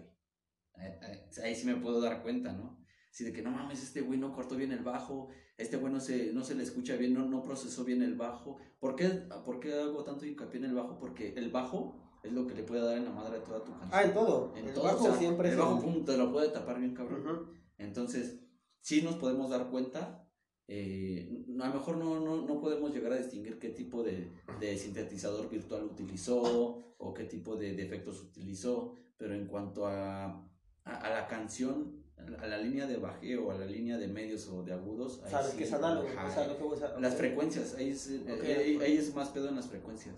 Eh, 0.79 0.99
eh, 1.01 1.29
ahí 1.41 1.55
sí 1.55 1.65
me 1.65 1.77
puedo 1.77 2.01
dar 2.01 2.21
cuenta, 2.21 2.51
¿no? 2.51 2.83
Así 3.09 3.23
de 3.23 3.31
que 3.31 3.41
no 3.41 3.51
mames, 3.51 3.81
este 3.81 4.01
güey 4.01 4.19
no 4.19 4.33
cortó 4.33 4.57
bien 4.57 4.73
el 4.73 4.83
bajo, 4.83 5.29
este 5.55 5.77
güey 5.77 5.93
no 5.93 6.01
se, 6.01 6.33
no 6.33 6.43
se 6.43 6.55
le 6.55 6.63
escucha 6.63 6.97
bien, 6.97 7.13
no, 7.13 7.25
no 7.25 7.41
procesó 7.41 7.85
bien 7.85 8.01
el 8.01 8.15
bajo. 8.15 8.57
¿Por 8.79 8.97
qué, 8.97 9.07
¿Por 9.45 9.61
qué 9.61 9.73
hago 9.75 10.03
tanto 10.03 10.25
hincapié 10.25 10.59
en 10.59 10.65
el 10.65 10.75
bajo? 10.75 10.99
Porque 10.99 11.35
el 11.37 11.51
bajo 11.51 12.00
es 12.23 12.31
lo 12.31 12.45
que 12.47 12.53
le 12.55 12.63
puede 12.63 12.81
dar 12.83 12.97
en 12.97 13.05
la 13.05 13.11
madre 13.11 13.37
a 13.37 13.43
toda 13.43 13.63
tu 13.63 13.71
canción. 13.71 13.89
Ah, 13.91 14.03
en 14.03 14.13
todo. 14.13 14.53
En 14.55 14.67
el 14.67 14.73
todo, 14.73 14.83
bajo 14.85 15.03
o 15.03 15.07
sea, 15.07 15.17
siempre 15.17 15.47
el 15.49 15.53
es 15.53 15.59
bajo 15.59 15.79
pum, 15.81 16.05
te 16.05 16.17
lo 16.17 16.31
puede 16.31 16.49
tapar 16.49 16.79
bien 16.79 16.93
cabrón. 16.93 17.49
Entonces, 17.77 18.39
sí 18.79 19.01
nos 19.01 19.15
podemos 19.15 19.49
dar 19.49 19.69
cuenta, 19.69 20.27
eh, 20.67 21.45
a 21.59 21.67
lo 21.67 21.73
mejor 21.73 21.97
no, 21.97 22.19
no, 22.19 22.41
no 22.45 22.59
podemos 22.61 22.93
llegar 22.93 23.11
a 23.13 23.17
distinguir 23.17 23.59
qué 23.59 23.69
tipo 23.69 24.03
de, 24.03 24.31
de 24.59 24.77
sintetizador 24.77 25.49
virtual 25.49 25.83
utilizó 25.83 26.77
o 26.97 27.13
qué 27.13 27.23
tipo 27.25 27.55
de, 27.55 27.73
de 27.73 27.83
efectos 27.83 28.21
utilizó, 28.21 28.93
pero 29.17 29.33
en 29.33 29.47
cuanto 29.47 29.87
a, 29.87 30.25
a, 30.25 30.95
a 30.95 31.09
la 31.09 31.27
canción, 31.27 32.03
a 32.39 32.45
la 32.47 32.57
línea 32.59 32.85
de 32.85 32.97
bajeo, 32.97 33.49
a 33.51 33.57
la 33.57 33.65
línea 33.65 33.97
de 33.97 34.07
medios 34.07 34.47
o 34.47 34.61
de 34.63 34.73
agudos, 34.73 35.21
ahí 35.25 35.33
sí, 35.51 35.57
que 35.57 35.63
es 35.63 35.73
análogo. 35.73 36.07
ajá, 36.07 36.27
o 36.27 36.31
sea, 36.31 36.47
lo 36.47 36.57
que 36.57 36.63
vos- 36.63 36.79
las 36.99 37.15
frecuencias, 37.15 37.73
ahí 37.75 37.89
es, 37.89 38.07
ahí 38.07 38.95
es 38.97 39.15
más 39.15 39.29
pedo 39.29 39.49
en 39.49 39.55
las 39.55 39.67
frecuencias. 39.67 40.15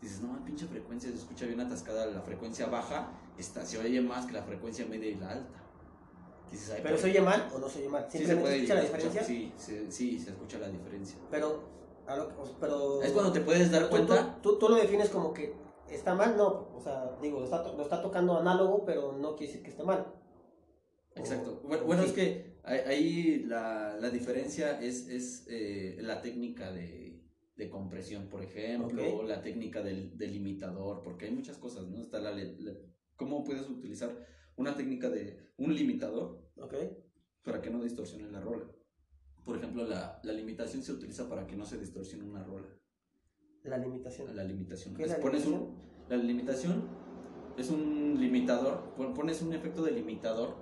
Dices, 0.00 0.20
no, 0.22 0.44
pinche 0.44 0.66
frecuencia, 0.66 1.10
se 1.10 1.16
escucha 1.16 1.46
bien 1.46 1.60
atascada 1.60 2.06
la 2.06 2.20
frecuencia 2.20 2.66
baja, 2.66 3.10
está, 3.38 3.64
se 3.64 3.78
oye 3.78 4.00
más 4.00 4.26
que 4.26 4.32
la 4.34 4.42
frecuencia 4.42 4.84
media 4.86 5.08
y 5.08 5.14
la 5.16 5.30
alta. 5.30 5.62
Dices, 6.50 6.70
"Ay, 6.70 6.80
Pero 6.82 6.94
¿por 6.94 7.02
se 7.02 7.10
oye 7.10 7.20
mal 7.22 7.48
o 7.54 7.58
no 7.58 7.68
se 7.68 7.78
oye 7.80 7.88
mal. 7.88 8.06
Sí 8.08 8.24
se 8.24 8.36
puede 8.36 8.56
escucha 8.56 8.74
la 8.74 8.80
diferencia. 8.82 9.24
Sí, 9.24 9.52
se- 9.56 9.90
sí, 9.90 10.18
se 10.18 10.30
escucha 10.30 10.58
la 10.58 10.68
diferencia. 10.68 11.18
Pero, 11.30 11.62
pero. 12.60 13.02
Es 13.02 13.10
cuando 13.12 13.32
te 13.32 13.40
puedes 13.40 13.70
dar 13.70 13.88
cuenta. 13.88 14.38
tú, 14.42 14.52
tú, 14.52 14.58
tú 14.58 14.68
lo 14.68 14.76
defines 14.76 15.08
como 15.08 15.32
que 15.34 15.54
está 15.90 16.14
mal, 16.14 16.36
no. 16.36 16.68
O 16.74 16.80
sea, 16.80 17.16
digo, 17.20 17.38
lo 17.40 17.44
está, 17.46 17.62
lo 17.72 17.82
está 17.82 18.00
tocando 18.02 18.38
análogo, 18.38 18.84
pero 18.84 19.12
no 19.12 19.34
quiere 19.34 19.52
decir 19.52 19.64
que 19.64 19.70
esté 19.70 19.82
mal. 19.82 20.06
Exacto. 21.16 21.60
Bueno, 21.64 21.84
bueno, 21.84 22.02
sí. 22.02 22.08
es 22.10 22.14
que 22.14 22.56
ahí- 22.62 22.80
ahí 22.86 23.38
la, 23.46 23.96
la 23.98 24.10
diferencia 24.10 24.78
es, 24.80 25.08
es 25.08 25.46
eh, 25.48 25.96
la 26.00 26.20
técnica 26.20 26.70
de, 26.70 27.05
de 27.56 27.70
compresión, 27.70 28.28
por 28.28 28.42
ejemplo, 28.42 29.22
la 29.22 29.40
técnica 29.40 29.82
del, 29.82 30.16
del 30.16 30.32
limitador, 30.32 31.02
porque 31.02 31.24
hay 31.26 31.30
muchas 31.32 31.56
cosas, 31.56 31.86
¿no? 31.88 32.02
Está 32.02 32.20
la, 32.20 32.32
cómo 33.16 33.44
puedes 33.44 33.68
utilizar 33.68 34.14
una 34.56 34.76
técnica 34.76 35.08
de 35.08 35.52
un 35.56 35.74
limitador 35.74 36.50
Ok. 36.58 36.74
para 37.42 37.62
que 37.62 37.70
no 37.70 37.82
distorsione 37.82 38.30
la 38.30 38.40
rola. 38.40 38.66
Por 39.44 39.56
ejemplo, 39.56 39.86
la, 39.86 40.20
la 40.22 40.32
limitación 40.32 40.82
se 40.82 40.92
utiliza 40.92 41.28
para 41.28 41.46
que 41.46 41.56
no 41.56 41.64
se 41.64 41.78
distorsione 41.78 42.24
una 42.24 42.42
rola. 42.44 42.68
La 43.62 43.78
limitación. 43.78 44.36
La 44.36 44.44
limitación. 44.44 44.94
¿Qué 44.94 45.04
es 45.04 45.10
la 45.10 45.18
Pones 45.18 45.46
un- 45.46 45.52
limitación? 45.52 46.08
la 46.10 46.16
limitación 46.16 46.88
es 47.56 47.70
un 47.70 48.16
limitador, 48.20 48.94
pon- 48.96 49.14
pones 49.14 49.40
un 49.42 49.52
efecto 49.54 49.82
de 49.82 49.92
limitador 49.92 50.56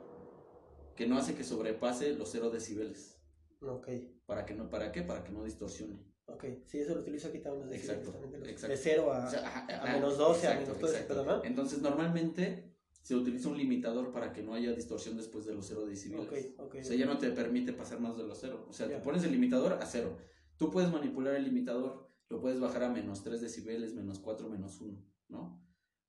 que 0.95 1.07
no 1.09 1.17
hace 1.19 1.35
que 1.35 1.43
sobrepase 1.43 2.15
los 2.15 2.31
0 2.31 2.51
decibeles. 2.51 3.21
Ok. 3.61 3.89
¿Para 4.27 4.47
que 4.47 4.55
no, 4.55 4.71
para 4.71 4.93
qué? 4.93 5.03
Para 5.03 5.25
que 5.25 5.33
no 5.33 5.43
distorsione. 5.43 5.99
Ok. 6.27 6.45
Sí, 6.66 6.79
eso 6.79 6.95
lo 6.95 7.01
utilizo 7.03 7.29
aquí 7.29 7.39
también. 7.41 7.62
Los 7.66 7.70
decibeles 7.70 7.99
Exacto, 7.99 8.12
también 8.18 8.33
de, 8.33 8.39
los- 8.39 8.49
exacto. 8.49 8.72
de 8.72 8.77
0 8.83 9.12
a. 9.12 9.27
O 9.27 9.31
sea, 9.31 9.47
ajá, 9.47 9.66
a 9.70 9.83
ajá, 9.85 9.93
menos 9.95 10.16
12, 10.18 10.47
a 10.47 10.53
exacto, 10.53 10.75
menos 10.75 10.91
ese 10.91 11.03
exacto. 11.03 11.22
pedo, 11.25 11.37
¿no? 11.39 11.45
Entonces, 11.45 11.83
normalmente 11.83 12.75
se 13.03 13.14
utiliza 13.14 13.49
un 13.51 13.59
limitador 13.59 14.11
para 14.12 14.33
que 14.33 14.43
no 14.43 14.55
haya 14.55 14.72
distorsión 14.72 15.16
después 15.18 15.45
de 15.45 15.55
los 15.55 15.66
0 15.66 15.85
decibeles. 15.87 16.55
ok, 16.57 16.61
ok. 16.66 16.75
O 16.81 16.85
sea, 16.85 16.97
ya 16.97 17.05
no 17.07 17.18
te 17.18 17.31
permite 17.31 17.72
pasar 17.75 18.01
más 18.01 18.16
de 18.16 18.25
los 18.25 18.39
0. 18.41 18.66
O 18.68 18.72
sea, 18.72 18.89
Ya. 18.89 18.97
tú 18.99 19.03
pones 19.05 19.22
el 19.25 19.33
limitador 19.33 19.75
a 19.75 19.85
0. 19.85 20.16
Tú 20.57 20.70
puedes 20.70 20.91
manipular 20.91 21.35
el 21.35 21.45
limitador, 21.45 22.09
lo 22.31 22.41
puedes 22.41 22.59
bajar 22.61 22.85
a 22.85 22.89
menos 22.91 23.22
3 23.22 23.41
decibeles, 23.43 23.93
menos 23.95 24.18
4, 24.20 24.49
menos 24.49 24.81
1, 24.81 25.05
¿no? 25.29 25.62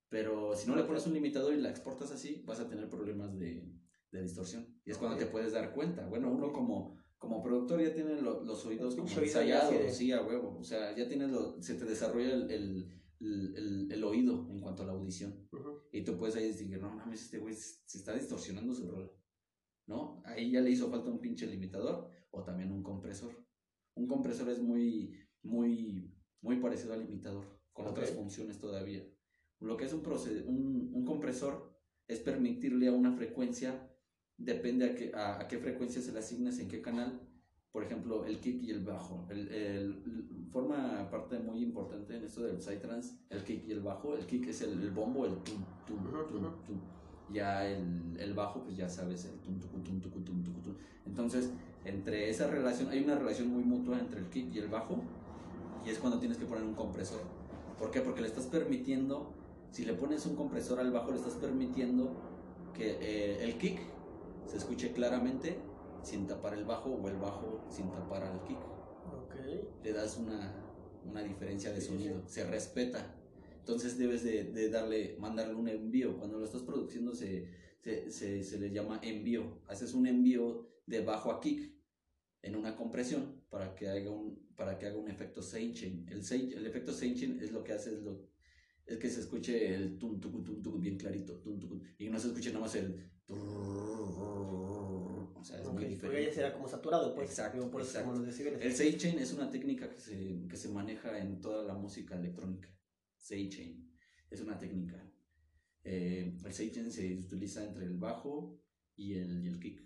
Pero 0.07 0.55
si 0.55 0.67
no 0.69 0.75
le 0.77 0.83
pones 0.83 1.05
un 1.07 1.13
limitador 1.13 1.53
y 1.53 1.57
la 1.59 1.69
exportas 1.69 2.11
así, 2.11 2.41
vas 2.45 2.59
a 2.61 2.69
tener 2.69 2.87
problemas 2.89 3.37
de, 3.37 3.69
de 4.11 4.21
distorsión. 4.21 4.79
Y 4.85 4.91
es 4.91 4.97
cuando 4.97 5.17
Ok. 5.17 5.23
te 5.23 5.29
puedes 5.29 5.51
dar 5.51 5.73
cuenta. 5.73 6.05
Bueno, 6.07 6.31
uno 6.31 6.53
como, 6.53 6.95
como 7.17 7.41
productor 7.41 7.81
ya 7.81 7.93
tiene 7.93 8.21
lo- 8.21 8.43
los 8.43 8.65
oídos 8.65 8.95
como 8.95 9.07
ensayados, 9.09 9.71
de- 9.73 9.89
sí, 9.91 10.11
a 10.11 10.21
huevo. 10.21 10.57
O 10.59 10.63
sea, 10.63 10.95
ya 10.95 11.07
tienes 11.07 11.29
lo, 11.31 11.61
se 11.61 11.75
te 11.75 11.85
desarrolla 11.85 12.33
el, 12.33 12.51
el, 12.51 13.01
el- 13.19 13.91
el- 13.91 14.03
oído 14.03 14.47
en 14.51 14.59
cuanto 14.61 14.83
a 14.83 14.85
la 14.85 14.91
audición. 14.93 15.47
Ujú. 15.51 15.81
Y 15.91 16.03
tú 16.03 16.17
puedes 16.17 16.35
ahí 16.35 16.47
decir, 16.47 16.69
no 16.79 16.89
mames, 16.89 17.23
este 17.23 17.39
güey 17.39 17.53
se 17.53 17.97
está 17.97 18.13
distorsionando 18.13 18.73
su 18.73 18.89
rol. 18.89 19.11
¿No? 19.87 20.23
Ahí 20.25 20.51
ya 20.51 20.61
le 20.61 20.71
hizo 20.71 20.89
falta 20.89 21.11
un 21.11 21.19
pinche 21.19 21.45
limitador 21.45 22.09
o 22.31 22.43
también 22.43 22.71
un 22.71 22.81
compresor. 22.81 23.31
Un 23.95 24.07
compresor 24.07 24.49
es 24.49 24.59
muy, 24.59 25.15
muy, 25.43 26.11
muy 26.41 26.59
parecido 26.59 26.93
al 26.93 27.01
limitador, 27.01 27.45
con 27.71 27.85
Ok. 27.85 27.91
otras 27.91 28.09
funciones 28.11 28.59
todavía. 28.59 29.07
Lo 29.59 29.77
que 29.77 29.85
es 29.85 29.93
un, 29.93 30.01
un, 30.47 30.89
un 30.91 31.05
compresor 31.05 31.71
es 32.07 32.19
permitirle 32.19 32.87
a 32.87 32.93
una 32.93 33.11
frecuencia, 33.13 33.87
depende 34.37 34.85
a 34.85 34.95
qué, 34.95 35.11
a, 35.13 35.39
a 35.41 35.47
qué 35.47 35.57
frecuencia 35.57 36.01
se 36.01 36.11
le 36.11 36.19
asignes, 36.19 36.59
en 36.59 36.67
qué 36.67 36.81
canal. 36.81 37.21
Por 37.71 37.83
ejemplo, 37.83 38.25
el 38.25 38.39
kick 38.39 38.63
y 38.63 38.71
el 38.71 38.83
bajo. 38.85 39.25
El, 39.29 39.49
el- 39.49 40.47
forma 40.51 41.09
parte 41.11 41.37
muy 41.39 41.61
importante 41.61 42.15
en 42.15 42.23
esto 42.23 42.43
del 42.43 42.61
psytrance, 42.61 43.17
el 43.29 43.43
kick 43.43 43.67
y 43.67 43.71
el 43.73 43.81
bajo. 43.81 44.15
El 44.15 44.25
kick 44.25 44.47
es 44.47 44.61
el, 44.61 44.81
el 44.81 44.91
bombo, 44.91 45.25
el 45.25 45.35
tum, 45.43 45.63
tum, 45.85 45.97
tum, 46.29 46.41
tum. 46.65 46.79
Ya 47.33 47.67
el, 47.67 48.15
el 48.17 48.33
bajo, 48.33 48.63
pues 48.63 48.77
ya 48.77 48.87
sabes, 48.87 49.25
el 49.25 49.39
tum, 49.39 49.59
tucu, 49.59 49.79
tum, 49.79 49.99
tucu, 49.99 50.21
tum, 50.21 50.43
tucu, 50.43 50.61
tum. 50.61 50.75
Entonces, 51.05 51.51
entre 51.83 52.29
esa 52.29 52.47
relación, 52.47 52.89
hay 52.89 53.03
una 53.03 53.15
relación 53.15 53.49
muy 53.49 53.63
mutua 53.63 53.99
entre 53.99 54.19
el 54.19 54.27
kick 54.29 54.53
y 54.53 54.59
el 54.59 54.69
bajo, 54.69 55.01
y 55.85 55.89
es 55.89 55.99
cuando 55.99 56.19
tienes 56.19 56.37
que 56.37 56.45
poner 56.45 56.63
un 56.63 56.75
compresor. 56.75 57.21
¿Por 57.77 57.91
qué? 57.91 57.99
Porque 58.01 58.21
le 58.21 58.27
estás 58.27 58.45
permitiendo, 58.45 59.33
si 59.71 59.83
le 59.85 59.93
pones 59.93 60.25
un 60.25 60.35
compresor 60.35 60.79
al 60.79 60.91
bajo, 60.91 61.11
le 61.11 61.17
estás 61.17 61.33
permitiendo 61.33 62.15
que 62.73 62.91
eh, 63.01 63.43
el 63.43 63.57
kick 63.57 63.79
se 64.47 64.57
escuche 64.57 64.91
claramente 64.91 65.57
sin 66.03 66.27
tapar 66.27 66.53
el 66.53 66.65
bajo 66.65 66.91
o 66.91 67.09
el 67.09 67.17
bajo 67.17 67.65
sin 67.69 67.91
tapar 67.91 68.23
al 68.23 68.43
kick. 68.43 68.59
Ok. 68.59 69.35
Le 69.83 69.93
das 69.93 70.17
una, 70.17 70.53
una 71.03 71.21
diferencia 71.23 71.71
de 71.71 71.81
Sí, 71.81 71.87
sí, 71.87 71.93
sonido, 71.93 72.27
se 72.27 72.45
respeta. 72.45 73.15
Entonces 73.59 73.97
debes 73.97 74.23
de, 74.23 74.43
de 74.45 74.69
darle, 74.69 75.17
mandarle 75.19 75.55
un 75.55 75.67
envío. 75.67 76.17
Cuando 76.17 76.37
lo 76.37 76.45
estás 76.45 76.61
produciendo 76.61 77.13
se, 77.13 77.49
se, 77.81 78.11
se, 78.11 78.43
se 78.43 78.59
le 78.59 78.71
llama 78.71 78.99
envío. 79.03 79.61
Haces 79.67 79.93
un 79.93 80.05
envío 80.07 80.69
de 80.85 81.01
bajo 81.01 81.31
a 81.31 81.41
kick 81.41 81.73
en 82.43 82.55
una 82.55 82.75
compresión 82.75 83.43
para 83.49 83.73
que 83.73 83.89
haga 83.89 84.11
un, 84.11 84.53
para 84.55 84.77
que 84.77 84.85
haga 84.85 84.97
un 84.97 85.09
efecto 85.09 85.41
sidechain. 85.41 86.07
El, 86.09 86.21
el 86.53 86.65
efecto 86.67 86.93
sidechain 86.93 87.39
es 87.41 87.51
lo 87.51 87.63
que 87.63 87.73
hace 87.73 87.95
es, 87.95 88.03
lo, 88.03 88.29
es 88.85 88.97
que 88.97 89.09
se 89.09 89.21
escuche 89.21 89.73
el 89.73 89.97
tum, 89.97 90.19
tucu, 90.19 90.43
tum, 90.43 90.61
tucu 90.61 90.77
bien 90.77 90.97
clarito. 90.97 91.39
tum, 91.39 91.81
y 91.97 92.09
no 92.09 92.19
se 92.19 92.27
escuche 92.27 92.49
nada 92.49 92.61
más 92.61 92.75
el... 92.75 93.14
O 95.35 95.43
sea, 95.43 95.57
es 95.59 95.63
muy 95.65 95.73
porque 95.73 95.87
diferente. 95.87 96.25
ya 96.25 96.33
será 96.33 96.53
como 96.53 96.67
saturado, 96.67 97.13
pues. 97.15 97.29
Exacto, 97.29 97.57
Digo, 97.57 97.71
por 97.71 97.81
eso 97.81 97.99
exacto. 97.99 98.19
los. 98.19 98.39
El 98.61 98.73
sidechain 98.73 99.19
es 99.19 99.33
una 99.33 99.49
técnica 99.49 99.89
que 99.89 99.99
se, 99.99 100.47
que 100.49 100.57
se 100.57 100.69
maneja 100.69 101.17
en 101.19 101.41
toda 101.41 101.63
la 101.63 101.73
música 101.73 102.15
electrónica. 102.15 102.69
Sidechain 103.17 103.91
es 104.29 104.41
una 104.41 104.57
técnica. 104.57 105.01
Eh, 105.83 106.35
el 106.43 106.53
sidechain 106.53 106.91
se 106.91 107.15
utiliza 107.17 107.63
entre 107.63 107.85
el 107.85 107.93
bajo 107.97 108.59
y 108.95 109.13
el, 109.15 109.43
y 109.45 109.47
el 109.49 109.59
kick 109.59 109.85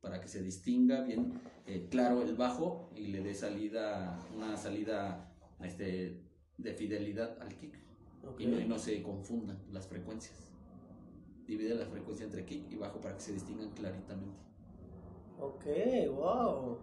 para 0.00 0.20
que 0.20 0.28
se 0.28 0.42
distinga 0.42 1.02
bien 1.02 1.40
eh, 1.66 1.88
claro 1.90 2.22
el 2.22 2.34
bajo 2.34 2.90
y 2.94 3.06
le 3.06 3.22
dé 3.22 3.32
salida, 3.32 4.18
una 4.34 4.54
salida 4.56 5.34
este, 5.62 6.20
de 6.58 6.74
fidelidad 6.74 7.40
al 7.40 7.56
kick 7.56 7.78
Ok. 8.22 8.40
y 8.40 8.46
no, 8.46 8.60
y 8.60 8.64
no 8.66 8.78
se 8.78 9.02
confundan 9.02 9.64
las 9.72 9.86
frecuencias. 9.88 10.50
Divide 11.46 11.74
la 11.74 11.86
frecuencia 11.86 12.24
entre 12.24 12.44
kick 12.44 12.70
y 12.70 12.76
bajo 12.76 13.00
para 13.00 13.14
que 13.16 13.20
se 13.20 13.32
distingan 13.32 13.70
claritamente. 13.70 14.38
Ok, 15.38 15.64
wow. 16.14 16.78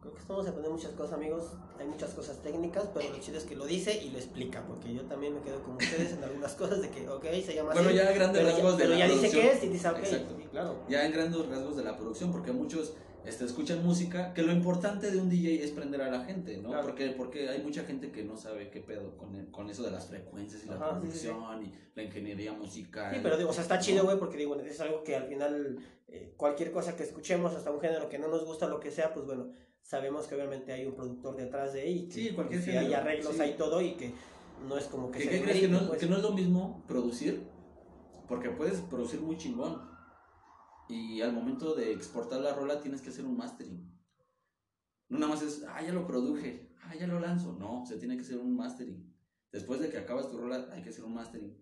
Creo 0.00 0.14
que 0.14 0.20
estamos 0.20 0.46
aprendiendo 0.46 0.76
muchas 0.78 0.92
cosas, 0.92 1.14
amigos. 1.14 1.44
Hay 1.78 1.86
muchas 1.86 2.14
cosas 2.14 2.40
técnicas, 2.42 2.88
pero 2.94 3.10
lo 3.10 3.18
chido 3.18 3.36
es 3.38 3.44
que 3.44 3.54
lo 3.56 3.66
dice 3.66 4.02
y 4.02 4.10
lo 4.10 4.18
explica, 4.18 4.64
porque 4.66 4.94
yo 4.94 5.02
también 5.02 5.34
me 5.34 5.40
quedo 5.42 5.62
con 5.62 5.74
ustedes 5.76 6.12
en 6.12 6.24
algunas 6.24 6.54
cosas 6.54 6.80
de 6.80 6.90
que, 6.90 7.06
ok, 7.08 7.24
se 7.44 7.54
llama 7.54 7.72
Bueno, 7.74 7.88
así. 7.88 7.98
ya 7.98 8.08
a 8.08 8.12
grandes 8.12 8.38
pero 8.42 8.48
ya, 8.48 8.54
rasgos 8.54 8.76
de 8.78 8.84
pero 8.84 8.90
la 8.94 8.98
ya 8.98 9.04
dice 9.06 9.18
producción. 9.18 9.42
qué 9.42 9.52
es 9.52 9.64
y 9.64 9.68
dice, 9.68 9.88
ok, 9.88 9.98
Exacto. 9.98 10.36
claro. 10.50 10.76
ya 10.88 11.04
en 11.06 11.12
grandes 11.12 11.46
rasgos 11.48 11.76
de 11.76 11.84
la 11.84 11.96
producción, 11.96 12.32
porque 12.32 12.52
muchos 12.52 12.94
este, 13.24 13.44
escuchan 13.44 13.84
música, 13.84 14.32
que 14.34 14.42
lo 14.42 14.52
importante 14.52 15.10
de 15.10 15.18
un 15.20 15.28
DJ 15.28 15.62
es 15.62 15.70
prender 15.72 16.00
a 16.02 16.10
la 16.10 16.24
gente, 16.24 16.56
¿no? 16.58 16.68
Claro. 16.70 16.82
Porque, 16.86 17.10
porque 17.10 17.48
hay 17.48 17.62
mucha 17.62 17.84
gente 17.84 18.10
que 18.10 18.24
no 18.24 18.36
sabe 18.36 18.70
qué 18.70 18.80
pedo 18.80 19.16
con, 19.16 19.34
el- 19.36 19.50
con 19.50 19.68
eso 19.68 19.82
de 19.82 19.90
las 19.90 20.06
frecuencias 20.06 20.64
y 20.64 20.68
la 20.68 20.74
sí, 20.74 20.80
sí, 20.80 20.88
producción 21.28 21.64
y 21.64 21.72
la 21.94 22.02
ingeniería 22.02 22.52
musical. 22.52 23.14
Sí, 23.14 23.20
pero 23.22 23.36
digo, 23.36 23.50
o 23.50 23.52
sea, 23.52 23.62
está 23.62 23.78
chido, 23.78 24.04
güey, 24.04 24.18
porque 24.18 24.36
digo, 24.38 24.56
es 24.60 24.80
algo 24.80 25.04
que 25.04 25.16
al 25.16 25.24
final, 25.28 25.78
eh, 26.08 26.32
cualquier 26.36 26.72
cosa 26.72 26.96
que 26.96 27.02
escuchemos, 27.02 27.54
hasta 27.54 27.70
un 27.70 27.80
género 27.80 28.08
que 28.08 28.18
no 28.18 28.28
nos 28.28 28.44
gusta, 28.44 28.66
lo 28.68 28.80
que 28.80 28.90
sea, 28.90 29.12
pues 29.12 29.26
bueno, 29.26 29.48
sabemos 29.82 30.26
que 30.26 30.34
obviamente 30.34 30.72
hay 30.72 30.86
un 30.86 30.94
productor 30.94 31.36
detrás 31.36 31.72
de 31.74 31.82
ahí. 31.82 32.06
que, 32.06 32.12
Sí, 32.14 32.30
cualquier 32.30 32.62
sí, 32.62 32.70
hay 32.70 32.92
arreglos, 32.94 33.34
sí. 33.34 33.40
hay 33.42 33.54
todo 33.54 33.80
y 33.82 33.92
que 33.94 34.12
no 34.68 34.76
es 34.78 34.84
como 34.84 35.10
que 35.10 35.20
¿Qué, 35.20 35.28
qué 35.28 35.42
crees 35.42 35.60
que 35.60 35.68
no, 35.68 35.86
pues. 35.88 35.98
que 36.00 36.06
no 36.06 36.16
es 36.16 36.22
lo 36.22 36.32
mismo 36.32 36.82
producir? 36.88 37.42
Porque 38.28 38.50
puedes 38.50 38.80
producir 38.82 39.20
muy 39.20 39.36
chingón, 39.36 39.80
y 40.90 41.22
al 41.22 41.32
momento 41.32 41.74
de 41.74 41.92
exportar 41.92 42.40
la 42.40 42.54
rola 42.54 42.80
tienes 42.80 43.00
que 43.00 43.10
hacer 43.10 43.24
un 43.24 43.36
mastering. 43.36 43.90
No 45.08 45.18
nada 45.18 45.32
más 45.34 45.42
es, 45.42 45.64
ah, 45.68 45.82
ya 45.82 45.92
lo 45.92 46.06
produje, 46.06 46.72
ah, 46.82 46.94
ya 46.94 47.06
lo 47.06 47.20
lanzo. 47.20 47.52
No, 47.54 47.84
se 47.86 47.96
tiene 47.96 48.16
que 48.16 48.22
hacer 48.22 48.38
un 48.38 48.56
mastering. 48.56 49.12
Después 49.52 49.80
de 49.80 49.90
que 49.90 49.98
acabas 49.98 50.30
tu 50.30 50.38
rola, 50.38 50.68
hay 50.72 50.82
que 50.82 50.90
hacer 50.90 51.04
un 51.04 51.14
mastering. 51.14 51.56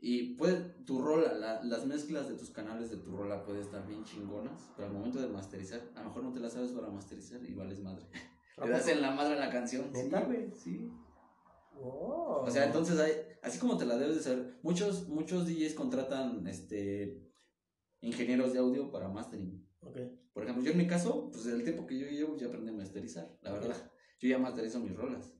Y 0.00 0.36
puede, 0.36 0.60
tu 0.84 1.00
rola, 1.02 1.32
la- 1.34 1.62
las 1.64 1.84
mezclas 1.86 2.28
de 2.28 2.34
tus 2.36 2.50
canales 2.50 2.90
de 2.90 2.98
tu 2.98 3.16
rola 3.16 3.42
pueden 3.44 3.62
estar 3.62 3.84
bien 3.86 4.04
chingonas, 4.04 4.70
pero 4.76 4.86
al 4.88 4.94
momento 4.94 5.20
de 5.20 5.26
masterizar, 5.26 5.82
a 5.96 6.00
lo 6.02 6.08
mejor 6.08 6.22
no 6.22 6.32
te 6.32 6.38
las 6.38 6.52
sabes 6.52 6.70
para 6.70 6.88
masterizar 6.88 7.42
y 7.42 7.52
vales 7.54 7.80
madre. 7.80 8.06
Le 8.62 8.70
das 8.70 8.86
en 8.88 9.02
la 9.02 9.10
madre 9.10 9.36
la 9.38 9.50
canción. 9.50 9.90
Sí, 9.92 10.08
sí. 10.54 10.92
Oh. 11.80 12.42
O 12.46 12.50
sea, 12.50 12.66
entonces 12.66 12.98
hay, 12.98 13.12
así 13.42 13.58
como 13.58 13.76
te 13.76 13.86
la 13.86 13.96
debes 13.96 14.16
de 14.16 14.22
saber, 14.22 14.58
muchos, 14.62 15.08
muchos 15.08 15.46
DJs 15.46 15.74
contratan 15.74 16.46
este 16.46 17.27
ingenieros 18.00 18.52
de 18.52 18.58
audio 18.60 18.90
para 18.90 19.08
mastering. 19.08 19.66
Ok. 19.80 19.98
Por 20.32 20.42
ejemplo, 20.44 20.64
yo 20.64 20.72
en 20.72 20.78
mi 20.78 20.86
caso, 20.86 21.30
pues 21.32 21.46
el 21.46 21.62
tiempo 21.64 21.86
que 21.86 21.98
yo 21.98 22.06
llevo 22.08 22.36
ya 22.36 22.46
aprendí 22.46 22.70
a 22.70 22.72
masterizar, 22.72 23.36
la 23.42 23.52
verdad. 23.52 23.90
Yo 24.20 24.28
ya 24.28 24.38
masterizo 24.38 24.80
mis 24.80 24.94
rolas. 24.96 25.36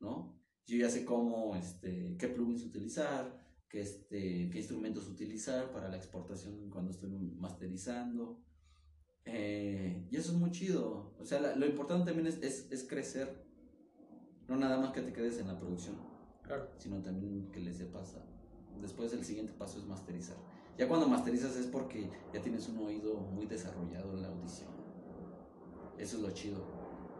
¿no? 0.00 0.38
Yo 0.66 0.76
ya 0.78 0.88
sé 0.88 1.04
cómo, 1.04 1.54
este, 1.56 2.16
qué 2.18 2.28
plugins 2.28 2.64
utilizar, 2.64 3.44
qué, 3.68 3.80
este, 3.80 4.50
qué 4.50 4.58
instrumentos 4.58 5.08
utilizar 5.08 5.70
para 5.72 5.88
la 5.88 5.96
exportación 5.96 6.70
cuando 6.70 6.90
estoy 6.90 7.10
masterizando. 7.10 8.42
Eh, 9.24 10.06
y 10.10 10.16
eso 10.16 10.32
es 10.32 10.38
muy 10.38 10.50
chido. 10.50 11.14
O 11.18 11.24
sea, 11.24 11.40
la- 11.40 11.54
lo 11.56 11.66
importante 11.66 12.06
también 12.06 12.26
es, 12.26 12.38
es, 12.42 12.70
es 12.72 12.84
crecer. 12.88 13.44
No 14.48 14.56
nada 14.56 14.78
más 14.80 14.92
que 14.92 15.02
te 15.02 15.12
quedes 15.12 15.38
en 15.38 15.46
la 15.48 15.58
producción 15.58 15.96
Claro. 16.42 16.68
sino 16.78 17.00
también 17.02 17.50
que 17.52 17.60
le 17.60 17.72
sepas. 17.72 18.14
a- 18.16 18.26
Después 18.80 19.12
el 19.12 19.24
siguiente 19.24 19.52
paso 19.52 19.78
es 19.78 19.84
masterizar. 19.84 20.36
Ya 20.76 20.88
cuando 20.88 21.06
masterizas 21.06 21.56
es 21.56 21.66
porque 21.66 22.10
ya 22.32 22.40
tienes 22.40 22.68
un 22.68 22.78
oído 22.78 23.14
muy 23.14 23.46
desarrollado 23.46 24.12
en 24.12 24.22
la 24.22 24.28
audición. 24.28 24.70
Eso 25.98 26.16
es 26.16 26.22
lo 26.22 26.30
chido. 26.30 26.64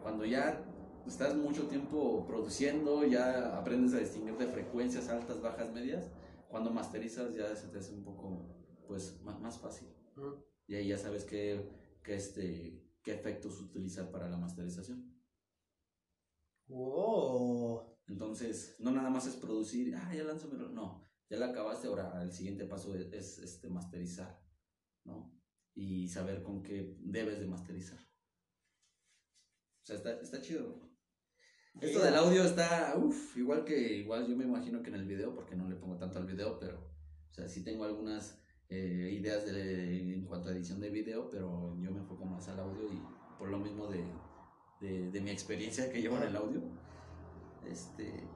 Cuando 0.02 0.24
ya 0.24 0.64
estás 1.06 1.36
mucho 1.36 1.66
tiempo 1.68 2.24
produciendo, 2.26 3.04
ya 3.04 3.58
aprendes 3.58 3.94
a 3.94 3.98
distinguir 3.98 4.36
de 4.38 4.46
frecuencias 4.46 5.08
altas, 5.08 5.42
bajas, 5.42 5.72
medias, 5.72 6.10
cuando 6.48 6.70
masterizas 6.70 7.34
ya 7.34 7.54
se 7.54 7.68
te 7.68 7.78
hace 7.78 7.92
un 7.92 8.02
poco 8.02 8.46
pues 8.86 9.20
más, 9.22 9.40
más 9.40 9.58
fácil. 9.58 9.88
Y 10.66 10.74
ahí 10.74 10.88
ya 10.88 10.98
sabes 10.98 11.24
qué, 11.24 11.70
qué, 12.02 12.14
este, 12.14 12.82
qué 13.02 13.12
efectos 13.12 13.60
utilizar 13.60 14.10
para 14.10 14.28
la 14.28 14.36
masterización. 14.36 15.14
Wow. 16.66 17.98
Entonces, 18.08 18.76
no 18.78 18.90
nada 18.90 19.10
más 19.10 19.26
es 19.26 19.36
producir, 19.36 19.94
ah, 19.96 20.14
ya 20.14 20.24
ro-". 20.24 20.68
No, 20.70 21.09
ya 21.30 21.38
la 21.38 21.46
acabaste, 21.46 21.86
ahora 21.86 22.22
el 22.22 22.32
siguiente 22.32 22.64
paso 22.64 22.94
es, 22.94 23.12
es, 23.12 23.38
este, 23.38 23.68
masterizar, 23.70 24.42
¿no? 25.04 25.32
Y 25.74 26.08
saber 26.08 26.42
con 26.42 26.62
qué 26.62 26.96
debes 26.98 27.38
de 27.38 27.46
masterizar. 27.46 27.98
O 27.98 29.86
sea, 29.86 29.96
está, 29.96 30.20
está 30.20 30.42
chido. 30.42 30.90
Esto 31.80 32.02
del 32.02 32.16
audio 32.16 32.42
está, 32.42 32.94
uff, 32.96 33.36
igual 33.36 33.64
que, 33.64 33.98
igual 33.98 34.26
yo 34.26 34.36
me 34.36 34.44
imagino 34.44 34.82
que 34.82 34.90
en 34.90 34.96
el 34.96 35.06
video, 35.06 35.32
porque 35.32 35.54
no 35.54 35.68
le 35.68 35.76
pongo 35.76 35.96
tanto 35.96 36.18
al 36.18 36.26
video, 36.26 36.58
pero, 36.58 36.78
o 37.30 37.32
sea, 37.32 37.48
sí 37.48 37.62
tengo 37.62 37.84
algunas 37.84 38.42
eh, 38.68 39.10
ideas 39.12 39.46
de, 39.46 40.14
en 40.14 40.26
cuanto 40.26 40.48
a 40.48 40.52
edición 40.52 40.80
de 40.80 40.90
video, 40.90 41.30
pero 41.30 41.78
yo 41.80 41.92
me 41.92 42.00
enfoco 42.00 42.24
más 42.24 42.48
al 42.48 42.58
audio 42.58 42.92
y 42.92 43.00
por 43.38 43.48
lo 43.48 43.58
mismo 43.60 43.86
de, 43.86 44.04
de, 44.80 45.12
de 45.12 45.20
mi 45.20 45.30
experiencia 45.30 45.92
que 45.92 46.02
llevo 46.02 46.16
en 46.16 46.24
el 46.24 46.36
audio, 46.36 46.60
este, 47.68 48.28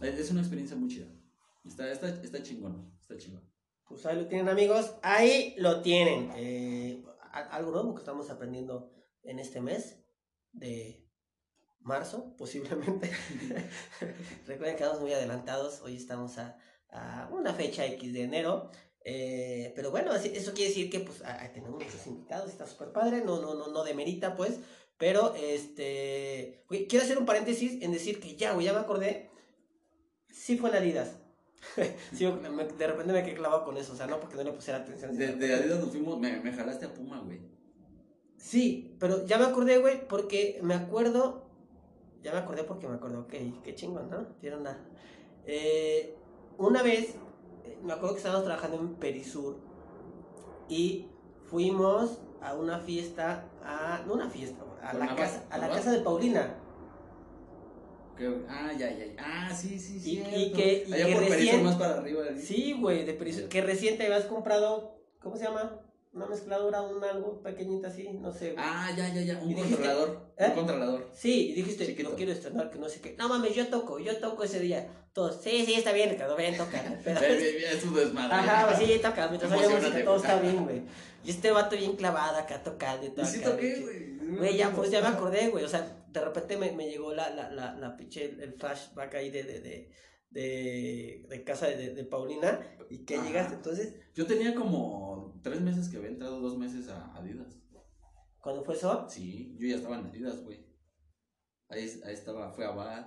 es 0.00 0.18
es 0.18 0.30
una 0.30 0.40
experiencia 0.40 0.74
muy 0.74 0.88
chida. 0.88 1.17
Está, 1.64 1.90
está, 1.90 2.08
está 2.08 2.42
chingón, 2.42 2.92
está 3.00 3.16
chingón. 3.16 3.42
Pues 3.88 4.04
ahí 4.06 4.16
lo 4.16 4.26
tienen 4.26 4.48
amigos, 4.48 4.94
ahí 5.02 5.54
lo 5.58 5.80
tienen. 5.82 6.30
Eh, 6.36 7.02
algo 7.32 7.70
nuevo 7.70 7.94
que 7.94 8.00
estamos 8.00 8.30
aprendiendo 8.30 8.92
en 9.22 9.38
este 9.38 9.60
mes 9.60 9.98
de 10.52 11.06
marzo, 11.80 12.34
posiblemente. 12.38 13.10
Recuerden 14.46 14.76
que 14.76 14.82
estamos 14.82 15.00
muy 15.00 15.12
adelantados, 15.12 15.80
hoy 15.82 15.96
estamos 15.96 16.38
a, 16.38 16.58
a 16.90 17.28
una 17.32 17.52
fecha 17.54 17.84
X 17.86 18.12
de 18.12 18.22
enero. 18.22 18.70
eh, 19.04 19.72
pero 19.74 19.90
bueno, 19.90 20.12
eso 20.14 20.52
quiere 20.52 20.68
decir 20.68 20.90
que 20.90 21.00
pues 21.00 21.22
a- 21.22 21.42
a- 21.44 21.52
tenemos 21.52 21.82
muchos 21.82 22.06
invitados, 22.06 22.50
está 22.50 22.66
súper 22.66 22.92
padre, 22.92 23.22
no, 23.24 23.40
no, 23.40 23.54
no, 23.54 23.68
no 23.68 23.84
demerita 23.84 24.34
pues. 24.36 24.60
Pero 24.98 25.34
este, 25.36 26.64
quiero 26.88 27.04
hacer 27.04 27.18
un 27.18 27.24
paréntesis 27.26 27.80
en 27.82 27.92
decir 27.92 28.18
que 28.20 28.34
ya, 28.36 28.58
ya 28.60 28.72
me 28.72 28.80
acordé, 28.80 29.30
sí 30.28 30.56
fue 30.58 30.70
en 30.70 30.76
Adidas. 30.76 31.20
Sí, 32.14 32.26
me- 32.26 32.64
de 32.64 32.86
repente 32.86 33.12
me 33.12 33.22
quedé 33.22 33.34
clavado 33.34 33.64
con 33.64 33.76
eso, 33.76 33.92
o 33.92 33.96
sea, 33.96 34.06
no 34.06 34.20
porque 34.20 34.36
no 34.36 34.42
le 34.44 34.52
pusiera 34.52 34.80
atención. 34.80 35.16
De, 35.16 35.34
de 35.34 35.54
Adidas 35.54 35.80
nos 35.80 35.90
fuimos, 35.90 36.18
me, 36.18 36.40
me 36.40 36.52
jalaste 36.52 36.86
a 36.86 36.94
Puma, 36.94 37.20
güey. 37.20 37.40
Sí, 38.36 38.96
pero 39.00 39.26
ya 39.26 39.38
me 39.38 39.44
acordé, 39.46 39.78
güey, 39.78 40.06
porque 40.06 40.60
me 40.62 40.74
acuerdo. 40.74 41.46
Ya 42.22 42.32
me 42.32 42.38
acordé 42.38 42.64
porque 42.64 42.88
me 42.88 42.94
acuerdo, 42.94 43.20
ok, 43.20 43.62
qué 43.62 43.74
chingón, 43.74 44.10
¿no? 44.10 44.26
Una. 44.58 44.78
Eh, 45.46 46.16
una 46.56 46.82
vez, 46.82 47.14
eh, 47.64 47.78
me 47.82 47.92
acuerdo 47.92 48.14
que 48.14 48.18
estábamos 48.18 48.44
trabajando 48.44 48.78
en 48.78 48.94
Perisur 48.94 49.56
y 50.68 51.06
fuimos 51.46 52.20
a 52.40 52.54
una 52.54 52.78
fiesta, 52.78 53.48
a. 53.62 54.02
No 54.06 54.14
una 54.14 54.28
fiesta, 54.30 54.62
a 54.82 54.90
¿Con 54.92 55.00
la, 55.00 55.16
casa, 55.16 55.44
a 55.50 55.58
la 55.58 55.68
casa 55.68 55.92
de 55.92 56.00
Paulina. 56.00 56.57
Que- 58.18 58.36
ah, 58.48 58.72
ya, 58.76 58.90
ya, 58.90 59.06
ya. 59.06 59.12
Ah, 59.18 59.54
sí, 59.54 59.78
sí, 59.78 59.98
sí. 60.00 60.22
y 60.36 60.52
que- 60.52 60.84
y 60.88 60.92
Allá 60.92 61.06
que 61.06 61.12
por 61.14 61.22
recién- 61.28 61.62
más 61.64 61.76
para 61.76 61.98
arriba. 61.98 62.24
¿sí? 62.36 62.42
Sí, 62.46 62.72
güey, 62.78 63.04
de 63.04 63.14
Perisur. 63.14 63.48
Que 63.48 63.60
recién 63.62 63.96
te 63.96 64.04
habías 64.06 64.24
comprado, 64.24 64.98
¿cómo 65.20 65.36
se 65.36 65.44
llama? 65.44 65.80
Una 66.12 66.26
mezcladora, 66.26 66.82
un 66.82 67.04
algo 67.04 67.42
pequeñita 67.42 67.88
así, 67.88 68.08
no 68.14 68.32
sé. 68.32 68.52
güey. 68.52 68.56
Ah, 68.58 68.90
ya, 68.96 69.08
ya, 69.14 69.20
ya. 69.20 69.38
Un 69.38 69.50
Y 69.50 69.54
dijiste- 69.54 69.74
controlador. 69.76 70.32
¿Eh? 70.38 70.46
Un 70.48 70.54
controlador. 70.54 71.10
Sí, 71.14 71.50
y 71.50 71.52
dijiste, 71.52 71.86
Chiquito. 71.86 72.10
no 72.10 72.16
quiero 72.16 72.32
estrenar, 72.32 72.70
que 72.70 72.78
no 72.78 72.88
sé 72.88 73.00
qué. 73.00 73.14
No 73.18 73.28
mames, 73.28 73.54
yo 73.54 73.68
toco, 73.68 73.98
yo 74.00 74.16
toco 74.16 74.42
ese 74.44 74.58
día. 74.60 74.88
Todos, 75.12 75.40
sí, 75.42 75.64
sí, 75.66 75.74
está 75.74 75.92
bien, 75.92 76.10
Ricardo, 76.10 76.34
ven, 76.36 76.56
toca. 76.56 76.82
Pero- 77.04 77.20
Es 77.20 77.84
un 77.84 77.94
desmadre. 77.94 78.34
Ajá, 78.34 78.66
pues 78.66 78.78
sí, 78.88 78.98
toca, 79.00 79.28
mientras 79.28 79.52
haya 79.52 79.68
música, 79.68 80.04
todo 80.04 80.16
está 80.16 80.40
bien, 80.40 80.64
güey. 80.64 80.82
Y 81.24 81.30
este 81.30 81.50
vato 81.50 81.76
bien 81.76 81.94
clavado 81.96 82.36
acá 82.38 82.62
tocando 82.62 83.06
y 83.06 83.10
todo. 83.10 83.24
Y 83.24 83.36
acá, 83.38 83.50
toqué, 83.50 83.80
güey. 83.80 84.17
Güey, 84.36 84.56
ya, 84.56 84.70
pues 84.74 84.90
ya 84.90 85.00
me 85.00 85.08
acordé, 85.08 85.48
güey. 85.48 85.64
O 85.64 85.68
sea, 85.68 86.04
de 86.08 86.24
repente 86.24 86.56
me, 86.56 86.72
me 86.72 86.88
llegó 86.88 87.14
la, 87.14 87.30
la, 87.30 87.50
la, 87.50 87.74
la 87.74 87.96
pinche, 87.96 88.24
el, 88.26 88.54
flashback 88.54 89.14
ahí 89.14 89.30
de, 89.30 89.42
de, 89.42 89.60
de, 89.60 89.92
de, 90.30 91.26
de 91.28 91.44
casa 91.44 91.68
de, 91.68 91.94
de 91.94 92.04
Paulina. 92.04 92.60
Y 92.90 93.04
que 93.04 93.18
llegaste, 93.20 93.54
entonces, 93.54 93.94
Yo 94.14 94.26
tenía 94.26 94.54
como 94.54 95.40
tres 95.42 95.60
meses 95.60 95.88
que 95.88 95.96
había 95.98 96.10
entrado, 96.10 96.40
dos 96.40 96.56
meses 96.58 96.88
a 96.88 97.14
Adidas. 97.16 97.58
cuando 98.40 98.64
fue 98.64 98.74
eso, 98.74 99.06
Sí, 99.08 99.56
yo 99.58 99.68
ya 99.68 99.76
estaba 99.76 99.98
en 99.98 100.06
Adidas, 100.06 100.42
güey. 100.42 100.66
Ahí, 101.68 101.80
ahí 102.04 102.14
estaba, 102.14 102.50
fue 102.50 102.64
Abad, 102.64 103.06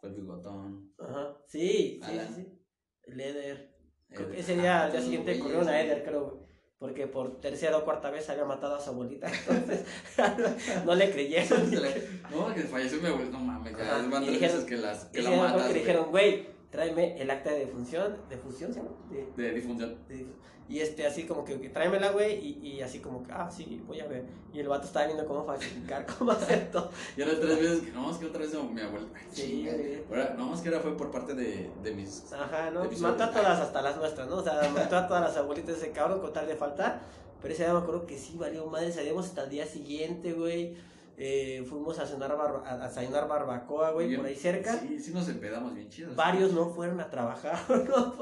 fue 0.00 0.08
el 0.10 0.16
Bigotón. 0.16 0.92
ajá, 0.98 1.36
sí, 1.46 2.00
sí, 2.02 2.10
Alan. 2.10 2.34
sí, 2.34 2.42
sí. 2.44 2.66
El 3.04 3.20
Eder. 3.20 3.76
Creo 4.08 4.28
que 4.30 4.40
ese 4.40 4.56
día, 4.56 4.84
al 4.86 4.92
día 4.92 5.00
siguiente, 5.00 5.32
los 5.34 5.42
corrieron 5.42 5.68
a 5.68 5.70
güeyes, 5.72 5.86
Eder, 5.92 6.04
creo, 6.04 6.30
güey. 6.30 6.49
Porque 6.80 7.06
por 7.06 7.38
tercera 7.42 7.76
o 7.76 7.84
cuarta 7.84 8.08
vez 8.10 8.30
había 8.30 8.46
matado 8.46 8.74
a 8.76 8.80
su 8.80 8.88
abuelita. 8.88 9.30
Entonces, 9.30 9.84
no 10.86 10.94
le 10.94 11.10
creyeron. 11.12 11.70
No, 12.30 12.54
que 12.54 12.62
falleció 12.62 12.98
mi 13.02 13.08
abuelo, 13.08 13.30
no 13.32 13.38
mames, 13.40 13.76
ya 13.76 13.98
tres 13.98 14.10
dijeron- 14.30 14.40
veces 14.40 14.64
que, 14.64 14.76
las, 14.78 15.04
que 15.06 15.20
Y 15.20 15.22
la 15.22 15.30
matas, 15.32 15.66
que 15.68 15.74
dijeron, 15.80 16.10
güey, 16.10 16.46
tráeme 16.70 17.20
el 17.20 17.30
acta 17.30 17.50
de 17.50 17.60
defunción. 17.60 18.16
¿De 18.28 18.36
fusión 18.36 18.72
llama? 18.72 18.90
De- 19.10 19.42
De 19.42 19.52
difunción. 19.54 19.96
de 20.08 20.26
y 20.68 20.78
este, 20.78 21.04
así 21.04 21.24
como 21.26 21.44
que, 21.44 21.60
que 21.60 21.68
tráemela, 21.70 22.10
güey. 22.12 22.36
Y, 22.38 22.68
y 22.76 22.80
así 22.80 23.00
como 23.00 23.24
que, 23.24 23.32
ah, 23.32 23.50
sí, 23.50 23.82
voy 23.88 23.98
a 23.98 24.06
ver. 24.06 24.22
Y 24.52 24.60
el 24.60 24.68
vato 24.68 24.86
estaba 24.86 25.06
viendo 25.06 25.26
cómo 25.26 25.44
falsificar, 25.44 26.06
cómo 26.18 26.30
hacer 26.30 26.70
todo. 26.70 26.92
Y 27.16 27.22
ahora 27.22 27.40
tres 27.40 27.58
veces 27.58 27.80
que, 27.80 27.90
no, 27.90 28.08
es 28.08 28.18
que 28.18 28.26
otra 28.26 28.40
vez 28.42 28.54
mi 28.54 28.80
abuelo. 28.80 29.08
Ay, 29.12 29.22
Sí, 29.32 29.66
güey. 29.68 30.04
Ahora, 30.08 30.34
no, 30.38 30.54
es 30.54 30.60
que 30.60 30.68
ahora 30.68 30.80
fue 30.80 30.96
por 30.96 31.10
parte 31.10 31.34
de, 31.34 31.68
de 31.82 31.90
mis. 31.90 32.32
Ajá, 32.32 32.70
¿no? 32.70 32.84
Mis 32.84 33.00
mató 33.00 33.24
a 33.24 33.32
todas, 33.32 33.58
hasta 33.58 33.82
las 33.82 33.96
nuestras, 33.96 34.28
¿no? 34.28 34.36
O 34.36 34.44
sea, 34.44 34.60
mató 34.72 34.96
a 34.96 35.08
todas 35.08 35.22
las 35.24 35.36
abuelitas 35.36 35.74
de 35.80 35.86
ese 35.86 35.90
cabrón 35.92 36.20
con 36.20 36.32
tal 36.32 36.46
de 36.46 36.54
faltar. 36.54 37.00
Pero 37.42 37.52
ese 37.52 37.64
día 37.64 37.72
me 37.72 37.80
acuerdo 37.80 38.06
que 38.06 38.16
sí, 38.16 38.36
valió 38.38 38.64
madre. 38.66 38.92
Salimos 38.92 39.26
hasta 39.26 39.42
el 39.42 39.50
día 39.50 39.66
siguiente, 39.66 40.34
güey. 40.34 40.76
Eh, 41.22 41.66
fuimos 41.68 41.98
a 41.98 42.06
cenar, 42.06 42.34
barba- 42.34 42.62
a, 42.66 42.82
a 42.82 42.88
cenar 42.88 43.28
barbacoa, 43.28 43.90
güey, 43.90 44.16
por 44.16 44.24
ahí 44.24 44.34
cerca. 44.34 44.78
Sí, 44.78 44.98
sí 44.98 45.12
nos 45.12 45.28
empedamos 45.28 45.74
bien 45.74 45.90
chidos. 45.90 46.16
Varios 46.16 46.52
no 46.54 46.70
fueron 46.70 46.98
a 46.98 47.10
trabajar, 47.10 47.58
¿no? 47.88 48.14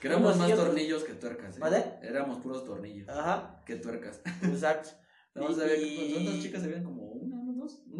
Que 0.00 0.08
éramos 0.08 0.36
más 0.36 0.46
cientos. 0.46 0.66
tornillos 0.66 1.04
que 1.04 1.12
tuercas, 1.14 1.56
¿eh? 1.56 1.60
¿Vale? 1.60 1.84
Éramos 2.02 2.38
puros 2.38 2.64
tornillos 2.64 3.08
Ajá, 3.08 3.62
que 3.64 3.76
tuercas. 3.76 4.20
exacto. 4.42 4.90
Más 5.36 5.52
Y- 5.52 5.60
que- 5.60 6.12
¿Cuántas 6.14 6.42
chicas? 6.42 6.62
Como 6.82 7.02
una, 7.04 7.09
no 7.09 7.09
dos. 7.09 7.09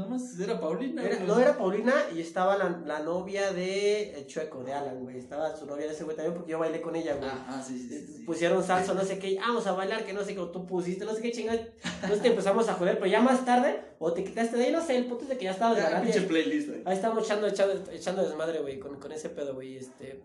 Nada 0.01 0.11
más 0.11 0.41
era 0.41 0.59
Paulina. 0.61 1.03
Era- 1.03 1.17
güey. 1.17 1.27
no 1.29 1.39
era 1.41 1.59
Paulina 1.59 1.95
y 2.15 2.21
estaba 2.21 2.57
la, 2.57 2.69
la 2.87 3.01
novia 3.01 3.53
de 3.53 4.15
el 4.15 4.27
Chueco, 4.27 4.65
de 4.65 4.73
Alan, 4.73 5.01
güey. 5.03 5.19
Estaba 5.19 5.55
su 5.57 5.67
novia 5.67 5.87
de 5.87 5.93
ese 5.93 6.05
güey 6.05 6.17
también 6.17 6.35
porque 6.35 6.51
yo 6.53 6.59
bailé 6.59 6.81
con 6.81 6.97
ella, 6.97 7.17
güey. 7.17 7.29
Ah, 7.31 7.47
ah, 7.49 7.63
sí, 7.63 7.79
sí, 7.79 8.07
sí. 8.07 8.25
Pusieron 8.25 8.63
salsa, 8.65 8.95
no 8.95 9.03
sé 9.05 9.19
qué, 9.19 9.37
vamos 9.39 9.67
a 9.67 9.73
bailar, 9.73 10.05
que 10.05 10.13
no 10.13 10.25
sé 10.25 10.35
qué, 10.35 10.41
o 10.41 10.51
tú 10.51 10.67
pusiste, 10.67 11.05
no 11.05 11.13
sé 11.15 11.21
qué 11.23 11.33
chingada. 11.33 11.61
Entonces 11.97 12.23
te 12.23 12.29
empezamos 12.29 12.69
a 12.69 12.75
joder, 12.75 12.95
pero 12.99 13.11
ya 13.11 13.21
más 13.21 13.45
tarde, 13.45 13.81
o 13.99 14.13
te 14.13 14.25
quitaste 14.25 14.57
de 14.57 14.65
ahí, 14.67 14.73
no 14.73 14.81
sé, 14.85 14.97
el 14.97 15.07
punto 15.07 15.25
es 15.25 15.31
de 15.31 15.39
que 15.39 15.45
ya 15.45 15.51
estabas 15.53 15.79
Ah, 15.79 15.83
bailando. 15.83 16.05
pinche 16.11 16.27
playlist, 16.27 16.69
güey. 16.69 16.83
Ahí 16.87 16.95
estábamos 16.97 17.25
echando, 17.25 17.47
echando, 17.47 17.91
echando 17.93 18.23
desmadre, 18.23 18.61
güey, 18.61 18.79
con, 18.79 18.99
con 18.99 19.13
ese 19.13 19.29
pedo, 19.31 19.55
güey, 19.55 19.77
este... 19.77 20.25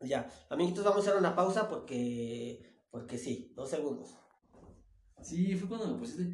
Ya, 0.00 0.28
amiguitos, 0.50 0.84
vamos 0.84 1.06
a 1.06 1.08
hacer 1.10 1.18
una 1.18 1.34
pausa 1.34 1.68
porque 1.70 2.60
Porque 2.90 3.16
sí, 3.18 3.52
dos 3.56 3.70
segundos. 3.70 4.14
Sí, 5.22 5.54
fue 5.54 5.68
cuando 5.68 5.88
me 5.88 5.98
pusiste. 5.98 6.24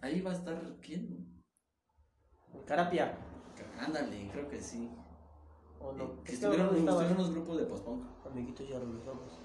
Ahí 0.00 0.20
va 0.20 0.30
a 0.30 0.34
estar. 0.34 0.76
¿Quién? 0.80 1.27
Carapia. 2.66 3.18
Ándale, 3.78 4.28
creo 4.32 4.48
que 4.48 4.60
sí. 4.60 4.90
¿O 5.80 5.92
no? 5.92 6.04
Eh, 6.04 6.10
que 6.24 6.32
estuvieron, 6.32 6.66
no 6.84 6.90
estuvieron 6.92 7.12
unos 7.18 7.30
grupos 7.30 7.58
de 7.58 7.64
post-punk. 7.66 8.02
Amiguitos, 8.26 8.68
ya 8.68 8.78
regresamos. 8.78 9.38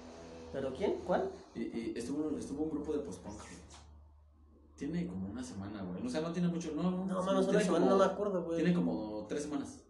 ¿Pero 0.52 0.72
quién? 0.72 1.00
¿Cuál? 1.06 1.30
Y 1.54 1.96
estuvo, 1.98 2.36
estuvo 2.38 2.64
un 2.64 2.70
grupo 2.70 2.92
de 2.92 3.00
post-punk. 3.00 3.40
Tiene 4.76 5.06
como 5.06 5.28
una 5.28 5.42
semana, 5.42 5.82
güey. 5.82 6.04
O 6.04 6.08
sea, 6.10 6.20
no 6.20 6.32
tiene 6.32 6.48
mucho. 6.48 6.72
No, 6.74 6.82
No, 7.06 7.20
sí, 7.20 7.26
mano, 7.26 7.42
solo 7.42 7.60
semana 7.60 7.86
no 7.86 7.96
me 7.98 8.04
acuerdo, 8.04 8.44
güey. 8.44 8.56
Tiene 8.56 8.74
como 8.74 9.24
tres 9.28 9.42
semanas. 9.44 9.80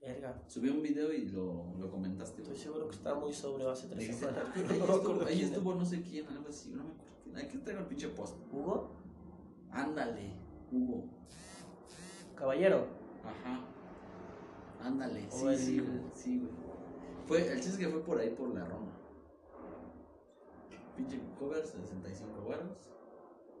Verga. 0.00 0.42
Subí 0.46 0.68
un 0.70 0.80
video 0.82 1.12
y 1.12 1.28
lo, 1.28 1.74
lo 1.78 1.90
comentaste. 1.90 2.42
Estoy 2.42 2.56
seguro 2.56 2.88
que 2.88 2.94
estaba 2.96 3.18
muy 3.18 3.32
sobre 3.32 3.68
hace 3.68 3.88
tres 3.88 4.16
semanas. 4.16 4.44
"Ah, 4.46 4.54
No 4.78 5.26
Ahí 5.26 5.42
estuvo, 5.42 5.72
ahí 5.72 5.78
no 5.78 5.84
sé 5.84 6.02
quién, 6.02 6.26
algo 6.28 6.48
así, 6.48 6.70
no 6.70 6.84
me 6.84 6.90
acuerdo 6.92 7.14
quién. 7.24 7.36
Aquí 7.36 7.58
traigo 7.58 7.80
el 7.82 7.86
pinche 7.88 8.08
post. 8.08 8.36
¿Hugo? 8.52 8.90
Ándale, 9.70 10.32
Hugo. 10.72 11.04
Caballero. 12.36 12.86
Ajá. 13.24 13.64
Ándale, 14.80 15.26
sí, 15.30 15.46
el- 15.46 15.58
sí, 15.58 15.78
güey. 15.80 16.00
Sí, 16.14 16.38
güey. 16.38 16.52
Fue, 17.26 17.52
el 17.52 17.60
chiste 17.60 17.78
que 17.78 17.88
fue 17.90 18.02
por 18.04 18.18
ahí 18.18 18.30
por 18.30 18.54
la 18.54 18.64
Roma. 18.64 18.92
Pinche 20.96 21.20
cover, 21.38 21.64
65 21.66 22.44
varos. 22.48 22.90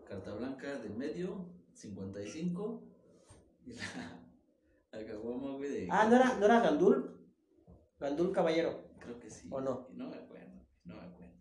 Carta 0.06 0.32
blanca 0.34 0.78
del 0.78 0.94
medio, 0.96 1.44
55. 1.72 2.82
Y 3.66 3.72
la, 3.74 3.82
la 4.92 5.06
caguama, 5.06 5.52
güey, 5.56 5.70
de. 5.70 5.88
Ah, 5.90 6.06
¿no 6.08 6.16
era, 6.16 6.34
¿no 6.38 6.44
era 6.46 6.60
Gandul? 6.60 7.16
Gandul 8.00 8.32
Caballero. 8.32 8.84
Creo 9.00 9.18
que 9.20 9.30
sí. 9.30 9.48
¿O 9.52 9.60
no? 9.60 9.88
No 9.92 10.08
me 10.08 10.16
acuerdo, 10.16 10.50
no 10.84 10.94
me 10.94 11.02
acuerdo. 11.02 11.34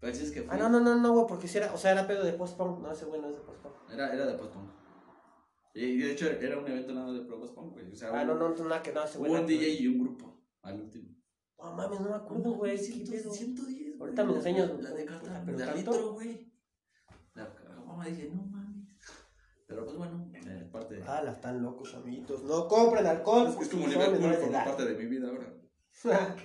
Pero 0.00 0.12
el 0.12 0.18
chiste 0.18 0.28
es 0.28 0.32
que 0.32 0.42
fue. 0.42 0.54
Ah, 0.54 0.58
no, 0.58 0.68
no, 0.68 0.80
no, 0.80 0.96
no, 0.96 1.12
güey, 1.12 1.26
porque 1.28 1.46
si 1.48 1.58
era, 1.58 1.72
o 1.72 1.76
sea, 1.76 1.92
era 1.92 2.06
pedo 2.06 2.24
de 2.24 2.32
post-punk. 2.32 2.80
No, 2.80 2.90
ese 2.90 3.04
güey 3.04 3.20
no 3.20 3.28
es 3.28 3.34
de 3.36 3.40
post-punk. 3.42 3.74
Era, 3.92 4.12
era 4.12 4.26
de 4.26 4.34
post-punk. 4.34 4.68
Y 5.74 5.98
de 5.98 6.12
hecho 6.12 6.26
era 6.30 6.58
un 6.58 6.66
evento 6.68 6.92
nada 6.92 7.12
de 7.12 7.20
pro 7.24 7.40
post-punk, 7.40 7.72
güey. 7.72 7.90
O 7.92 7.96
sea, 7.96 8.08
Ah, 8.10 8.24
hubo- 8.24 8.34
no, 8.34 8.48
no, 8.50 8.54
no, 8.56 8.64
nada 8.64 8.82
que 8.82 8.92
no, 8.92 9.02
ese 9.04 9.18
güey. 9.18 9.30
Hubo 9.30 9.38
un 9.40 9.46
nada 9.46 9.58
DJ 9.58 9.68
y 9.80 9.86
un 9.86 10.00
grupo 10.00 10.42
al 10.62 10.80
último. 10.82 11.08
No 11.58 11.72
mames, 11.74 12.00
no 12.00 12.08
me 12.10 12.16
acuerdo, 12.16 12.50
güey. 12.54 12.76
¿qué 12.76 12.82
100, 12.82 13.08
pedo? 13.10 13.32
110. 13.32 13.78
güey. 13.80 14.00
Ahorita 14.00 14.24
me 14.24 14.34
enseñas, 14.34 14.70
La 14.82 14.90
de 14.90 15.04
carta, 15.06 15.42
Pero 15.46 15.58
de 15.58 15.64
tanto. 15.64 15.78
litro, 15.78 16.12
güey. 16.12 16.52
La 17.34 17.48
mamá 17.86 18.06
dije, 18.06 18.30
no 18.34 18.42
mames. 18.42 18.88
Pero 19.66 19.84
pues 19.86 19.96
bueno, 19.96 20.30
eh, 20.34 20.68
parte 20.70 20.96
de. 20.96 21.02
Ah, 21.06 21.22
la 21.22 21.32
están 21.32 21.62
locos, 21.62 21.94
amiguitos. 21.94 22.42
No 22.42 22.68
compren 22.68 23.06
alcohol. 23.06 23.46
es, 23.48 23.58
es 23.62 23.68
como 23.68 23.86
Liverpool 23.86 24.34
forma 24.34 24.64
parte 24.64 24.84
de 24.84 24.94
mi 24.98 25.06
vida 25.06 25.28
ahora. 25.28 25.54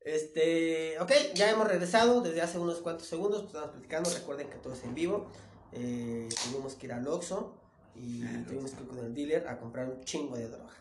Este, 0.00 0.98
ok, 1.00 1.10
ya 1.34 1.50
hemos 1.50 1.66
regresado 1.66 2.20
desde 2.20 2.42
hace 2.42 2.58
unos 2.58 2.80
cuantos 2.80 3.06
segundos, 3.06 3.40
pues 3.44 3.54
estamos 3.54 3.70
platicando, 3.70 4.10
recuerden 4.10 4.50
que 4.50 4.56
todo 4.56 4.74
es 4.74 4.84
en 4.84 4.94
vivo, 4.94 5.30
eh, 5.72 6.28
tuvimos 6.44 6.74
que 6.74 6.86
ir 6.88 6.92
al 6.92 7.06
Oxxo 7.08 7.58
y 7.96 8.22
tuvimos 8.46 8.72
que 8.72 8.82
ir 8.82 8.88
con 8.88 8.98
el 8.98 9.14
dealer 9.14 9.46
a 9.48 9.58
comprar 9.58 9.88
un 9.88 10.00
chingo 10.04 10.36
de 10.36 10.48
droga. 10.48 10.72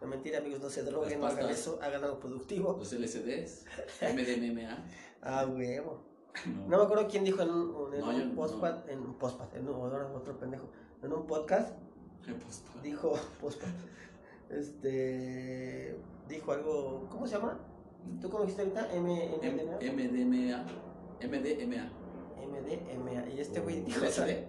No 0.00 0.06
mentira 0.08 0.38
amigos, 0.38 0.60
no 0.60 0.70
se 0.70 0.82
droguen, 0.82 1.20
no 1.20 1.26
hagan 1.26 1.50
eso, 1.50 1.78
hagan 1.82 2.02
algo 2.04 2.18
productivo. 2.18 2.76
Los 2.78 2.92
LCDs, 2.92 3.64
MDMA. 4.02 4.84
Ah, 5.22 5.44
huevo. 5.46 6.00
No. 6.46 6.66
No 6.66 6.78
me 6.78 6.84
acuerdo 6.84 7.06
quién 7.06 7.24
dijo 7.24 7.42
en 7.42 7.50
un, 7.50 7.92
en 7.92 8.00
No, 8.00 8.08
un 8.08 8.28
no. 8.30 8.34
postpad, 8.34 8.88
en 8.88 9.00
un 9.00 9.18
postpad, 9.18 9.54
en 9.54 9.68
un, 9.68 9.74
otro 9.74 10.38
pendejo, 10.38 10.70
en 11.02 11.12
un 11.12 11.26
podcast, 11.26 11.76
dijo, 12.82 13.12
postpad, 13.40 13.68
este, 14.48 15.94
dijo 16.26 16.52
algo, 16.52 17.06
¿cómo 17.10 17.26
se 17.26 17.34
llama? 17.36 17.58
¿Tú 18.22 18.30
cómo 18.30 18.44
dijiste 18.44 18.62
ahorita? 18.62 18.94
M, 18.94 19.30
MDMA. 19.36 19.76
MDMA. 19.92 20.64
MDMA. 21.20 21.92
MDMA. 22.40 23.28
Y 23.34 23.40
este 23.40 23.60
güey 23.60 23.82
dijo, 23.82 24.06
o 24.06 24.08
sea, 24.08 24.26
LSD. 24.26 24.48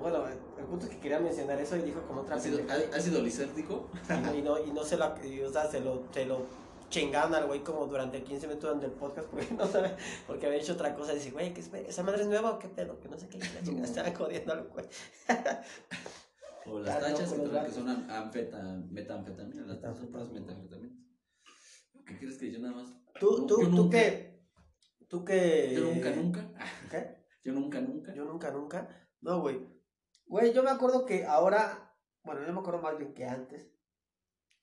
Bueno, 0.00 0.24
el 0.28 0.64
punto 0.66 0.86
es 0.86 0.90
que 0.92 0.98
quería 1.00 1.20
mencionar 1.20 1.60
eso 1.60 1.76
y 1.76 1.82
dijo 1.82 2.00
como 2.06 2.22
otra 2.22 2.36
Ácido, 2.36 2.58
pendejada. 2.58 2.96
ácido 2.96 3.22
lisérgico. 3.22 3.90
Y 4.08 4.12
no, 4.22 4.34
y 4.34 4.42
no, 4.42 4.64
y 4.66 4.70
no 4.72 4.84
se 4.84 4.96
lo, 4.96 5.14
y, 5.24 5.40
o 5.42 5.50
sea, 5.52 5.66
se 5.70 5.80
lo, 5.80 6.04
se 6.12 6.24
lo 6.26 6.46
chingaron 6.88 7.34
al 7.34 7.46
güey 7.46 7.64
como 7.64 7.86
durante 7.86 8.22
15 8.22 8.46
minutos 8.46 8.68
durante 8.70 8.86
el 8.86 8.92
podcast 8.92 9.28
porque 9.28 9.52
no 9.58 9.66
sabe, 9.66 9.96
porque 10.26 10.46
había 10.46 10.58
hecho 10.58 10.74
otra 10.74 10.94
cosa. 10.94 11.12
Y 11.12 11.16
dice, 11.16 11.30
güey, 11.32 11.52
¿qué 11.54 11.60
es, 11.60 11.72
¿esa 11.72 12.02
madre 12.02 12.22
es 12.22 12.28
nueva 12.28 12.52
o 12.52 12.58
qué 12.58 12.68
pedo? 12.68 12.98
Que 13.00 13.08
no 13.08 13.18
sé 13.18 13.28
qué, 13.28 13.38
la 13.38 13.62
chingada 13.62 13.84
estaban 13.88 14.14
jodiendo 14.14 14.52
al 14.52 14.64
güey. 14.68 14.86
O 16.66 16.80
las 16.80 16.96
Ah, 16.96 17.00
no, 17.00 17.06
tachas 17.14 17.32
con 17.32 17.52
los 17.52 17.64
que, 17.64 17.72
son 17.72 17.88
anfeta, 18.10 18.62
metanfetamina. 18.90 19.66
Las 19.66 19.80
tachas 19.80 19.98
son 19.98 20.08
puras 20.10 20.28
Metanfetamina. 20.32 20.92
metanfetaminas. 20.94 22.04
¿Qué 22.06 22.18
quieres 22.18 22.38
que 22.38 22.52
yo 22.52 22.58
nada 22.58 22.74
más? 22.74 22.92
Tú, 23.20 23.38
No, 23.40 23.46
tú, 23.46 23.56
tú 23.60 23.68
nunca. 23.70 23.98
qué, 23.98 24.40
tú 25.08 25.24
qué. 25.24 25.72
Yo 25.76 25.84
nunca, 25.84 26.10
nunca. 26.10 26.50
¿Qué? 26.90 27.24
Yo 27.44 27.52
nunca, 27.52 27.80
nunca. 27.80 28.14
Yo 28.14 28.24
nunca, 28.24 28.50
nunca. 28.50 29.08
No, 29.20 29.40
güey. 29.40 29.60
Güey, 30.26 30.52
yo 30.52 30.62
me 30.62 30.70
acuerdo 30.70 31.06
que 31.06 31.24
ahora, 31.24 31.94
bueno, 32.24 32.44
yo 32.46 32.52
me 32.52 32.60
acuerdo 32.60 32.80
más 32.80 32.98
bien 32.98 33.14
que 33.14 33.24
antes. 33.24 33.70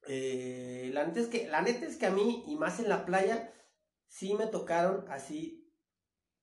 Eh, 0.08 0.92
la, 0.94 1.06
neta 1.06 1.20
es 1.22 1.28
que, 1.28 1.48
la 1.48 1.62
neta 1.62 1.86
es 1.86 1.98
que 1.98 2.06
a 2.06 2.12
mí, 2.12 2.44
y 2.48 2.56
más 2.58 2.80
en 2.80 2.90
la 2.90 3.06
playa, 3.06 3.54
sí 4.08 4.34
me 4.34 4.48
tocaron 4.48 5.06
así 5.10 5.72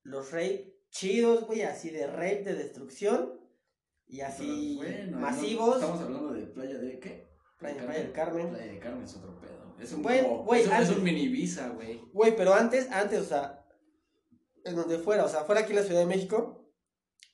los 0.03 0.31
rape 0.31 0.75
chidos, 0.89 1.45
güey, 1.45 1.61
así 1.61 1.89
de 1.91 2.07
rape 2.07 2.43
de 2.43 2.55
destrucción. 2.55 3.39
Y 4.07 4.21
así 4.21 4.75
bueno, 4.77 5.19
masivos. 5.19 5.69
no- 5.69 5.75
estamos 5.75 6.01
hablando 6.01 6.33
de 6.33 6.47
playa 6.47 6.77
de 6.79 6.99
qué? 6.99 7.31
Playa, 7.57 7.79
De 7.79 7.85
Playa 7.87 7.99
del 8.03 8.11
Carmen. 8.11 8.49
Playa 8.49 8.65
de 8.73 8.79
Carmen 8.79 9.03
es 9.03 9.15
otro 9.15 9.39
pedo. 9.39 9.75
Es 9.79 9.93
un, 9.93 10.01
Güey, 10.03 10.21
como- 10.23 10.43
güey, 10.43 10.63
es, 10.63 10.89
un 10.89 11.03
mini 11.03 11.27
visa, 11.27 11.69
güey. 11.69 12.01
Güey, 12.11 12.35
pero 12.35 12.53
antes, 12.53 12.91
antes, 12.91 13.19
o 13.19 13.23
sea, 13.23 13.65
en 14.65 14.75
donde 14.75 14.97
fuera, 14.97 15.23
o 15.23 15.29
sea, 15.29 15.43
fuera 15.43 15.61
aquí 15.61 15.71
en 15.71 15.77
la 15.77 15.83
Ciudad 15.83 16.01
de 16.01 16.07
México, 16.07 16.60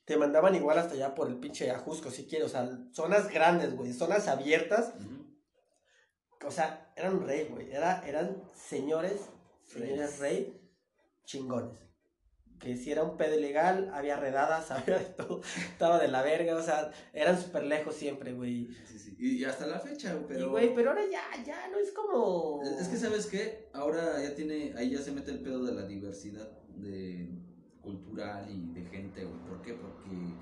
te 0.07 0.15
mandaban 0.15 0.55
igual 0.55 0.79
hasta 0.79 0.93
allá 0.93 1.13
por 1.13 1.27
el 1.27 1.35
pinche 1.35 1.69
Ajusco, 1.69 2.09
si 2.09 2.23
quieres, 2.23 2.47
o 2.47 2.49
sea, 2.49 2.79
zonas 2.93 3.29
grandes, 3.29 3.75
güey, 3.75 3.91
zonas 3.91 4.29
abiertas, 4.29 4.93
o 6.45 6.49
sea, 6.49 6.93
eran 6.95 7.27
rey, 7.27 7.49
güey, 7.51 7.69
era, 7.73 8.07
eran 8.07 8.41
señores, 8.55 9.19
señores 9.65 10.17
rey, 10.19 10.61
chingones. 11.25 11.77
Que 12.57 12.77
si 12.77 12.89
era 12.89 13.03
un 13.03 13.17
pedo 13.17 13.37
ilegal, 13.37 13.91
había 13.93 14.15
redadas, 14.15 14.71
había 14.71 14.97
de 14.97 15.05
todo, 15.07 15.41
estaba 15.73 15.99
de 15.99 16.07
la 16.07 16.21
verga, 16.21 16.55
o 16.55 16.63
sea, 16.63 16.89
eran 17.11 17.37
súper 17.37 17.65
lejos 17.65 17.93
siempre, 17.93 18.31
güey. 18.31 18.69
Sí, 18.87 18.97
sí. 18.97 19.15
Y, 19.19 19.43
hasta 19.43 19.67
la 19.67 19.81
fecha, 19.81 20.17
pero... 20.25 20.39
Y, 20.39 20.49
güey, 20.49 20.73
pero 20.73 20.91
ahora 20.91 21.03
ya, 21.11 21.43
ya, 21.45 21.67
no 21.67 21.79
es 21.79 21.91
como... 21.91 22.63
Es 22.63 22.87
que, 22.87 22.95
¿sabes 22.95 23.25
qué? 23.25 23.67
Ahora 23.73 24.23
ya 24.23 24.33
tiene... 24.33 24.73
Ahí 24.77 24.89
ya 24.89 25.01
se 25.01 25.11
mete 25.11 25.31
el 25.31 25.41
pedo 25.41 25.65
de 25.65 25.73
la 25.73 25.85
diversidad 25.85 26.49
de 26.69 27.46
cultural 27.87 28.45
y 28.49 28.73
de 28.73 28.81
gente, 28.85 29.23
güey. 29.25 29.39
¿Por 29.47 29.61
qué? 29.61 29.73
Porque 29.73 30.33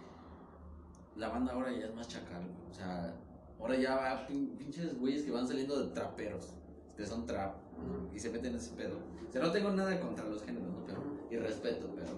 la 1.16 1.30
banda 1.30 1.54
ahora 1.54 1.72
ya 1.72 1.86
es 1.86 1.96
más 1.96 2.08
chacal, 2.08 2.42
güey. 2.44 2.72
O 2.72 2.74
sea, 2.74 3.14
ahora 3.60 3.76
ya 3.78 3.96
va 3.96 4.28
pin- 4.28 4.56
pinches 4.58 4.98
güeyes 5.00 5.24
que 5.24 5.32
van 5.32 5.48
saliendo 5.48 5.80
de 5.80 5.94
traperos, 5.94 6.56
que 6.98 7.06
son 7.06 7.26
trap, 7.26 7.56
¿no? 7.78 8.14
y 8.16 8.20
se 8.20 8.30
meten 8.30 8.52
en 8.52 8.58
ese 8.58 8.72
pedo. 8.76 8.98
O 9.30 9.32
sea, 9.32 9.42
no 9.42 9.52
tengo 9.52 9.70
nada 9.72 10.00
contra 10.00 10.26
los 10.26 10.42
géneros, 10.44 10.68
¿no? 10.70 10.86
Pero, 10.86 11.04
y 11.30 11.38
respeto, 11.38 11.90
pero 11.96 12.12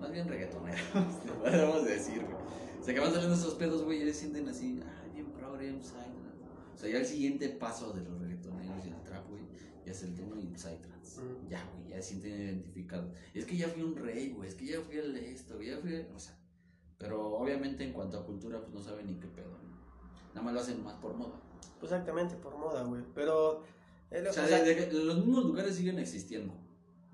más 0.00 0.10
bien 0.10 0.26
reggaetoneros, 0.26 0.80
podemos 1.42 1.84
decir, 1.84 2.22
güey. 2.24 2.34
O 2.80 2.82
sea, 2.82 2.94
que 2.94 3.00
van 3.00 3.12
saliendo 3.12 3.36
esos 3.36 3.54
pedos, 3.54 3.84
güey, 3.84 3.98
y 3.98 4.02
ellos 4.02 4.16
sienten 4.16 4.48
así, 4.48 4.80
ay, 4.82 5.10
bien 5.12 5.26
un 5.26 5.82
psytrance. 5.82 6.14
O 6.74 6.78
sea, 6.78 6.88
ya 6.90 6.98
el 6.98 7.04
siguiente 7.06 7.48
paso 7.50 7.92
de 7.92 8.02
los 8.02 8.18
reggaetoneros 8.20 8.86
y 8.86 8.88
el 8.88 9.02
trap, 9.02 9.28
güey, 9.28 9.42
ya 9.90 9.96
es 9.96 10.02
el 10.04 10.14
tema 10.14 10.36
y 10.40 10.46
el 10.46 10.56
psytrance. 10.56 11.20
Mm. 11.20 11.48
Ya, 11.48 11.68
güey, 11.74 11.88
ya 11.90 11.96
se 12.02 12.10
sienten 12.10 12.32
identificados. 12.40 13.12
Es 13.34 13.44
que 13.44 13.56
ya 13.56 13.68
fui 13.68 13.82
un 13.82 13.96
rey, 13.96 14.30
güey, 14.30 14.48
es 14.48 14.54
que 14.54 14.66
ya 14.66 14.80
fui 14.80 14.96
el 14.98 15.16
esto, 15.16 15.56
güey, 15.56 15.68
ya 15.70 15.78
fui, 15.78 15.94
el- 15.94 16.08
o 16.14 16.18
sea, 16.18 16.36
pero 16.98 17.28
obviamente 17.38 17.84
en 17.84 17.92
cuanto 17.92 18.18
a 18.18 18.24
cultura, 18.26 18.60
pues 18.60 18.72
no 18.72 18.82
saben 18.82 19.06
ni 19.06 19.14
qué 19.14 19.26
pedo, 19.28 19.50
¿no? 19.50 19.70
Nada 20.34 20.42
más 20.42 20.54
lo 20.54 20.60
hacen 20.60 20.82
más 20.84 20.94
por 20.96 21.14
moda. 21.14 21.40
Pues 21.78 21.90
exactamente, 21.92 22.36
por 22.36 22.56
moda, 22.56 22.82
güey, 22.84 23.02
pero... 23.14 23.58
O 24.10 24.32
sea, 24.32 24.44
o 24.44 24.46
sea, 24.48 24.62
de- 24.62 24.74
de 24.74 24.88
que 24.88 24.92
los 24.92 25.16
mismos 25.18 25.44
lugares 25.44 25.74
siguen 25.76 25.98
existiendo. 25.98 26.52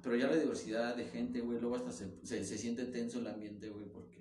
Pero 0.02 0.16
ya 0.16 0.28
la 0.28 0.36
diversidad 0.36 0.94
de 0.96 1.04
gente, 1.04 1.40
güey, 1.40 1.58
luego 1.60 1.76
hasta 1.76 1.92
se, 1.92 2.10
se, 2.24 2.44
se 2.44 2.56
siente 2.58 2.84
tenso 2.86 3.18
el 3.18 3.26
ambiente, 3.26 3.68
güey, 3.70 3.86
porque... 3.86 4.18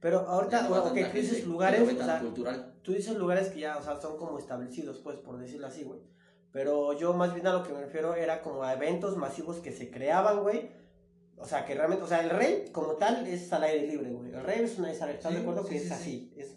pero 0.00 0.20
ahorita, 0.20 0.68
bueno, 0.68 0.84
tú 1.10 1.16
dices 1.22 1.46
lugares, 1.46 1.80
o 1.82 2.04
sea, 2.04 2.20
tú 2.82 2.92
dices 2.92 3.16
lugares 3.16 3.48
que 3.48 3.60
ya, 3.60 3.78
o 3.78 3.82
sea, 3.82 4.00
son 4.00 4.16
como 4.18 4.38
establecidos, 4.38 4.98
pues, 4.98 5.18
por 5.18 5.38
decirlo 5.38 5.66
así, 5.66 5.82
güey. 5.84 6.00
Pero 6.54 6.92
yo 6.92 7.12
más 7.14 7.34
bien 7.34 7.48
a 7.48 7.52
lo 7.52 7.64
que 7.64 7.72
me 7.72 7.80
refiero 7.80 8.14
era 8.14 8.40
como 8.40 8.62
a 8.62 8.74
eventos 8.74 9.16
masivos 9.16 9.56
que 9.56 9.72
se 9.72 9.90
creaban, 9.90 10.40
güey. 10.44 10.70
O 11.36 11.44
sea, 11.44 11.64
que 11.66 11.74
realmente, 11.74 12.04
o 12.04 12.06
sea, 12.06 12.22
el 12.22 12.30
rey 12.30 12.66
como 12.70 12.92
tal 12.92 13.26
es 13.26 13.52
al 13.52 13.64
aire 13.64 13.88
libre, 13.88 14.10
güey. 14.10 14.30
El 14.32 14.40
rey 14.40 14.60
es 14.62 14.78
una, 14.78 14.92
¿estás 14.92 15.08
de 15.10 15.30
Sí, 15.30 15.36
acuerdo 15.36 15.64
sí, 15.64 15.68
que 15.68 15.78
sí, 15.80 15.84
es 15.84 15.88
sí. 15.88 15.92
así? 15.92 16.32
Es, 16.36 16.54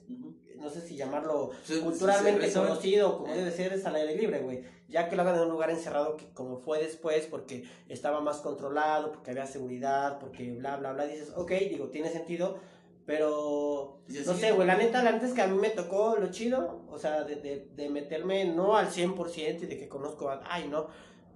no 0.57 0.69
sé 0.69 0.81
si 0.81 0.95
llamarlo 0.95 1.49
culturalmente 1.83 2.53
conocido, 2.53 3.17
como 3.17 3.33
eh. 3.33 3.37
debe 3.37 3.51
ser, 3.51 3.73
es 3.73 3.85
al 3.87 3.95
aire 3.95 4.15
libre, 4.15 4.39
güey. 4.41 4.63
Ya 4.87 5.09
que 5.09 5.15
lo 5.15 5.23
hagan 5.23 5.37
en 5.37 5.41
un 5.41 5.49
lugar 5.49 5.71
encerrado, 5.71 6.15
que 6.15 6.31
como 6.31 6.57
fue 6.59 6.79
después, 6.79 7.25
porque 7.25 7.63
estaba 7.89 8.21
más 8.21 8.37
controlado, 8.37 9.11
porque 9.11 9.31
había 9.31 9.47
seguridad, 9.47 10.19
porque 10.19 10.51
bla, 10.51 10.77
bla, 10.77 10.93
bla, 10.93 11.05
dices, 11.07 11.33
ok, 11.35 11.53
digo, 11.71 11.87
tiene 11.89 12.11
sentido, 12.11 12.59
pero 13.07 14.01
no 14.27 14.33
sé, 14.35 14.51
güey, 14.51 14.67
la 14.67 14.75
neta, 14.77 15.01
la 15.01 15.13
neta 15.13 15.25
es 15.25 15.33
que 15.33 15.41
a 15.41 15.47
mí 15.47 15.57
me 15.57 15.69
tocó 15.71 16.17
lo 16.19 16.29
chido, 16.29 16.81
o 16.91 16.99
sea, 16.99 17.23
de, 17.23 17.37
de, 17.37 17.67
de 17.75 17.89
meterme 17.89 18.45
no 18.53 18.75
al 18.77 18.89
100% 18.89 19.63
y 19.63 19.65
de 19.65 19.79
que 19.79 19.87
conozco 19.87 20.29
a, 20.29 20.41
ay, 20.45 20.67
no, 20.67 20.87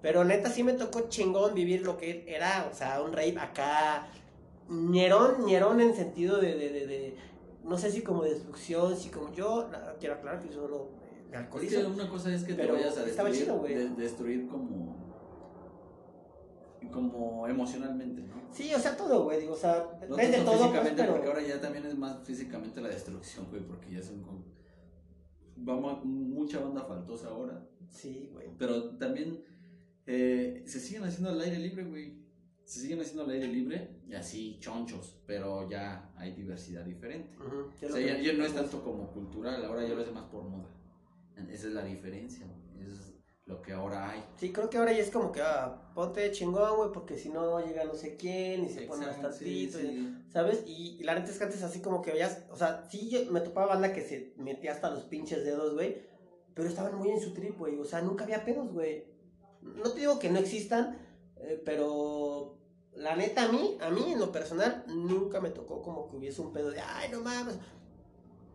Pero 0.02 0.24
neta 0.26 0.50
sí 0.50 0.64
me 0.64 0.74
tocó 0.74 1.08
chingón 1.10 1.54
vivir 1.56 1.84
lo 1.86 1.98
que 1.98 2.26
era, 2.28 2.68
o 2.70 2.76
sea, 2.76 3.02
un 3.02 3.14
rave 3.14 3.36
acá, 3.40 4.08
ñerón, 4.70 5.46
ñerón 5.46 5.80
en 5.82 5.96
sentido 5.96 6.38
de, 6.40 6.56
de, 6.56 6.70
de, 6.72 6.88
de- 6.88 7.16
no 7.64 7.78
sé 7.78 7.92
si 7.92 8.02
como 8.02 8.24
destrucción, 8.24 8.98
si 8.98 9.10
como 9.10 9.32
yo, 9.34 9.70
quiero 10.00 10.16
aclarar 10.16 10.42
que 10.42 10.48
yo 10.50 10.62
solo 10.62 10.90
eh, 11.04 11.24
me 11.30 11.38
Es 11.38 11.44
alcoholizo. 11.44 11.80
que 11.82 11.86
una 11.88 12.10
cosa 12.10 12.34
es 12.34 12.44
que 12.44 12.54
Pero 12.56 12.74
te 12.76 12.82
vayas 12.82 12.98
a 12.98 13.06
estaba 13.06 13.30
destruir, 13.30 13.44
chido, 13.46 13.60
güey. 13.60 13.76
de- 13.76 13.90
destruir 13.92 14.48
como 14.48 14.91
como 16.90 17.48
emocionalmente, 17.48 18.22
¿no? 18.24 18.42
Sí, 18.52 18.74
o 18.74 18.80
sea, 18.80 18.96
todo, 18.98 19.24
güey, 19.24 19.42
digo, 19.42 19.54
o 19.54 19.58
sea, 19.58 19.86
No 20.10 20.16
vende 20.16 20.38
tanto 20.38 20.52
todo, 20.52 20.60
pues, 20.60 20.72
físicamente, 20.72 21.02
pero... 21.04 21.14
porque 21.14 21.28
ahora 21.28 21.42
ya 21.42 21.62
también 21.62 21.86
es 21.86 21.96
más 21.98 22.26
físicamente 22.26 22.82
la 22.82 22.90
destrucción, 22.90 23.48
güey, 23.50 23.62
porque 23.66 23.92
ya 23.92 24.02
son 24.02 24.22
como... 24.24 24.44
Vamos, 25.58 26.04
mucha 26.04 26.60
banda 26.60 26.84
faltosa 26.84 27.28
ahora. 27.30 27.64
Sí, 27.90 28.30
güey. 28.34 28.48
Pero 28.58 28.98
también 28.98 29.44
eh, 30.08 30.64
se 30.66 30.80
siguen 30.80 31.04
haciendo 31.04 31.30
al 31.30 31.42
aire 31.42 31.60
libre, 31.60 31.84
güey. 31.84 32.20
Se 32.66 32.80
siguen 32.80 33.02
haciendo 33.02 33.24
al 33.24 33.32
aire 33.32 33.48
libre 33.48 34.02
y 34.08 34.16
así 34.16 34.58
chonchos, 34.60 35.20
pero 35.28 35.70
ya 35.70 36.12
hay 36.16 36.32
diversidad 36.34 36.84
diferente. 36.86 37.36
O 37.38 37.70
que 37.78 37.86
es 37.86 37.92
lo 37.92 37.98
sea, 37.98 38.16
que- 38.18 38.24
ya, 38.24 38.32
ya 38.32 38.38
no 38.38 38.46
es 38.46 38.54
tanto 38.54 38.84
como 38.84 39.12
cultural, 39.12 39.64
ahora 39.66 39.84
ya 39.88 39.94
lo 39.94 40.02
hace 40.02 40.12
más 40.12 40.26
por 40.26 40.44
moda. 40.44 40.70
Esa 41.50 41.68
es 41.68 41.74
la 41.74 41.84
diferencia, 41.84 42.46
güey. 42.46 42.88
Eso 42.88 42.94
es 43.02 43.14
lo 43.46 43.62
que 43.62 43.74
ahora 43.74 44.12
hay. 44.12 44.24
Sí, 44.38 44.52
creo 44.52 44.70
que 44.70 44.78
ahora 44.78 44.94
ya 44.94 45.00
es 45.00 45.12
como 45.12 45.32
que, 45.32 45.42
ah, 45.42 45.81
ponte 45.94 46.32
chingón, 46.32 46.78
güey, 46.78 46.92
porque 46.92 47.18
si 47.18 47.30
no 47.30 47.60
llega 47.66 47.84
no 47.86 47.94
sé 47.94 48.16
quién 48.16 48.64
y 48.66 48.70
se 48.70 48.82
pone 48.84 49.06
Exacto, 49.06 49.32
sí, 49.34 49.70
sí. 49.72 50.16
¿sabes? 50.32 50.64
Y, 50.66 50.98
y 51.00 51.04
la 51.04 51.16
neta 51.16 51.32
es 51.32 51.38
que 51.38 51.44
antes 51.44 51.64
así 51.64 51.82
como 51.82 52.02
que 52.02 52.12
veías, 52.12 52.44
o 52.50 52.56
sea, 52.56 52.88
sí 52.90 53.10
yo- 53.10 53.32
me 53.32 53.42
topaba 53.42 53.68
banda 53.68 53.94
que 53.94 54.02
se 54.02 54.34
metía 54.38 54.72
hasta 54.72 54.90
los 54.90 55.04
pinches 55.04 55.44
dedos, 55.44 55.74
güey, 55.74 55.98
pero 56.54 56.68
estaban 56.70 56.96
muy 56.96 57.10
en 57.10 57.20
su 57.20 57.34
trip, 57.34 57.58
güey, 57.58 57.78
o 57.78 57.86
sea, 57.86 58.02
nunca 58.02 58.24
había 58.24 58.44
pedos, 58.46 58.72
güey. 58.72 59.06
No 59.62 59.92
te 59.92 60.00
digo 60.02 60.18
que 60.20 60.30
no 60.30 60.40
existan, 60.40 60.98
eh, 61.38 61.62
pero 61.66 62.58
la 62.94 63.16
neta 63.16 63.44
a 63.46 63.52
mí, 63.52 63.78
a 63.80 63.90
mí 63.90 64.12
en 64.14 64.20
lo 64.20 64.32
personal, 64.32 64.84
nunca 64.88 65.40
me 65.40 65.50
tocó 65.52 65.82
como 65.82 66.10
que 66.10 66.18
hubiese 66.18 66.42
un 66.42 66.52
pedo 66.52 66.72
de, 66.72 66.80
ay, 66.82 67.10
no 67.12 67.22
mames. 67.22 67.58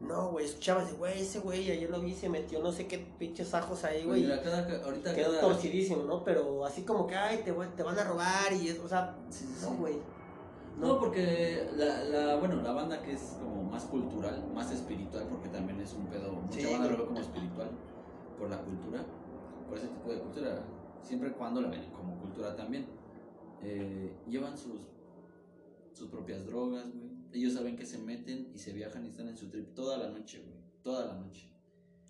No, 0.07 0.31
güey, 0.31 0.45
escuchabas 0.47 0.97
güey, 0.97 1.21
ese 1.21 1.41
güey, 1.41 1.71
ayer 1.71 1.91
lo 1.91 2.01
vi, 2.01 2.15
se 2.15 2.29
metió 2.29 2.61
no 2.61 2.71
sé 2.73 2.87
qué 2.87 2.99
pinches 3.19 3.53
ajos 3.55 3.83
ahí, 3.85 4.05
güey. 4.05 4.31
ahorita 4.31 5.15
Quedó 5.15 5.31
cada- 5.31 5.41
torcidísimo, 5.41 6.05
¿no? 6.05 6.23
Pero 6.25 6.65
así 6.65 6.83
como 6.83 7.07
que, 7.07 7.17
ay, 7.17 7.39
te, 7.45 7.53
te 7.53 7.83
van 7.83 7.99
a 7.99 8.05
robar 8.05 8.53
y 8.53 8.69
es, 8.69 8.79
o 8.79 8.89
sea, 8.89 9.17
Sí, 9.31 9.45
sí, 9.47 9.67
no, 9.67 9.77
güey. 9.77 9.97
No, 10.79 10.99
porque 11.01 11.67
la, 11.77 12.05
la, 12.05 12.37
bueno, 12.37 12.61
la 12.63 12.71
banda 12.73 13.01
que 13.03 13.13
es 13.13 13.37
como 13.41 13.63
más 13.65 13.85
cultural, 13.85 14.47
más 14.55 14.71
espiritual, 14.71 15.27
porque 15.31 15.49
también 15.49 15.81
es 15.81 15.93
un 15.95 16.07
pedo, 16.07 16.33
mucha 16.33 16.61
Sí, 16.61 16.67
banda 16.73 16.89
lo 16.91 16.99
ve 16.99 17.07
como 17.07 17.21
espiritual, 17.21 17.71
por 18.39 18.51
la 18.51 18.61
cultura, 18.63 19.05
por 19.69 19.79
ese 19.79 19.89
tipo 19.89 20.13
de 20.13 20.21
cultura, 20.21 20.63
siempre 21.03 21.31
y 21.31 21.33
cuando 21.33 21.63
la 21.63 21.69
ven 21.71 21.91
como 21.93 22.19
cultura 22.21 22.55
también, 22.55 22.87
eh, 23.63 24.13
llevan 24.29 24.57
sus, 24.59 24.81
sus 25.95 26.09
propias 26.11 26.45
drogas, 26.47 26.85
güey, 26.95 27.16
ellos 27.39 27.55
saben 27.55 27.77
que 27.77 27.87
se 27.87 27.99
meten 27.99 28.51
y 28.55 28.59
se 28.59 28.73
viajan 28.73 29.05
y 29.05 29.09
están 29.09 29.29
en 29.29 29.37
su 29.37 29.49
trip 29.49 29.75
toda 29.75 29.99
la 29.99 30.11
noche, 30.11 30.43
güey, 30.47 30.59
toda 30.83 31.07
la 31.07 31.15
noche. 31.15 31.53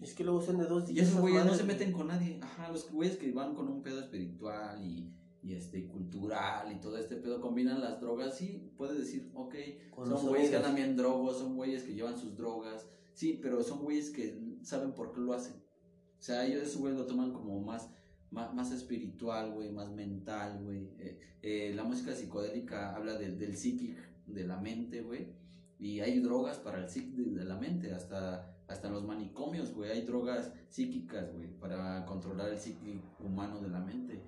Es 0.01 0.13
que 0.15 0.25
luego 0.25 0.43
son 0.43 0.59
de 0.59 0.67
dos 0.67 0.89
Y 0.91 0.95
días. 0.95 1.09
esos 1.09 1.21
güeyes 1.21 1.45
no 1.45 1.55
se 1.55 1.65
meten 1.65 1.93
con 1.93 2.09
nadie. 2.09 2.39
Ajá, 2.43 2.71
los 2.71 2.91
güeyes 2.91 3.17
que 3.17 3.33
van 3.33 3.55
con 3.55 3.69
un 3.69 3.83
pedo 3.83 4.01
espiritual 4.01 4.85
y, 4.85 5.11
y 5.43 5.55
este 5.55 5.87
cultural 5.87 6.71
y 6.71 6.81
todo 6.81 6.99
este 6.99 7.17
pedo 7.17 7.41
combinan 7.41 7.81
las 7.81 8.01
drogas, 8.01 8.37
sí, 8.37 8.73
puedes 8.77 8.99
decir, 8.99 9.31
ok, 9.35 9.55
Con 9.91 10.07
son 10.09 10.29
güeyes 10.29 10.51
que 10.51 10.57
andan 10.57 10.75
bien 10.75 10.97
drogos, 10.97 11.39
son 11.39 11.57
güeyes 11.57 11.83
que 11.85 11.95
llevan 11.95 12.19
sus 12.19 12.37
drogas, 12.37 12.87
sí, 13.15 13.39
pero 13.41 13.63
son 13.63 13.83
güeyes 13.83 14.11
que 14.11 14.39
saben 14.63 14.93
por 14.93 15.13
qué 15.13 15.21
lo 15.21 15.33
hacen. 15.33 15.55
O 16.19 16.23
sea, 16.23 16.45
ellos 16.47 16.63
esos 16.63 16.79
güeyes 16.81 16.99
lo 16.99 17.07
toman 17.07 17.33
como 17.33 17.61
más, 17.61 17.89
más, 18.31 18.53
más 18.55 18.73
espiritual, 18.73 19.53
güey, 19.53 19.71
más 19.71 19.91
mental, 19.91 20.63
güey. 20.63 20.91
Eh, 20.99 21.21
eh, 21.43 21.73
la 21.75 21.85
música 21.85 22.15
psicodélica 22.15 22.95
habla 22.95 23.15
del 23.17 23.39
del 23.39 23.57
psíquic, 23.57 23.97
de 24.27 24.47
la 24.47 24.59
mente, 24.59 25.03
güey. 25.03 25.29
Y 25.79 26.01
hay 26.01 26.21
drogas 26.21 26.59
para 26.59 26.79
el 26.79 26.89
psíquic 26.89 27.17
de, 27.17 27.45
la 27.45 27.57
mente, 27.57 27.93
hasta, 27.93 28.57
hasta 28.67 28.89
en 28.89 28.95
los 28.95 29.05
manicomios, 29.05 29.75
güey. 29.75 29.91
Hay 29.91 30.03
drogas 30.03 30.53
psíquicas, 30.69 31.33
güey, 31.33 31.49
para 31.59 32.05
controlar 32.07 32.51
el 32.51 32.59
psíquico 32.59 33.03
humano 33.21 33.61
de 33.61 33.69
la 33.69 33.81
mente. 33.81 34.23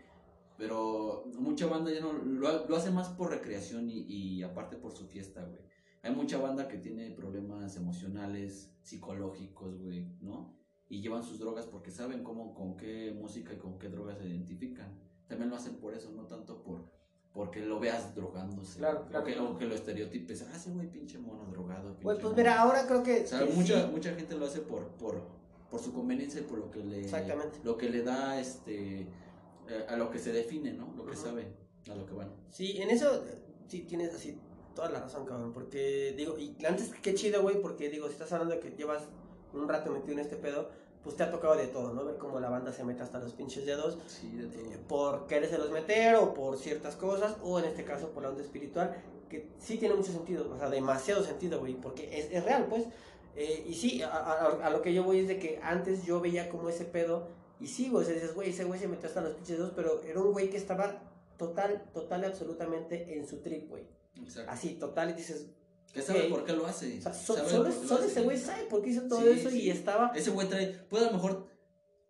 Pero 0.57 1.25
mucha 1.39 1.67
banda 1.67 1.93
ya 1.93 2.01
no 2.01 2.13
lo, 2.13 2.67
lo 2.67 2.77
hace 2.77 2.91
más 2.91 3.09
por 3.09 3.31
recreación 3.31 3.89
y, 3.89 4.01
y 4.03 4.43
aparte 4.43 4.77
por 4.77 4.93
su 4.93 5.07
fiesta, 5.07 5.45
güey. 5.45 5.61
Hay 6.03 6.15
mucha 6.15 6.39
banda 6.39 6.69
que 6.69 6.79
tiene 6.79 7.11
problemas 7.11 7.77
emocionales, 7.77 8.73
psicológicos, 8.83 9.79
güey, 9.81 10.07
¿no? 10.21 10.57
Y 10.89 11.01
llevan 11.01 11.23
sus 11.23 11.39
drogas 11.39 11.67
porque 11.67 11.91
saben 11.91 12.23
cómo, 12.23 12.55
con 12.55 12.77
qué 12.77 13.13
música 13.19 13.53
y 13.53 13.59
con 13.59 13.79
qué 13.79 13.89
drogas 13.89 14.19
se 14.19 14.27
identifican. 14.27 14.99
También 15.27 15.51
lo 15.51 15.57
hacen 15.57 15.77
por 15.77 15.95
eso, 15.95 16.11
no 16.13 16.27
tanto 16.27 16.63
por 16.63 16.91
porque 17.33 17.61
lo 17.61 17.79
veas 17.79 18.15
drogándose. 18.15 18.79
Claro, 18.79 19.07
claro, 19.07 19.25
que, 19.25 19.39
o 19.39 19.57
que 19.57 19.67
lo 19.67 19.75
estereotipes. 19.75 20.43
Ah, 20.43 20.57
ese 20.57 20.71
güey 20.71 20.89
pinche 20.89 21.19
mono 21.19 21.45
drogado. 21.51 21.91
Pinche 21.91 22.03
pues 22.03 22.23
mono". 22.23 22.35
mira, 22.37 22.61
ahora 22.61 22.87
creo 22.87 23.03
que. 23.03 23.23
O 23.23 23.27
sea, 23.27 23.47
que 23.47 23.53
mucha, 23.53 23.83
sí. 23.83 23.89
mucha 23.93 24.15
gente 24.15 24.35
lo 24.37 24.47
hace 24.47 24.61
por, 24.61 24.89
por, 24.89 25.23
por 25.71 25.81
su 25.81 25.93
conveniencia 25.93 26.41
y 26.41 26.45
por 26.45 26.59
lo 26.59 26.71
que 26.71 26.81
le, 26.85 27.01
Exactamente. 27.01 27.61
lo 27.63 27.77
que 27.77 27.91
le 27.91 28.03
da 28.03 28.41
este 28.41 29.07
eh, 29.69 29.87
a 29.89 29.97
lo 29.97 30.11
que 30.11 30.19
se 30.19 30.33
define, 30.33 30.73
¿no? 30.73 30.93
Lo 30.97 31.05
que 31.07 31.17
sabe, 31.17 31.47
a 31.91 31.95
lo 31.95 32.07
que 32.07 32.15
van. 32.15 32.31
Sí, 32.51 32.81
en 32.81 32.91
eso 32.91 33.25
sí 33.67 33.81
tienes 33.83 34.15
así 34.15 34.39
toda 34.75 34.91
la 34.91 35.01
razón, 35.01 35.27
cabrón. 35.27 35.53
Porque 35.53 36.15
digo, 36.17 36.39
y 36.39 36.57
antes 36.65 36.93
qué 37.03 37.15
chido, 37.15 37.43
güey, 37.43 37.61
porque 37.61 37.91
digo, 37.91 38.07
si 38.07 38.15
estás 38.15 38.33
hablando 38.33 38.55
de 38.55 38.61
que 38.61 38.71
llevas 38.71 39.05
un 39.53 39.69
rato 39.69 39.93
metido 39.93 40.15
en 40.15 40.21
este 40.21 40.37
pedo, 40.37 40.71
pues 41.09 41.17
te 41.17 41.23
ha 41.23 41.31
tocado 41.31 41.57
de 41.57 41.69
todo, 41.69 41.95
¿no? 41.95 42.05
Ver 42.05 42.19
cómo 42.19 42.39
la 42.39 42.51
banda 42.51 42.71
se 42.71 42.85
mete 42.85 43.03
hasta 43.03 43.19
los 43.19 43.33
pinches 43.33 43.65
dedos. 43.65 43.97
Sí, 44.07 44.29
de 44.37 44.45
todo. 44.47 44.61
eh, 44.73 44.79
por 44.87 45.27
querérselos 45.27 45.71
meter 45.71 46.17
o 46.17 46.35
por 46.35 46.59
ciertas 46.59 46.97
cosas, 46.97 47.35
o 47.43 47.59
en 47.59 47.65
este 47.65 47.83
caso 47.85 48.11
por 48.11 48.23
la 48.25 48.29
onda 48.29 48.43
espiritual, 48.43 48.95
que 49.31 49.49
sí 49.59 49.79
tiene 49.79 49.95
mucho 49.95 50.13
sentido, 50.13 50.51
o 50.55 50.59
sea, 50.59 50.69
demasiado 50.69 51.23
sentido, 51.25 51.61
güey, 51.61 51.75
porque 51.75 52.19
es, 52.19 52.31
es 52.31 52.45
real, 52.45 52.67
pues. 52.69 52.85
Eh, 53.37 53.65
y 53.67 53.75
sí, 53.75 54.03
a, 54.03 54.09
a- 54.11 54.67
a 54.67 54.71
lo 54.71 54.83
que 54.83 54.93
yo 54.93 55.03
voy 55.03 55.21
es 55.21 55.29
de 55.29 55.39
que 55.39 55.59
antes 55.63 56.05
yo 56.05 56.21
veía 56.21 56.51
como 56.51 56.69
ese 56.69 56.85
pedo, 56.85 57.29
y 57.59 57.67
sí, 57.69 57.89
güey, 57.89 58.03
o 58.05 58.07
sea, 58.07 58.15
dices, 58.15 58.35
güey, 58.35 58.51
ese 58.51 58.65
güey 58.65 58.79
se 58.79 58.87
metió 58.89 59.09
hasta 59.09 59.21
los 59.23 59.33
pinches 59.33 59.57
dedos, 59.59 59.73
pero 59.75 60.03
era 60.03 60.21
un 60.21 60.33
güey 60.33 60.51
que 60.51 60.57
estaba 60.59 61.03
total, 61.39 61.85
total 61.95 62.23
y 62.23 62.25
absolutamente 62.27 63.17
en 63.17 63.27
su 63.27 63.39
trip, 63.39 63.69
güey. 63.71 63.85
Exacto. 64.23 64.51
Así, 64.51 64.75
total, 64.75 65.11
y 65.11 65.13
dices, 65.15 65.47
Que 65.93 66.03
sabe 66.03 66.25
por 66.25 66.45
qué 66.45 66.53
lo 66.53 66.67
hace. 66.67 66.99
o 66.99 67.03
sea, 67.03 67.13
so- 67.15 67.35
sabe 67.35 67.49
solo, 67.51 67.73
solo 67.73 68.05
ese 68.05 68.23
güey 68.23 68.37
sabe 68.39 68.65
por 68.65 68.83
qué 68.83 68.91
hizo 68.91 69.03
todo 69.09 69.21
Sí, 69.23 69.29
eso 69.41 69.51
sí. 69.51 69.63
y 69.63 69.71
estaba... 69.71 70.13
Ese 70.15 70.31
güey 70.31 70.49
trae, 70.49 70.67
puede 70.89 71.05
a 71.07 71.11
lo 71.11 71.15
mejor 71.17 71.49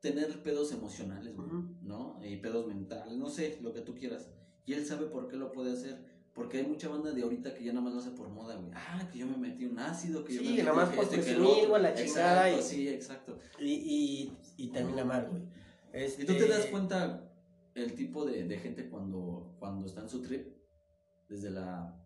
tener 0.00 0.42
pedos 0.42 0.72
emocionales, 0.72 1.34
güey. 1.36 1.48
¿no? 1.82 2.18
Y 2.22 2.36
pedos 2.36 2.66
mentales, 2.66 3.16
no 3.16 3.28
sé, 3.28 3.58
lo 3.62 3.72
que 3.72 3.80
tú 3.80 3.94
quieras. 3.94 4.30
Y 4.66 4.74
él 4.74 4.84
sabe 4.86 5.06
por 5.06 5.28
qué 5.28 5.36
lo 5.36 5.52
puede 5.52 5.72
hacer. 5.72 6.18
Porque 6.34 6.58
hay 6.58 6.66
mucha 6.66 6.88
banda 6.88 7.10
de 7.10 7.22
ahorita 7.22 7.52
que 7.54 7.64
ya 7.64 7.72
nada 7.72 7.84
más 7.84 7.94
lo 7.94 8.00
hace 8.00 8.10
por 8.10 8.28
moda, 8.28 8.54
güey. 8.54 8.70
Ah, 8.74 9.08
que 9.12 9.18
yo 9.18 9.26
me 9.26 9.36
metí 9.36 9.64
un 9.64 9.76
ácido, 9.78 10.24
que 10.24 10.34
yo 10.34 10.42
me 10.42 10.50
metí 10.50 10.62
nada 10.62 10.74
más 10.74 10.88
por 10.94 11.08
presumir, 11.08 11.66
güey, 11.68 11.82
la 11.82 11.94
chingada 11.94 12.48
Exacto, 12.48 12.58
y- 12.60 12.62
sí, 12.76 12.88
exacto. 12.88 13.38
Y, 13.58 13.72
y, 13.72 14.38
y 14.56 14.68
termina 14.68 15.04
mal, 15.04 15.28
güey. 15.30 15.42
Y 16.16 16.24
tú 16.24 16.34
te 16.34 16.46
das 16.46 16.58
Este, 16.60 16.70
cuenta 16.70 17.28
el 17.74 17.92
tipo 17.94 18.24
de, 18.24 18.44
de 18.44 18.56
gente 18.58 18.88
cuando, 18.88 19.56
cuando 19.58 19.86
está 19.86 20.02
en 20.02 20.08
su 20.08 20.22
trip, 20.22 20.46
desde 21.28 21.50
la... 21.50 21.97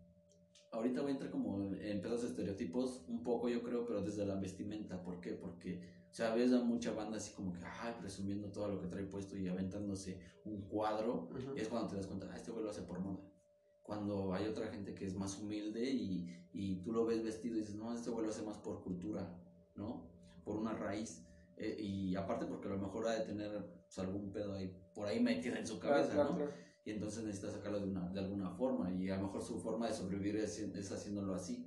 Ahorita 0.73 1.01
voy 1.01 1.11
a 1.11 1.13
entrar 1.13 1.29
como 1.29 1.71
en 1.75 2.01
pedos 2.01 2.23
de 2.23 2.29
estereotipos, 2.29 3.05
un 3.07 3.21
poco 3.21 3.47
yo 3.47 3.61
creo, 3.61 3.85
pero 3.85 4.01
desde 4.01 4.25
la 4.25 4.35
vestimenta. 4.35 5.03
¿Por 5.03 5.21
qué? 5.21 5.33
Porque, 5.33 5.79
o 6.09 6.13
sea, 6.13 6.33
ves 6.33 6.51
a 6.51 6.63
mucha 6.63 6.91
banda 6.93 7.17
así 7.17 7.31
como 7.33 7.53
que, 7.53 7.59
ay, 7.63 7.93
presumiendo 7.99 8.51
todo 8.51 8.69
lo 8.69 8.81
que 8.81 8.87
trae 8.87 9.03
puesto 9.03 9.37
y 9.37 9.47
aventándose 9.47 10.19
un 10.45 10.61
cuadro. 10.67 11.29
Ujú. 11.29 11.55
Y 11.55 11.59
es 11.59 11.67
cuando 11.67 11.89
te 11.89 11.97
das 11.97 12.07
cuenta, 12.07 12.27
ah, 12.31 12.35
este 12.35 12.49
güey 12.51 12.63
lo 12.63 12.71
hace 12.71 12.81
por 12.81 12.99
moda. 12.99 13.23
Cuando 13.83 14.33
hay 14.33 14.47
otra 14.47 14.67
gente 14.69 14.95
que 14.95 15.05
es 15.05 15.13
más 15.13 15.37
humilde 15.37 15.87
y, 15.87 16.27
y 16.51 16.81
tú 16.81 16.91
lo 16.91 17.05
ves 17.05 17.23
vestido 17.23 17.55
y 17.55 17.59
dices, 17.59 17.75
no, 17.75 17.93
este 17.93 18.09
güey 18.09 18.25
lo 18.25 18.31
hace 18.31 18.41
más 18.41 18.57
por 18.57 18.81
cultura, 18.81 19.31
¿no? 19.75 20.09
Por 20.43 20.55
una 20.55 20.73
raíz. 20.73 21.23
Eh, 21.57 21.75
y 21.79 22.15
aparte 22.15 22.47
porque 22.47 22.67
a 22.67 22.71
lo 22.71 22.79
mejor 22.79 23.07
ha 23.07 23.13
de 23.19 23.25
tener 23.25 23.51
pues, 23.85 23.99
algún 23.99 24.31
pedo 24.31 24.55
ahí, 24.55 24.75
por 24.95 25.05
ahí 25.05 25.19
metido 25.19 25.55
en 25.55 25.67
su 25.67 25.77
cabeza, 25.77 26.13
Claro, 26.13 26.29
¿no? 26.31 26.35
claro, 26.37 26.51
claro. 26.51 26.63
Y 26.85 26.91
entonces 26.91 27.23
necesita 27.23 27.51
sacarlo 27.51 27.79
de, 27.79 27.85
una, 27.85 28.09
de 28.09 28.19
alguna 28.19 28.49
forma 28.51 28.91
y 28.93 29.09
a 29.09 29.15
lo 29.17 29.23
mejor 29.23 29.41
su 29.41 29.59
forma 29.59 29.87
de 29.87 29.93
sobrevivir 29.93 30.35
es, 30.37 30.59
es 30.59 30.91
haciéndolo 30.91 31.33
así. 31.33 31.65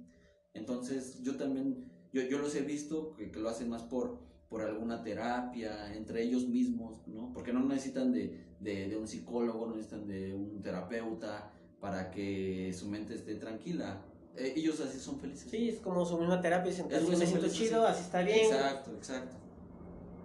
Entonces 0.53 1.23
yo 1.23 1.37
también, 1.37 1.91
yo, 2.13 2.23
yo 2.23 2.39
los 2.39 2.55
he 2.55 2.63
visto 2.63 3.15
que, 3.15 3.31
que 3.31 3.41
lo 3.41 3.49
hacen 3.49 3.69
más 3.71 3.83
por, 3.83 4.19
por 4.49 4.63
alguna 4.63 5.03
terapia, 5.03 5.95
entre 5.95 6.23
ellos 6.23 6.47
mismos, 6.47 7.07
¿no? 7.09 7.33
Porque 7.33 7.53
no 7.53 7.61
necesitan 7.65 8.13
de, 8.13 8.57
de, 8.61 8.89
de 8.89 8.97
un 8.97 9.09
psicólogo, 9.09 9.67
no 9.67 9.77
necesitan 9.77 10.07
de 10.07 10.35
un 10.35 10.61
terapeuta 10.63 11.51
para 11.81 12.11
que 12.11 12.73
su 12.73 12.87
mente 12.89 13.15
esté 13.15 13.37
tranquila. 13.37 14.03
Eh, 14.37 14.53
ellos 14.57 14.81
así 14.81 14.99
son 14.99 15.19
felices. 15.19 15.51
Sí, 15.51 15.69
es 15.71 15.81
como 15.81 16.05
su 16.05 16.19
misma 16.19 16.41
terapia, 16.41 16.71
dicen, 16.71 16.93
así 16.93 17.17
me 17.17 17.27
siento 17.27 17.49
chido, 17.49 17.87
así. 17.87 17.95
así 18.01 18.05
está 18.05 18.23
bien. 18.23 18.47
Exacto, 18.47 18.93
exacto. 18.93 19.37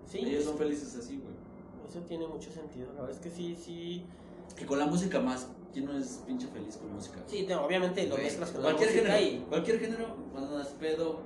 Sí, 0.05 0.19
Ellos 0.19 0.43
son 0.43 0.57
felices 0.57 0.93
así, 0.95 1.17
güey. 1.17 1.33
eso 1.87 2.01
tiene 2.01 2.27
mucho 2.27 2.51
sentido. 2.51 2.87
La 2.93 3.01
verdad 3.03 3.15
es 3.15 3.19
que 3.21 3.29
sí, 3.29 3.55
sí. 3.55 4.05
Y 4.59 4.65
con 4.65 4.79
la 4.79 4.85
música 4.85 5.19
más. 5.19 5.47
¿Quién 5.73 5.85
no 5.85 5.97
es 5.97 6.21
pinche 6.27 6.47
feliz 6.47 6.75
con 6.77 6.87
la 6.89 6.95
música? 6.95 7.19
Sí, 7.27 7.45
no, 7.47 7.65
obviamente 7.65 8.05
lo 8.07 8.17
mezclas 8.17 8.51
con 8.51 8.61
cualquier 8.61 8.89
la 8.89 8.95
música 8.95 9.17
género, 9.17 9.35
y- 9.37 9.45
cualquier 9.47 9.79
género, 9.79 10.15
cuando 10.33 10.55
andas 10.57 10.67
pedo, 10.79 11.21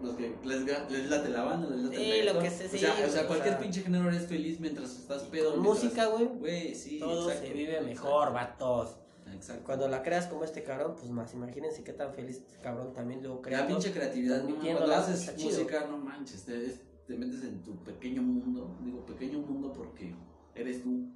los 0.00 0.14
que 0.14 0.34
les, 0.44 0.62
les 0.90 1.10
late 1.10 1.28
la 1.30 1.42
banda, 1.44 1.68
les 1.68 1.84
late 1.84 1.96
Sí, 1.96 2.10
el 2.12 2.26
lo 2.26 2.38
que 2.40 2.50
sé, 2.50 2.68
sí, 2.68 2.76
o 2.76 2.78
sea, 2.78 3.06
o 3.06 3.10
sea, 3.10 3.26
cualquier 3.26 3.54
sea, 3.54 3.58
pinche 3.62 3.80
género 3.82 4.08
eres 4.08 4.26
feliz 4.26 4.60
mientras 4.60 4.96
estás 4.96 5.22
pedo. 5.24 5.52
Con 5.54 5.62
mientras- 5.62 5.84
música, 5.84 6.06
güey, 6.06 6.26
Güey, 6.26 6.74
sí, 6.76 6.98
todo 7.00 7.28
exacto, 7.30 7.46
se 7.48 7.52
vive 7.54 7.70
exacto. 7.72 7.88
mejor, 7.88 8.32
vatos. 8.32 8.96
Exacto. 9.34 9.62
Cuando 9.64 9.88
la 9.88 10.02
creas 10.02 10.26
como 10.26 10.44
este 10.44 10.62
cabrón, 10.62 10.94
pues 10.96 11.10
más, 11.10 11.32
imagínense 11.34 11.82
qué 11.82 11.92
tan 11.92 12.12
feliz 12.12 12.36
este 12.36 12.58
cabrón 12.60 12.92
también 12.92 13.20
luego 13.22 13.36
La 13.38 13.42
creando. 13.42 13.68
pinche 13.68 13.92
creatividad, 13.92 14.42
¿no? 14.44 14.56
cuando 14.60 14.94
haces 14.94 15.34
chido. 15.36 15.50
música, 15.58 15.86
no 15.88 15.98
manches, 15.98 16.44
te, 16.44 16.58
te 17.06 17.16
metes 17.16 17.42
en 17.42 17.62
tu 17.64 17.82
pequeño 17.82 18.22
mundo, 18.22 18.76
digo 18.84 19.04
pequeño 19.06 19.38
mundo 19.40 19.72
porque 19.72 20.14
eres 20.54 20.82
tú 20.82 21.08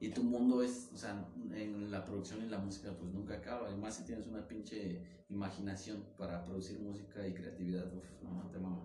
y 0.00 0.10
tu 0.10 0.22
mundo 0.22 0.62
es, 0.62 0.90
o 0.94 0.96
sea, 0.96 1.26
en 1.52 1.90
la 1.90 2.04
producción 2.04 2.44
y 2.44 2.48
la 2.48 2.58
música 2.58 2.92
pues 2.98 3.12
nunca 3.12 3.34
acaba, 3.34 3.66
además 3.68 3.96
si 3.96 4.04
tienes 4.04 4.26
una 4.26 4.46
pinche 4.46 5.02
imaginación 5.28 6.04
para 6.16 6.44
producir 6.44 6.78
música 6.80 7.26
y 7.26 7.34
creatividad, 7.34 7.84
no, 8.22 8.48
te 8.50 8.58
mama, 8.58 8.82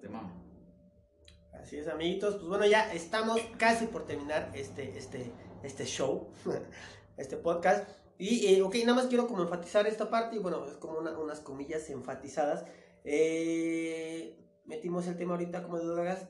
te 0.00 0.08
mama. 0.08 0.34
Así 1.52 1.76
es, 1.76 1.88
amiguitos. 1.88 2.36
Pues 2.36 2.46
bueno, 2.48 2.66
ya 2.66 2.92
estamos 2.92 3.40
casi 3.56 3.86
por 3.86 4.04
terminar 4.06 4.50
este, 4.54 4.96
este, 4.96 5.32
este 5.62 5.84
show, 5.86 6.28
este 7.16 7.36
podcast. 7.36 7.88
Y, 8.18 8.46
eh, 8.46 8.62
ok, 8.62 8.74
nada 8.84 8.94
más 8.94 9.06
quiero 9.06 9.26
como 9.28 9.42
enfatizar 9.42 9.86
esta 9.86 10.10
parte, 10.10 10.36
y 10.36 10.38
bueno, 10.40 10.66
es 10.66 10.74
como 10.76 10.98
una- 10.98 11.16
unas 11.18 11.40
comillas 11.40 11.88
enfatizadas. 11.90 12.64
Eh, 13.04 14.36
metimos 14.66 15.06
el 15.06 15.16
tema 15.16 15.32
ahorita 15.32 15.62
como 15.62 15.78
de 15.78 15.86
drogas. 15.86 16.26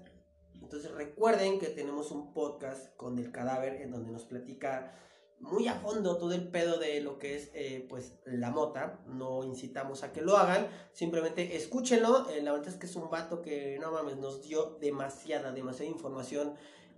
Entonces 0.69 0.91
recuerden 0.91 1.59
que 1.59 1.69
tenemos 1.69 2.11
un 2.11 2.35
podcast 2.35 2.95
con 2.97 3.19
el 3.19 3.33
cadáver 3.33 3.81
en 3.81 3.91
donde 3.91 4.13
nos 4.13 4.25
platica 4.25 4.95
muy 5.41 5.67
a 5.67 5.77
fondo 5.77 6.19
todo 6.19 6.35
el 6.35 6.47
pedo 6.49 6.79
de 6.79 7.01
lo 7.01 7.19
que 7.19 7.37
es 7.37 7.51
eh, 7.55 7.87
pues 7.89 8.13
la 8.27 8.51
mota. 8.51 9.01
No 9.07 9.45
incitamos 9.45 10.03
a 10.03 10.13
que 10.13 10.21
lo 10.21 10.37
hagan. 10.37 10.69
Simplemente 10.93 11.57
escúchenlo. 11.57 12.29
Eh, 12.29 12.43
la 12.43 12.53
verdad 12.53 12.69
es 12.69 12.75
que 12.75 12.85
es 12.85 12.95
un 12.97 13.09
vato 13.09 13.41
que 13.41 13.79
no 13.81 13.93
mames, 13.93 14.19
nos 14.19 14.43
dio 14.43 14.77
demasiada, 14.79 15.53
demasiada 15.53 15.91
información. 15.91 16.53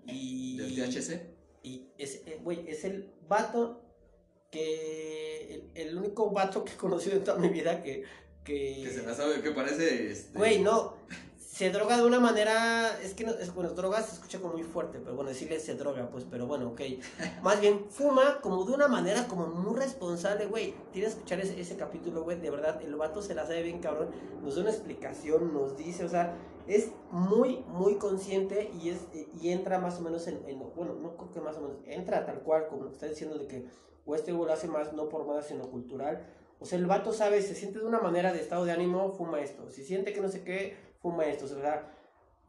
Y. 0.04 0.56
¿Del 0.56 0.74
THC? 0.74 1.20
Y 1.62 1.90
es, 1.96 2.26
eh, 2.26 2.40
güey, 2.42 2.68
es 2.68 2.84
el 2.84 3.14
vato 3.28 3.84
que. 4.50 5.54
El, 5.54 5.70
el 5.76 5.96
único 5.96 6.28
vato 6.32 6.64
que 6.64 6.72
he 6.72 6.76
conocido 6.76 7.18
en 7.18 7.22
toda 7.22 7.38
mi 7.38 7.50
vida 7.50 7.84
que. 7.84 8.02
Que, 8.42 8.80
Que 8.82 8.90
se 8.90 9.06
la 9.06 9.14
sabe, 9.14 9.42
que 9.42 9.52
parece, 9.52 10.10
este... 10.10 10.36
Güey, 10.36 10.60
no. 10.60 10.96
Se 11.61 11.68
droga 11.68 11.98
de 11.98 12.06
una 12.06 12.20
manera. 12.20 12.98
Es 13.02 13.12
que 13.12 13.22
no, 13.22 13.32
es, 13.32 13.52
bueno, 13.54 13.68
droga 13.72 14.00
se 14.00 14.14
escucha 14.14 14.40
como 14.40 14.54
muy 14.54 14.62
fuerte, 14.62 14.98
pero 14.98 15.14
bueno, 15.14 15.28
decirle 15.28 15.61
se 15.61 15.74
droga, 15.74 16.08
pues, 16.08 16.24
pero 16.24 16.46
bueno, 16.46 16.68
ok. 16.68 16.80
Más 17.42 17.61
bien, 17.61 17.84
fuma 17.90 18.40
como 18.40 18.64
de 18.64 18.72
una 18.72 18.88
manera 18.88 19.28
como 19.28 19.46
muy 19.46 19.78
responsable, 19.78 20.46
güey. 20.46 20.72
Tienes 20.90 21.12
que 21.12 21.16
escuchar 21.18 21.40
ese, 21.40 21.61
ese 21.61 21.76
capítulo, 21.76 22.24
güey. 22.24 22.40
De 22.40 22.48
verdad, 22.48 22.80
el 22.80 22.96
vato 22.96 23.20
se 23.20 23.34
la 23.34 23.44
sabe 23.44 23.62
bien, 23.62 23.80
cabrón. 23.80 24.08
Nos 24.42 24.54
da 24.54 24.62
una 24.62 24.70
explicación, 24.70 25.52
nos 25.52 25.76
dice, 25.76 26.02
o 26.02 26.08
sea, 26.08 26.34
es 26.66 26.92
muy, 27.11 27.58
muy 27.68 27.96
consciente 27.96 28.70
y 28.82 28.88
es 28.88 29.00
y 29.12 29.50
entra 29.50 29.78
más 29.78 29.98
o 29.98 30.00
menos 30.00 30.26
en, 30.28 30.42
en- 30.48 30.61
bueno, 30.74 30.94
no 30.94 31.14
creo 31.18 31.30
que 31.30 31.40
más 31.42 31.58
o 31.58 31.61
menos, 31.61 31.76
entra 31.84 32.24
tal 32.24 32.40
cual, 32.40 32.68
como 32.68 32.88
está 32.88 33.04
diciendo 33.04 33.36
de 33.36 33.46
que 33.46 33.66
o 34.06 34.14
este 34.14 34.32
güey 34.32 34.46
lo 34.46 34.54
hace 34.54 34.66
más 34.66 34.94
no 34.94 35.11
por 35.11 35.26
moda, 35.26 35.42
sino 35.42 35.68
cultural. 35.70 36.26
O 36.58 36.64
sea, 36.64 36.78
el 36.78 36.86
vato 36.86 37.12
sabe, 37.12 37.42
se 37.42 37.54
siente 37.54 37.80
de 37.80 37.84
una 37.84 38.00
manera 38.00 38.32
de 38.32 38.40
estado 38.40 38.64
de 38.64 38.72
ánimo, 38.72 39.12
fuma 39.12 39.40
esto. 39.40 39.70
Si 39.70 39.84
siente 39.84 40.14
que 40.14 40.20
no 40.22 40.28
sé 40.28 40.42
qué, 40.42 40.89
fuma 41.01 41.24
esto. 41.26 41.44
O 41.46 41.48
sea, 41.48 41.90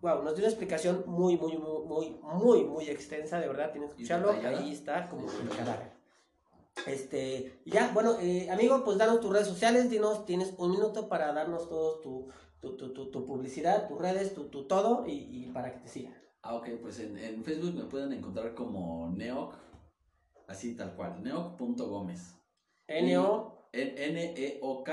wow, 0.02 0.24
nos 0.24 0.36
dio 0.36 0.43
una 0.43 0.49
explicación 0.49 1.04
muy, 1.08 1.38
muy, 1.38 1.58
muy, 1.58 1.82
muy, 1.86 2.20
muy, 2.22 2.64
muy 2.64 2.89
extensa, 2.89 3.39
de 3.39 3.47
verdad. 3.47 3.72
Tienes 3.72 3.93
que 3.93 4.02
¿Y 4.02 4.06
escucharlo. 4.06 4.32
Ahí 4.32 4.72
está, 4.72 5.10
como. 5.10 5.28
Este, 6.88 7.62
ya, 7.66 7.91
bueno, 7.93 8.18
eh, 8.20 8.49
amigo, 8.49 8.84
pues 8.84 8.97
danos 8.97 9.20
tus 9.20 9.32
redes 9.32 9.47
sociales, 9.47 9.89
dinos, 9.89 10.26
tienes 10.26 10.54
un 10.58 10.72
minuto 10.72 11.10
para 11.10 11.34
darnos 11.34 11.68
todos 11.68 12.02
tu, 12.02 12.30
tu, 12.62 12.78
tu, 12.78 13.12
tu, 13.12 13.26
publicidad, 13.26 13.88
tus 13.88 13.99
redes, 13.99 14.34
tu, 14.34 14.45
tu 14.45 14.66
todo, 14.68 15.06
y, 15.06 15.12
y 15.30 15.52
para 15.52 15.74
que 15.74 15.80
te 15.80 15.89
sigan. 15.89 16.16
Ah, 16.41 16.56
ok, 16.56 16.70
pues 16.82 16.99
en, 16.99 17.18
en 17.18 17.43
Facebook 17.43 17.76
me 17.76 17.84
pueden 17.84 18.14
encontrar 18.14 18.56
como 18.56 19.12
Neoc, 19.12 19.54
así 20.47 20.76
tal 20.76 20.95
cual, 20.95 21.22
neoc.gómez. 21.22 22.36
N-O, 22.88 23.70
N-E-O-K.gómez 23.74 24.89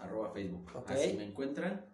arroba 0.00 0.30
Facebook. 0.32 0.70
Ok. 0.74 0.90
Así 0.90 1.14
me 1.14 1.24
encuentran. 1.24 1.87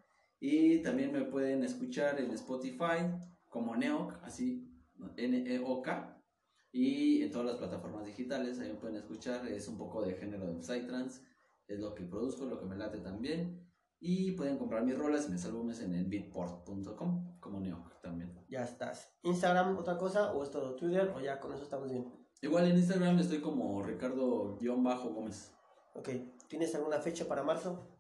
Y 0.47 0.82
también 0.82 1.11
me 1.11 1.24
pueden 1.24 1.64
escuchar 1.64 2.20
en 2.20 2.30
Spotify 2.32 3.11
como 3.49 3.74
Neoc, 3.76 4.12
así 4.22 4.70
N-E-O-K. 5.16 6.22
Y 6.70 7.22
en 7.22 7.30
todas 7.30 7.47
las 7.47 7.57
plataformas 7.57 8.05
digitales, 8.05 8.59
ahí 8.59 8.68
me 8.68 8.74
pueden 8.74 8.97
escuchar. 8.97 9.47
Es 9.47 9.68
un 9.68 9.78
poco 9.78 10.03
de 10.03 10.12
género 10.12 10.53
de 10.53 10.61
Psytrance. 10.61 11.22
Es 11.66 11.80
lo 11.80 11.95
que 11.95 12.05
produzco, 12.05 12.45
lo 12.45 12.61
que 12.61 12.66
me 12.66 12.76
late 12.76 12.99
también. 12.99 13.66
Y 14.01 14.32
pueden 14.32 14.59
comprar 14.59 14.84
mis 14.84 14.99
rolas 14.99 15.26
y 15.28 15.32
mis 15.32 15.47
álbumes 15.47 15.80
en 15.80 15.95
el 15.95 16.05
beatport.com 16.05 17.40
como 17.40 17.59
Neoc 17.61 18.03
también. 18.03 18.38
ya 18.47 18.64
estás. 18.64 19.16
Instagram, 19.22 19.78
otra 19.78 19.97
cosa, 19.97 20.34
o 20.34 20.42
es 20.42 20.51
todo 20.51 20.76
Twitter, 20.76 21.11
o 21.16 21.22
ya 21.22 21.40
con 21.40 21.55
eso 21.55 21.62
estamos 21.62 21.90
bien. 21.90 22.05
Igual 22.42 22.66
en 22.66 22.76
Instagram 22.76 23.18
estoy 23.18 23.40
como 23.40 23.82
Ricardo-Gómez. 23.82 25.55
Ok, 25.95 26.11
¿tienes 26.49 26.74
alguna 26.74 26.99
fecha 26.99 27.26
para 27.26 27.42
marzo? 27.42 27.93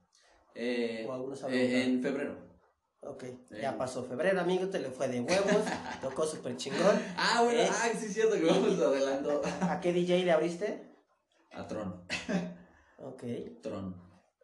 Eh, 0.54 1.06
eh, 1.48 1.82
en 1.84 2.02
febrero. 2.02 2.36
Ok, 3.00 3.24
Sí. 3.50 3.56
ya 3.60 3.76
pasó 3.76 4.02
febrero, 4.04 4.40
amigo, 4.40 4.68
te 4.68 4.78
le 4.78 4.88
fue 4.90 5.08
de 5.08 5.20
huevos, 5.20 5.62
tocó 6.00 6.26
súper 6.26 6.56
chingón. 6.56 6.98
Ah, 7.18 7.42
bueno, 7.44 7.60
Eh, 7.60 7.68
ah, 7.70 7.88
sí 7.98 8.06
es 8.06 8.14
cierto 8.14 8.34
que 8.36 8.44
vamos 8.46 8.78
adelantando. 8.80 9.42
¿A 9.60 9.80
qué 9.80 9.92
DJ 9.92 10.24
le 10.24 10.32
abriste? 10.32 10.90
A 11.52 11.66
Tron. 11.66 12.02
Ok, 12.98 13.22
Tron. 13.62 13.94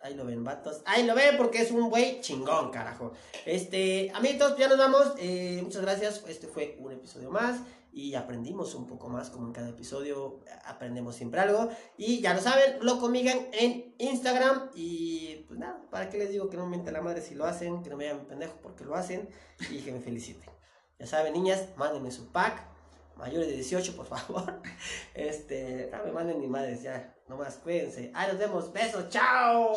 ahí 0.03 0.15
lo 0.15 0.27
ven, 0.27 0.45
vatos. 0.45 0.83
Ahí 0.85 1.07
lo 1.07 1.15
ven 1.15 1.39
porque 1.39 1.63
es 1.63 1.71
un 1.71 1.89
güey 1.89 2.21
chingón, 2.21 2.71
carajo. 2.71 3.13
Este, 3.47 4.11
amiguitos, 4.15 4.59
ya 4.59 4.69
nos 4.69 4.77
vamos. 4.77 5.15
Eh, 5.19 5.61
muchas 5.63 5.81
gracias. 5.81 6.23
Este 6.29 6.47
fue 6.47 6.77
un 6.81 6.93
episodio 6.93 7.31
más 7.31 7.61
y 7.93 8.15
aprendimos 8.15 8.75
un 8.75 8.87
poco 8.87 9.09
más, 9.09 9.31
como 9.31 9.47
en 9.47 9.53
cada 9.53 9.71
episodio 9.71 10.41
aprendemos 10.65 11.17
siempre 11.17 11.41
algo. 11.41 11.69
Y 11.97 12.21
ya 12.21 12.35
lo 12.35 12.41
saben, 12.41 12.79
lo 12.83 12.99
conmigan 12.99 13.49
en 13.53 13.95
Instagram. 13.99 14.71
Y 14.75 15.45
pues 15.49 15.59
nada, 15.59 15.81
¿para 15.91 16.09
qué 16.09 16.19
les 16.19 16.31
digo 16.31 16.49
que 16.49 16.57
no 16.57 16.65
me 16.65 16.71
miente 16.71 16.93
la 16.93 17.03
madre 17.03 17.21
si 17.21 17.35
lo 17.35 17.45
hacen? 17.45 17.83
Que 17.83 17.91
no 17.91 17.97
me 17.97 18.07
llamen 18.07 18.27
pendejo 18.27 18.55
porque 18.63 18.85
lo 18.85 18.95
hacen 18.95 19.29
y 19.71 19.81
que 19.81 19.93
me 19.93 20.01
feliciten. 20.01 20.51
Ya 20.99 21.07
saben, 21.07 21.33
niñas, 21.33 21.69
mándenme 21.77 22.11
su 22.11 22.31
pack. 22.31 22.69
Mayores 23.17 23.49
de 23.49 23.55
18, 23.55 23.97
por 23.97 24.07
favor. 24.07 24.61
Este, 25.15 25.91
no 25.93 26.05
me 26.05 26.13
manden 26.13 26.41
ni 26.41 26.47
madres 26.47 26.83
ya. 26.83 27.15
Nomás 27.29 27.57
cuídense. 27.57 28.11
Ahí 28.15 28.29
nos 28.29 28.39
vemos. 28.39 28.73
Besos. 28.73 29.09
Chao. 29.09 29.75